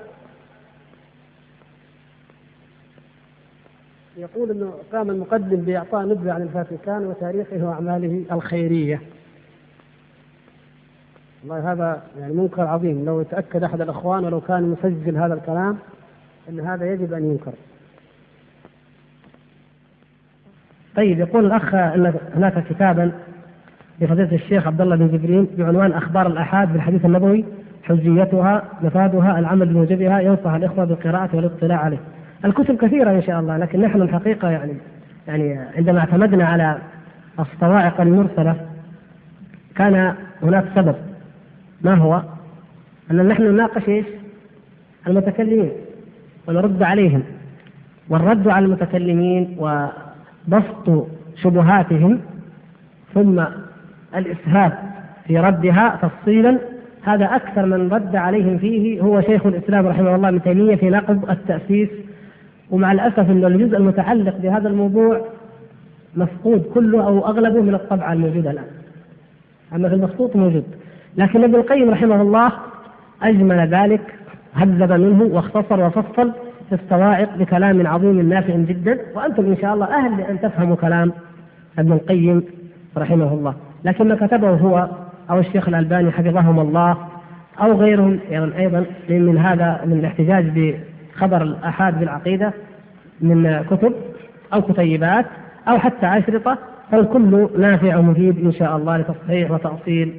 يقول 4.16 4.50
إنه 4.50 4.74
قام 4.92 5.10
المقدم 5.10 5.56
بإعطاء 5.56 6.08
نبذة 6.08 6.32
عن 6.32 6.42
الفاتيكان 6.42 7.06
وتاريخه 7.06 7.64
وأعماله 7.64 8.24
الخيرية. 8.32 9.00
والله 11.42 11.72
هذا 11.72 12.02
يعني 12.18 12.32
منكر 12.32 12.62
عظيم 12.66 13.04
لو 13.04 13.20
يتأكد 13.20 13.62
أحد 13.62 13.80
الأخوان 13.80 14.24
ولو 14.24 14.40
كان 14.40 14.62
مسجل 14.62 15.16
هذا 15.16 15.34
الكلام 15.34 15.78
إن 16.48 16.60
هذا 16.60 16.92
يجب 16.92 17.12
أن 17.12 17.30
ينكر. 17.30 17.52
طيب 20.96 21.18
يقول 21.18 21.46
الأخ 21.46 21.74
إن 21.74 22.14
هناك 22.36 22.64
كتابا 22.68 23.12
لفضيلة 24.00 24.34
الشيخ 24.34 24.66
عبد 24.66 24.80
الله 24.80 24.96
بن 24.96 25.08
جبرين 25.08 25.48
بعنوان 25.58 25.92
أخبار 25.92 26.26
الأحاد 26.26 26.72
بالحديث 26.72 27.04
النبوي 27.04 27.44
حجيتها 27.88 28.62
مفادها 28.82 29.38
العمل 29.38 29.66
بموجبها 29.66 30.20
ينصح 30.20 30.50
الإخوة 30.50 30.84
بالقراءة 30.84 31.36
والاطلاع 31.36 31.78
عليه. 31.78 31.98
الكتب 32.44 32.76
كثيرة 32.76 33.10
إن 33.10 33.22
شاء 33.22 33.40
الله 33.40 33.56
لكن 33.56 33.80
نحن 33.80 34.02
الحقيقة 34.02 34.50
يعني 34.50 34.72
يعني 35.28 35.58
عندما 35.76 35.98
اعتمدنا 35.98 36.44
على 36.46 36.78
الصواعق 37.40 38.00
المرسلة 38.00 38.56
كان 39.76 40.14
هناك 40.42 40.64
سبب 40.74 40.94
ما 41.82 41.94
هو؟ 41.94 42.22
أن 43.10 43.28
نحن 43.28 43.42
نناقش 43.42 43.88
إيش؟ 43.88 44.06
المتكلمين 45.06 45.70
ونرد 46.48 46.82
عليهم 46.82 47.22
والرد 48.08 48.48
على 48.48 48.66
المتكلمين 48.66 49.56
وبسط 49.58 51.08
شبهاتهم 51.36 52.20
ثم 53.14 53.44
الإسهاب 54.16 54.78
في 55.26 55.38
ردها 55.38 55.98
تفصيلا 56.02 56.58
هذا 57.04 57.24
أكثر 57.24 57.66
من 57.66 57.92
رد 57.92 58.16
عليهم 58.16 58.58
فيه 58.58 59.00
هو 59.00 59.20
شيخ 59.20 59.46
الإسلام 59.46 59.86
رحمه 59.86 60.14
الله 60.14 60.28
ابن 60.28 60.42
تيمية 60.42 60.76
في 60.76 60.90
نقض 60.90 61.30
التأسيس. 61.30 61.88
ومع 62.70 62.92
الأسف 62.92 63.30
أن 63.30 63.44
الجزء 63.44 63.76
المتعلق 63.76 64.36
بهذا 64.38 64.68
الموضوع 64.68 65.20
مفقود 66.16 66.62
كله 66.74 67.06
أو 67.06 67.26
أغلبه 67.26 67.62
من 67.62 67.74
الطبعة 67.74 68.12
الموجودة 68.12 68.50
الآن. 68.50 68.64
أما 69.74 69.88
في 69.88 69.94
المخطوط 69.94 70.36
موجود. 70.36 70.64
لكن 71.16 71.44
ابن 71.44 71.54
القيم 71.54 71.90
رحمه 71.90 72.22
الله 72.22 72.52
أجمل 73.22 73.68
ذلك 73.68 74.14
هذب 74.54 74.92
منه 74.92 75.22
واختصر 75.22 75.86
وفصل 75.86 76.32
في 76.68 76.74
الصواعق 76.74 77.36
بكلام 77.36 77.86
عظيم 77.86 78.28
نافع 78.28 78.56
جدا. 78.56 78.98
وأنتم 79.14 79.46
إن 79.46 79.56
شاء 79.62 79.74
الله 79.74 79.86
أهل 79.86 80.16
لأن 80.18 80.40
تفهموا 80.40 80.76
كلام 80.76 81.12
ابن 81.78 81.92
القيم 81.92 82.42
رحمه 82.96 83.32
الله. 83.34 83.54
لكن 83.84 84.08
ما 84.08 84.26
كتبه 84.26 84.50
هو 84.50 84.88
أو 85.30 85.38
الشيخ 85.38 85.68
الألباني 85.68 86.10
حفظهم 86.10 86.60
الله 86.60 86.96
أو 87.60 87.72
غيرهم 87.72 88.18
يعني 88.30 88.58
أيضا 88.58 88.86
من 89.08 89.38
هذا 89.38 89.80
من 89.84 89.92
الاحتجاج 89.92 90.44
بخبر 90.54 91.42
الآحاد 91.42 92.00
بالعقيدة 92.00 92.52
من 93.20 93.64
كتب 93.70 93.92
أو 94.54 94.62
كتيبات 94.62 95.26
أو 95.68 95.78
حتى 95.78 96.06
أشرطة 96.06 96.58
فالكل 96.90 97.48
نافع 97.58 97.96
ومفيد 97.96 98.44
إن 98.44 98.52
شاء 98.52 98.76
الله 98.76 98.96
لتصحيح 98.96 99.50
وتأصيل 99.50 100.12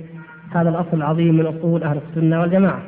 هذا 0.55 0.69
الأصل 0.69 0.97
العظيم 0.97 1.35
من 1.37 1.45
أصول 1.45 1.83
أهل 1.83 1.99
السنة 2.09 2.41
والجماعة. 2.41 2.81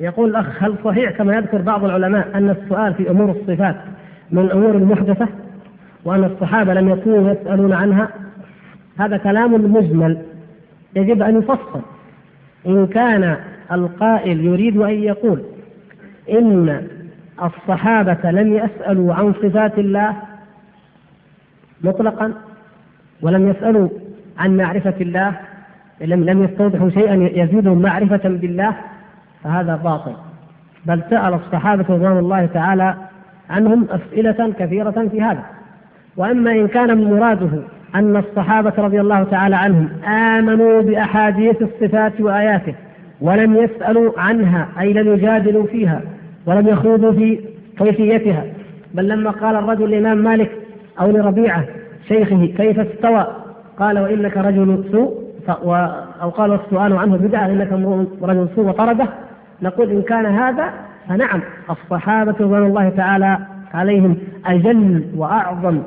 يقول 0.00 0.30
الأخ 0.30 0.62
هل 0.62 0.74
صحيح 0.84 1.10
كما 1.10 1.36
يذكر 1.36 1.62
بعض 1.62 1.84
العلماء 1.84 2.30
أن 2.34 2.50
السؤال 2.50 2.94
في 2.94 3.10
أمور 3.10 3.30
الصفات 3.30 3.76
من 4.30 4.42
الأمور 4.42 4.70
المحدثة؟ 4.70 5.28
وأن 6.06 6.24
الصحابة 6.24 6.74
لم 6.74 6.88
يكونوا 6.88 7.30
يسألون 7.30 7.72
عنها 7.72 8.08
هذا 8.98 9.16
كلام 9.16 9.72
مجمل. 9.72 10.22
يجب 10.96 11.22
أن 11.22 11.38
يفصل. 11.38 11.80
إن 12.66 12.86
كان 12.86 13.36
القائل 13.72 14.40
يريد 14.44 14.76
أن 14.76 14.90
يقول 15.02 15.42
إن 16.30 16.86
الصحابة 17.42 18.30
لم 18.30 18.54
يسألوا 18.56 19.14
عن 19.14 19.32
صفات 19.32 19.78
الله 19.78 20.16
مطلقا 21.84 22.32
ولم 23.22 23.48
يسألوا 23.48 23.88
عن 24.38 24.56
معرفة 24.56 24.94
الله 25.00 25.32
لم 26.00 26.24
لم 26.24 26.44
يستوضحوا 26.44 26.90
شيئا 26.90 27.14
يزيدهم 27.14 27.82
معرفة 27.82 28.28
بالله 28.28 28.76
فهذا 29.44 29.76
باطل. 29.76 30.12
بل 30.86 31.02
سأل 31.10 31.34
الصحابة 31.34 31.84
رضوان 31.88 32.18
الله 32.18 32.46
تعالى 32.46 32.94
عنهم 33.50 33.86
أسئلة 33.90 34.52
كثيرة 34.58 35.08
في 35.10 35.22
هذا. 35.22 35.55
وأما 36.16 36.50
إن 36.52 36.68
كان 36.68 37.04
مراده 37.04 37.50
أن 37.94 38.16
الصحابة 38.16 38.72
رضي 38.78 39.00
الله 39.00 39.22
تعالى 39.24 39.56
عنهم 39.56 39.88
آمنوا 40.04 40.82
بأحاديث 40.82 41.62
الصفات 41.62 42.20
وآياته 42.20 42.74
ولم 43.20 43.56
يسألوا 43.56 44.12
عنها 44.20 44.68
أي 44.80 44.92
لم 44.92 45.12
يجادلوا 45.14 45.66
فيها 45.66 46.00
ولم 46.46 46.68
يخوضوا 46.68 47.12
في 47.12 47.40
كيفيتها 47.78 48.44
بل 48.94 49.08
لما 49.08 49.30
قال 49.30 49.56
الرجل 49.56 49.90
لإمام 49.90 50.18
مالك 50.18 50.50
أو 51.00 51.10
لربيعة 51.10 51.64
شيخه 52.08 52.46
كيف 52.56 52.80
استوى؟ 52.80 53.26
قال 53.78 53.98
وإنك 53.98 54.36
رجل 54.36 54.84
سوء 54.92 55.26
أو 56.22 56.30
قال 56.30 56.52
السؤال 56.52 56.92
عنه 56.92 57.16
بدعة 57.16 57.46
إنك 57.46 57.72
رجل 58.22 58.48
سوء 58.56 58.66
وطرده. 58.66 59.06
نقول 59.62 59.90
إن 59.90 60.02
كان 60.02 60.26
هذا 60.26 60.70
فنعم 61.08 61.40
الصحابة 61.70 62.34
رضوان 62.40 62.62
الله 62.62 62.88
تعالى 62.88 63.38
عليهم 63.74 64.16
أجل 64.46 65.04
وأعظم 65.16 65.78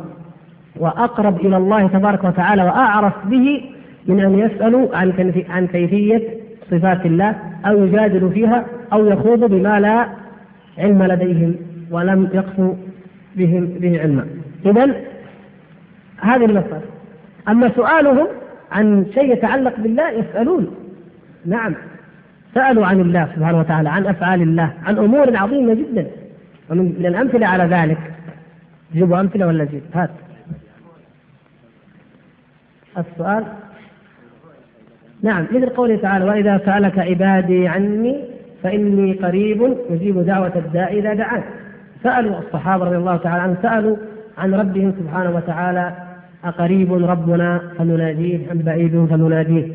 وأقرب 0.80 1.40
إلى 1.40 1.58
الله 1.58 1.88
تبارك 1.88 2.24
وتعالى 2.24 2.64
وأعرف 2.64 3.14
به 3.26 3.62
من 4.08 4.20
أن 4.20 4.40
يسألوا 4.40 4.96
عن 4.96 5.34
عن 5.50 5.68
كيفية 5.68 6.22
صفات 6.72 7.06
الله 7.06 7.36
أو 7.66 7.86
يجادلوا 7.86 8.30
فيها 8.30 8.66
أو 8.94 9.06
يخوضوا 9.06 9.48
بما 9.48 9.80
لا 9.80 10.08
علم 10.78 11.04
لديهم 11.04 11.56
ولم 11.92 12.30
يقصوا 12.34 12.74
بهم 13.36 13.66
به 13.66 14.02
علما. 14.02 14.26
إذا 14.66 14.96
هذه 16.22 16.46
المسألة. 16.46 16.82
أما 17.50 17.72
سؤالهم 17.76 18.28
عن 18.72 19.06
شيء 19.14 19.34
يتعلق 19.34 19.74
بالله 19.78 20.10
يسألون. 20.12 20.76
نعم. 21.46 21.76
سألوا 22.56 22.86
عن 22.86 23.00
الله 23.02 23.28
سبحانه 23.36 23.60
وتعالى 23.60 23.90
عن 23.90 24.06
أفعال 24.06 24.42
الله 24.42 24.74
عن 24.86 24.98
أمور 24.98 25.38
عظيمة 25.38 25.74
جدا. 25.74 26.08
ومن 26.70 26.86
الأمثلة 27.00 27.48
على 27.48 27.64
ذلك. 27.64 27.98
جيبوا 28.94 29.20
أمثلة 29.20 29.48
ولا 29.48 29.64
جيب؟ 29.64 29.82
هات. 29.94 30.10
السؤال؟ 33.12 33.44
نعم 35.24 35.48
مثل 35.52 35.70
قوله 35.70 35.96
تعالى 35.98 36.26
وإذا 36.26 36.62
سألك 36.66 37.00
عبادي 37.00 37.68
عني 37.68 38.24
فإني 38.64 39.14
قريب 39.14 39.78
أجيب 39.90 40.26
دعوة 40.26 40.52
الداء 40.56 41.00
إذا 41.00 41.14
دعان. 41.14 41.44
سألوا 42.04 42.40
الصحابة 42.40 42.86
رضي 42.86 42.98
الله 42.98 43.18
تعالى 43.18 43.42
عنهم 43.42 43.58
سألوا 43.62 43.96
عن 44.38 44.54
ربهم 44.54 44.94
سبحانه 45.00 45.30
وتعالى 45.36 45.94
أقريب 46.44 46.94
ربنا 46.94 47.62
فنناديه 47.78 48.52
أم 48.52 48.58
بعيد 48.58 49.06
فنناديه 49.06 49.68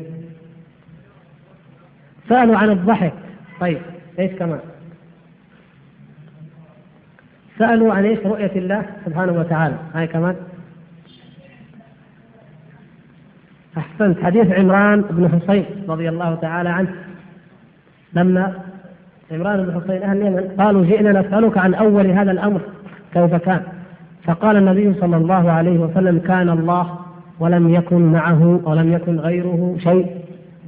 سألوا 2.29 2.57
عن 2.57 2.69
الضحك. 2.69 3.13
طيب 3.59 3.77
إيش 4.19 4.31
كمان؟ 4.31 4.59
سألوا 7.59 7.93
عن 7.93 8.05
إيش 8.05 8.19
رؤية 8.19 8.51
الله 8.55 8.85
سبحانه 9.05 9.39
وتعالى؟ 9.39 9.75
هاي 9.93 10.07
كمان؟ 10.07 10.35
أحسنت. 13.77 14.23
حديث 14.23 14.51
عمران 14.51 15.01
بن 15.01 15.29
حصين 15.29 15.65
رضي 15.89 16.09
الله 16.09 16.35
تعالى 16.35 16.69
عنه. 16.69 16.89
لما 18.13 18.53
عمران 19.31 19.63
بن 19.63 19.81
حصين 19.81 20.03
أهل 20.03 20.21
اليمن 20.21 20.43
قالوا 20.59 20.85
جئنا 20.85 21.21
نسألك 21.21 21.57
عن 21.57 21.73
أول 21.73 22.11
هذا 22.11 22.31
الأمر 22.31 22.61
كيف 23.13 23.35
كان؟ 23.35 23.61
فقال 24.23 24.57
النبي 24.57 24.93
صلى 24.93 25.17
الله 25.17 25.51
عليه 25.51 25.79
وسلم 25.79 26.19
كان 26.19 26.49
الله 26.49 26.99
ولم 27.39 27.69
يكن 27.69 28.01
معه 28.11 28.61
ولم 28.63 28.93
يكن 28.93 29.19
غيره 29.19 29.75
شيء 29.79 30.07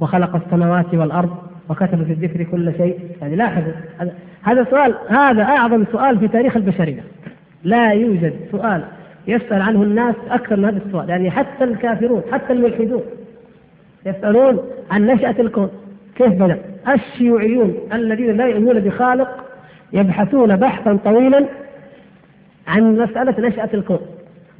وخلق 0.00 0.36
السماوات 0.36 0.94
والأرض 0.94 1.36
وكتب 1.68 2.04
في 2.04 2.12
الذكر 2.12 2.42
كل 2.42 2.72
شيء. 2.76 2.98
يعني 3.20 3.36
لاحظوا 3.36 3.72
هذا 4.42 4.64
سؤال 4.64 4.94
هذا 5.08 5.42
أعظم 5.42 5.84
سؤال 5.92 6.18
في 6.18 6.28
تاريخ 6.28 6.56
البشرية. 6.56 7.00
لا 7.64 7.92
يوجد 7.92 8.32
سؤال 8.52 8.84
يسأل 9.28 9.62
عنه 9.62 9.82
الناس 9.82 10.14
أكثر 10.30 10.56
من 10.56 10.64
هذا 10.64 10.80
السؤال 10.86 11.08
يعني 11.08 11.30
حتى 11.30 11.64
الكافرون 11.64 12.22
حتى 12.32 12.52
الملحدون 12.52 13.02
يسألون 14.06 14.58
عن 14.90 15.06
نشأة 15.06 15.34
الكون. 15.38 15.70
كيف 16.16 16.32
بدأ 16.32 16.58
الشيوعيون 16.88 17.74
الذين 17.92 18.36
لا 18.36 18.46
يؤمنون 18.46 18.80
بخالق 18.80 19.44
يبحثون 19.92 20.56
بحثا 20.56 20.98
طويلا 21.04 21.46
عن 22.66 22.98
مسألة 22.98 23.48
نشأة 23.48 23.68
الكون. 23.74 23.98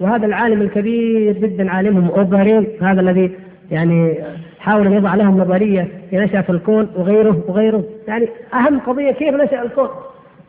وهذا 0.00 0.26
العالم 0.26 0.62
الكبير 0.62 1.32
جدا 1.32 1.70
عالمهم 1.70 2.08
أوبرين 2.08 2.66
هذا 2.82 3.00
الذي 3.00 3.30
يعني 3.70 4.14
حاول 4.60 4.86
أن 4.86 4.92
يضع 4.92 5.14
لهم 5.14 5.38
نظرية 5.38 5.88
في 6.10 6.16
نشأة 6.16 6.44
الكون 6.48 6.88
وغيره 6.96 7.44
وغيره. 7.48 7.84
يعني 8.08 8.28
أهم 8.54 8.80
قضية 8.80 9.10
كيف 9.10 9.34
نشأ 9.34 9.62
الكون؟ 9.62 9.88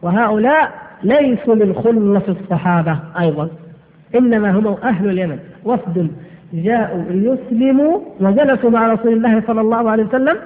وهؤلاء 0.01 0.71
ليسوا 1.03 1.55
من 1.55 1.73
خلص 1.73 2.37
الصحابة 2.37 2.99
أيضا. 3.19 3.49
إنما 4.15 4.51
هم 4.51 4.67
أهل 4.83 5.09
اليمن. 5.09 5.39
وفد 5.65 6.11
جاءوا 6.53 7.03
ليسلموا 7.09 7.99
وجلسوا 8.19 8.69
مع 8.69 8.93
رسول 8.93 9.13
الله 9.13 9.41
صلى 9.47 9.61
الله 9.61 9.91
عليه 9.91 10.03
وسلم 10.03 10.37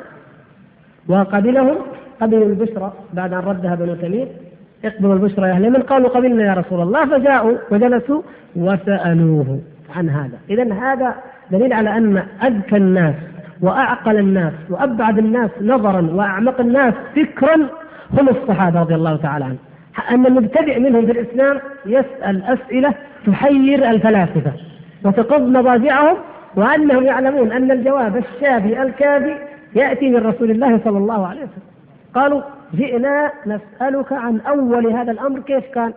وقبلهم 1.08 1.76
قبلوا 2.22 2.46
البشرى 2.46 2.94
بعد 3.14 3.34
أن 3.34 3.40
ردها 3.40 3.76
بنو 3.76 3.94
تميم. 3.94 4.28
اقبلوا 4.86 5.14
البشرى 5.14 5.48
يا 5.48 5.54
أهل 5.54 5.62
اليمن. 5.62 5.82
قالوا 5.82 6.10
قبلنا 6.10 6.44
يا 6.44 6.54
رسول 6.54 6.82
الله. 6.82 7.06
فجاءوا 7.06 7.58
وجلسوا 7.72 8.22
وسألوه 8.56 9.60
عن 9.96 10.10
هذا. 10.10 10.38
اذا 10.50 10.74
هذا 10.74 11.16
دليل 11.52 11.74
على 11.74 11.98
أن 11.98 12.24
أذكى 12.44 12.78
الناس 12.78 13.16
وأعقل 13.62 14.18
الناس 14.18 14.54
وأبعد 14.70 15.18
الناس 15.18 15.50
نظرا 15.62 16.02
وأعمق 16.14 16.60
الناس 16.60 16.94
فكرا 17.16 17.56
هم 18.20 18.30
الصحابة 18.30 18.80
رضي 18.80 18.96
الله 18.96 19.16
تعالى 19.16 19.46
عنهم. 19.46 19.58
أن 20.12 20.26
المبتدئ 20.26 20.80
منهم 20.80 21.06
في 21.06 21.12
الإسلام 21.12 21.60
يسأل 21.86 22.44
أسئلة 22.44 22.94
تحير 23.28 23.90
الفلاسفة 23.90 24.52
وتقض 25.06 25.42
مضاجعهم 25.42 26.18
وأنهم 26.56 27.04
يعلمون 27.04 27.52
أن 27.52 27.72
الجواب 27.72 28.18
الشافي 28.18 28.82
الكافي 28.82 29.36
يأتي 29.76 30.10
من 30.10 30.18
رسول 30.18 30.52
الله 30.52 30.80
صلى 30.84 30.98
الله 30.98 31.28
عليه 31.28 31.42
وسلم. 31.42 31.64
قالوا 32.16 32.42
جئنا 32.74 33.32
نسألك 33.46 34.14
عن 34.14 34.40
أول 34.40 34.88
هذا 34.88 35.12
الأمر 35.12 35.40
كيف 35.40 35.66
كان؟ 35.74 35.94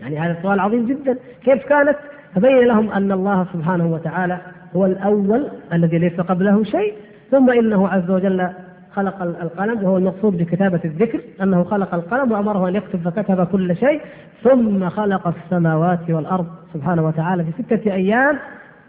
يعني 0.00 0.18
هذا 0.18 0.36
سؤال 0.42 0.60
عظيم 0.60 0.86
جدا. 0.86 1.16
كيف 1.44 1.66
كانت؟ 1.66 1.96
فبين 2.34 2.58
لهم 2.58 2.92
أن 2.92 3.12
الله 3.12 3.46
سبحانه 3.52 3.86
وتعالى 3.86 4.38
هو 4.76 4.86
الأول 4.86 5.48
الذي 5.72 5.98
ليس 5.98 6.20
قبله 6.20 6.64
شيء 6.64 6.94
ثم 7.30 7.50
إنه 7.50 7.88
عز 7.88 8.10
وجل 8.10 8.48
خلق 8.94 9.22
القلم 9.22 9.84
وهو 9.84 9.96
المقصود 9.96 10.38
بكتابة 10.38 10.80
الذكر 10.84 11.20
أنه 11.42 11.64
خلق 11.64 11.94
القلم 11.94 12.32
وأمره 12.32 12.68
أن 12.68 12.74
يكتب 12.74 13.08
فكتب 13.08 13.46
كل 13.46 13.76
شيء 13.76 14.00
ثم 14.42 14.88
خلق 14.88 15.26
السماوات 15.26 16.10
والأرض 16.10 16.46
سبحانه 16.74 17.06
وتعالى 17.06 17.44
في 17.44 17.62
ستة 17.62 17.92
أيام 17.92 18.38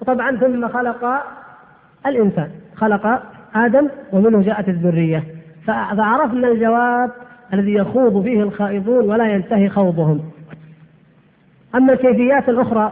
وطبعا 0.02 0.36
ثم 0.36 0.68
خلق 0.68 1.06
الإنسان 2.06 2.50
خلق 2.76 3.24
آدم 3.56 3.90
ومنه 4.12 4.42
جاءت 4.42 4.70
الذرية. 4.70 5.24
فعرفنا 5.66 6.48
الجواب 6.48 7.12
الذي 7.54 7.74
يخوض 7.74 8.24
فيه 8.24 8.44
الخائضون 8.44 9.10
ولا 9.10 9.34
ينتهي 9.34 9.70
خوضهم. 9.70 10.32
أما 11.76 11.94
الكيفيات 11.94 12.50
الأخرى 12.50 12.92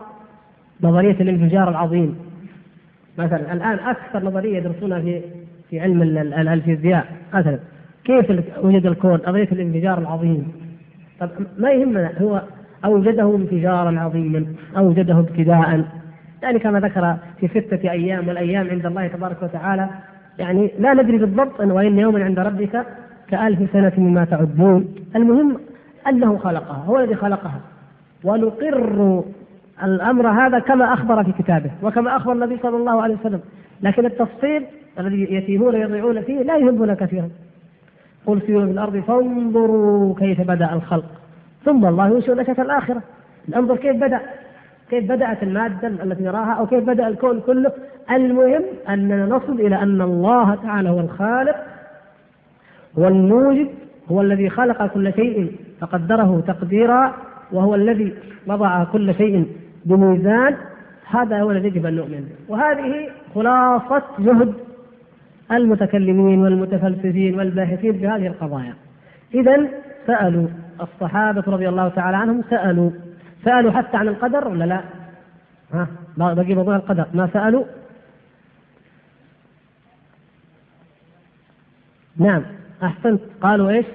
نظرية 0.82 1.22
الانفجار 1.22 1.70
العظيم. 1.70 2.18
مثلا 3.18 3.54
الآن 3.54 3.80
أكثر 3.80 4.24
نظرية 4.24 4.58
يدرسونها 4.58 5.00
في 5.00 5.22
في 5.74 5.80
علم 5.80 6.02
الفيزياء 6.48 7.06
مثلا 7.34 7.60
كيف 8.06 8.32
وجد 8.64 8.86
الكون؟ 8.86 9.18
قضيه 9.18 9.48
الانفجار 9.52 9.98
العظيم. 9.98 10.52
طب 11.20 11.30
ما 11.58 11.72
يهمنا 11.72 12.12
هو 12.22 12.42
أوجده 12.86 13.36
انفجارا 13.36 14.00
عظيما، 14.00 14.46
أوجده 14.78 15.20
ابتداء. 15.20 15.86
يعني 16.44 16.60
كما 16.60 16.80
ذكر 16.80 17.16
في 17.40 17.48
ستة 17.48 17.92
أيام 17.92 18.28
والأيام 18.28 18.70
عند 18.70 18.86
الله 18.86 19.08
تبارك 19.08 19.44
وتعالى. 19.44 19.90
يعني 20.40 20.72
لا 20.80 20.94
ندري 20.94 21.18
بالضبط 21.18 21.60
وإن 21.60 22.00
يوما 22.00 22.24
عند 22.24 22.40
ربك 22.40 22.86
كألف 23.30 23.72
سنة 23.74 23.94
مما 23.98 24.26
تعدون. 24.26 24.96
المهم 25.16 25.58
أنه 26.08 26.38
خلقها 26.38 26.84
هو 26.88 27.00
الذي 27.00 27.16
خلقها. 27.16 27.60
ونقر 28.24 29.24
الأمر 29.84 30.28
هذا 30.28 30.60
كما 30.60 30.94
أخبر 30.94 31.24
في 31.24 31.32
كتابه 31.32 31.72
وكما 31.84 32.18
أخبر 32.18 32.32
النبي 32.32 32.58
صلى 32.58 32.78
الله 32.78 33.02
عليه 33.02 33.16
وسلم. 33.16 33.40
لكن 33.82 34.06
التفصيل 34.06 34.66
الذي 35.00 35.36
يتيهون 35.36 35.76
يضيعون 35.76 36.22
فيه 36.22 36.42
لا 36.44 36.58
يهمنا 36.58 36.94
كثيرا 36.94 37.30
قل 38.26 38.42
سيروا 38.42 38.66
في 38.66 38.72
الأرض 38.72 38.98
فانظروا 38.98 40.16
كيف 40.16 40.42
بدأ 40.42 40.74
الخلق. 40.74 41.06
ثم 41.66 41.86
الله 41.86 42.08
ينشئ 42.08 42.34
نشأة 42.34 42.62
الآخرة. 42.62 43.02
انظر 43.56 43.78
كيف 43.78 43.96
بدأ. 43.96 44.20
كيف 44.90 45.12
بدأت 45.12 45.44
المادة 45.44 45.88
التي 45.88 46.24
نراها 46.24 46.54
أو 46.54 46.68
كيف 46.68 46.84
بدأ 46.84 47.08
الكون 47.08 47.40
كله. 47.40 47.72
المهم 48.12 48.64
أننا 48.90 49.26
نصل 49.26 49.54
إلى 49.54 49.76
أن 49.76 50.02
الله 50.02 50.56
تعالى 50.56 50.90
هو 50.90 51.00
الخالق 51.00 51.56
هو 53.00 53.08
الموجد 53.08 53.68
هو 54.12 54.22
الذي 54.22 54.50
خلق 54.50 54.86
كل 54.86 55.14
شيء 55.14 55.52
فقدره 55.80 56.44
تقديرا 56.48 57.14
وهو 57.52 57.76
الذي 57.76 58.14
وضع 58.48 58.84
كل 58.84 59.16
شيء 59.16 59.48
بميزان. 59.86 60.56
هذا 61.10 61.42
هو 61.42 61.52
الذي 61.52 61.68
يجب 61.68 61.86
أن 61.86 61.96
نؤمن 61.96 62.20
به. 62.22 62.54
وهذه 62.54 63.10
خلاصة 63.36 64.04
جهد 64.20 64.54
المتكلمين 65.54 66.40
والمتفلسفين 66.40 67.36
والباحثين 67.36 68.00
في 68.00 68.08
هذه 68.08 68.28
القضايا. 68.28 68.74
اذا 69.34 69.68
سألوا 70.08 70.48
الصحابة 70.82 71.44
رضي 71.48 71.70
الله 71.70 71.90
تعالى 71.90 72.18
عنهم 72.18 72.44
سألوا. 72.50 72.92
سألوا 73.46 73.72
حتى 73.72 73.98
عن 73.98 74.08
القدر 74.08 74.48
ولا 74.48 74.66
لا؟ 74.66 74.82
ها؟ 75.74 75.88
بقي 76.18 76.56
موضوع 76.56 76.76
القدر. 76.76 77.06
ما 77.14 77.30
سألوا؟ 77.34 77.66
نعم. 82.18 82.44
أحسنت. 82.84 83.22
قالوا 83.42 83.70
إيش؟ 83.70 83.86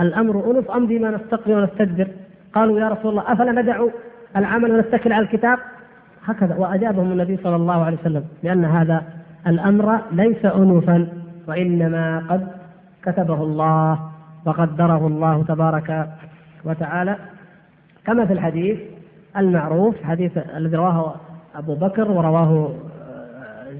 الأمر 0.00 0.50
أنف 0.50 0.70
أمضي 0.70 0.98
ما 0.98 1.10
نستقبل 1.10 1.52
ونستدبر. 1.52 2.08
قالوا 2.52 2.80
يا 2.80 2.88
رسول 2.88 3.10
الله 3.10 3.32
أفلا 3.32 3.62
ندع 3.62 3.86
العمل 4.36 4.72
ونتكل 4.72 5.12
على 5.12 5.24
الكتاب؟ 5.24 5.58
هكذا 6.26 6.54
وأجابهم 6.56 7.12
النبي 7.12 7.36
صلى 7.36 7.56
الله 7.56 7.84
عليه 7.84 7.96
وسلم 8.00 8.24
بأن 8.42 8.64
هذا 8.64 9.02
الأمر 9.46 10.00
ليس 10.12 10.44
انوفا 10.44 11.08
وإنما 11.48 12.18
قد 12.30 12.48
كتبه 13.02 13.42
الله 13.42 13.98
وقدره 14.46 15.06
الله 15.06 15.44
تبارك 15.48 16.08
وتعالى. 16.64 17.16
كما 18.06 18.26
في 18.26 18.32
الحديث 18.32 18.78
المعروف 19.36 20.02
حديث 20.02 20.38
الذي 20.56 20.76
رواه 20.76 21.14
أبو 21.56 21.74
بكر 21.74 22.10
ورواه 22.10 22.70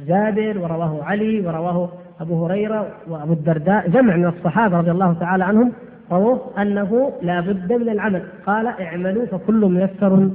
جابر 0.07 0.59
ورواه 0.59 1.05
علي 1.05 1.47
ورواه 1.47 1.89
أبو 2.21 2.47
هريرة 2.47 2.87
وأبو 3.09 3.33
الدرداء 3.33 3.89
جمع 3.89 4.17
من 4.17 4.27
الصحابة 4.27 4.79
رضي 4.79 4.91
الله 4.91 5.13
تعالى 5.13 5.45
عنهم 5.45 5.73
رووا 6.13 6.39
أنه 6.63 7.13
لا 7.23 7.41
بد 7.41 7.73
من 7.73 7.89
العمل. 7.89 8.23
قال 8.47 8.67
اعملوا 8.67 9.27
فكل 9.27 9.65
ميسر 9.67 10.31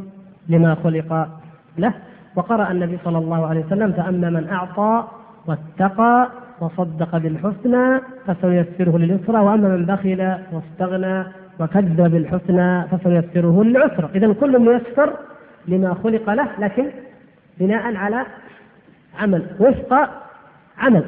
لما 0.50 0.76
خلق. 0.76 1.39
له 1.78 1.94
وقرأ 2.36 2.72
النبي 2.72 2.98
صلى 3.06 3.18
الله 3.18 3.48
عليه 3.48 3.66
وسلم 3.66 3.92
فأما 3.92 4.30
من 4.30 4.50
أعطى 4.50 5.08
واتقى 5.48 6.30
وصدق 6.62 7.18
بالحسنى 7.18 8.02
فسنيسره 8.28 8.98
لليسرى 8.98 9.40
وأما 9.40 9.68
من 9.70 9.86
بخل 9.86 10.38
واستغنى 10.52 11.24
وكذب 11.60 12.02
بالحسنى 12.12 12.88
فسنيسره 12.88 13.64
للعسرى. 13.64 14.10
إذا 14.16 14.34
كل 14.34 14.60
ميسر 14.60 15.14
لما 15.68 15.94
خلق 16.04 16.30
له 16.30 16.48
لكن 16.60 16.86
بناء 17.60 17.96
على 17.96 18.26
عمل 19.20 19.46
وفق 19.60 20.10
عمل. 20.78 21.04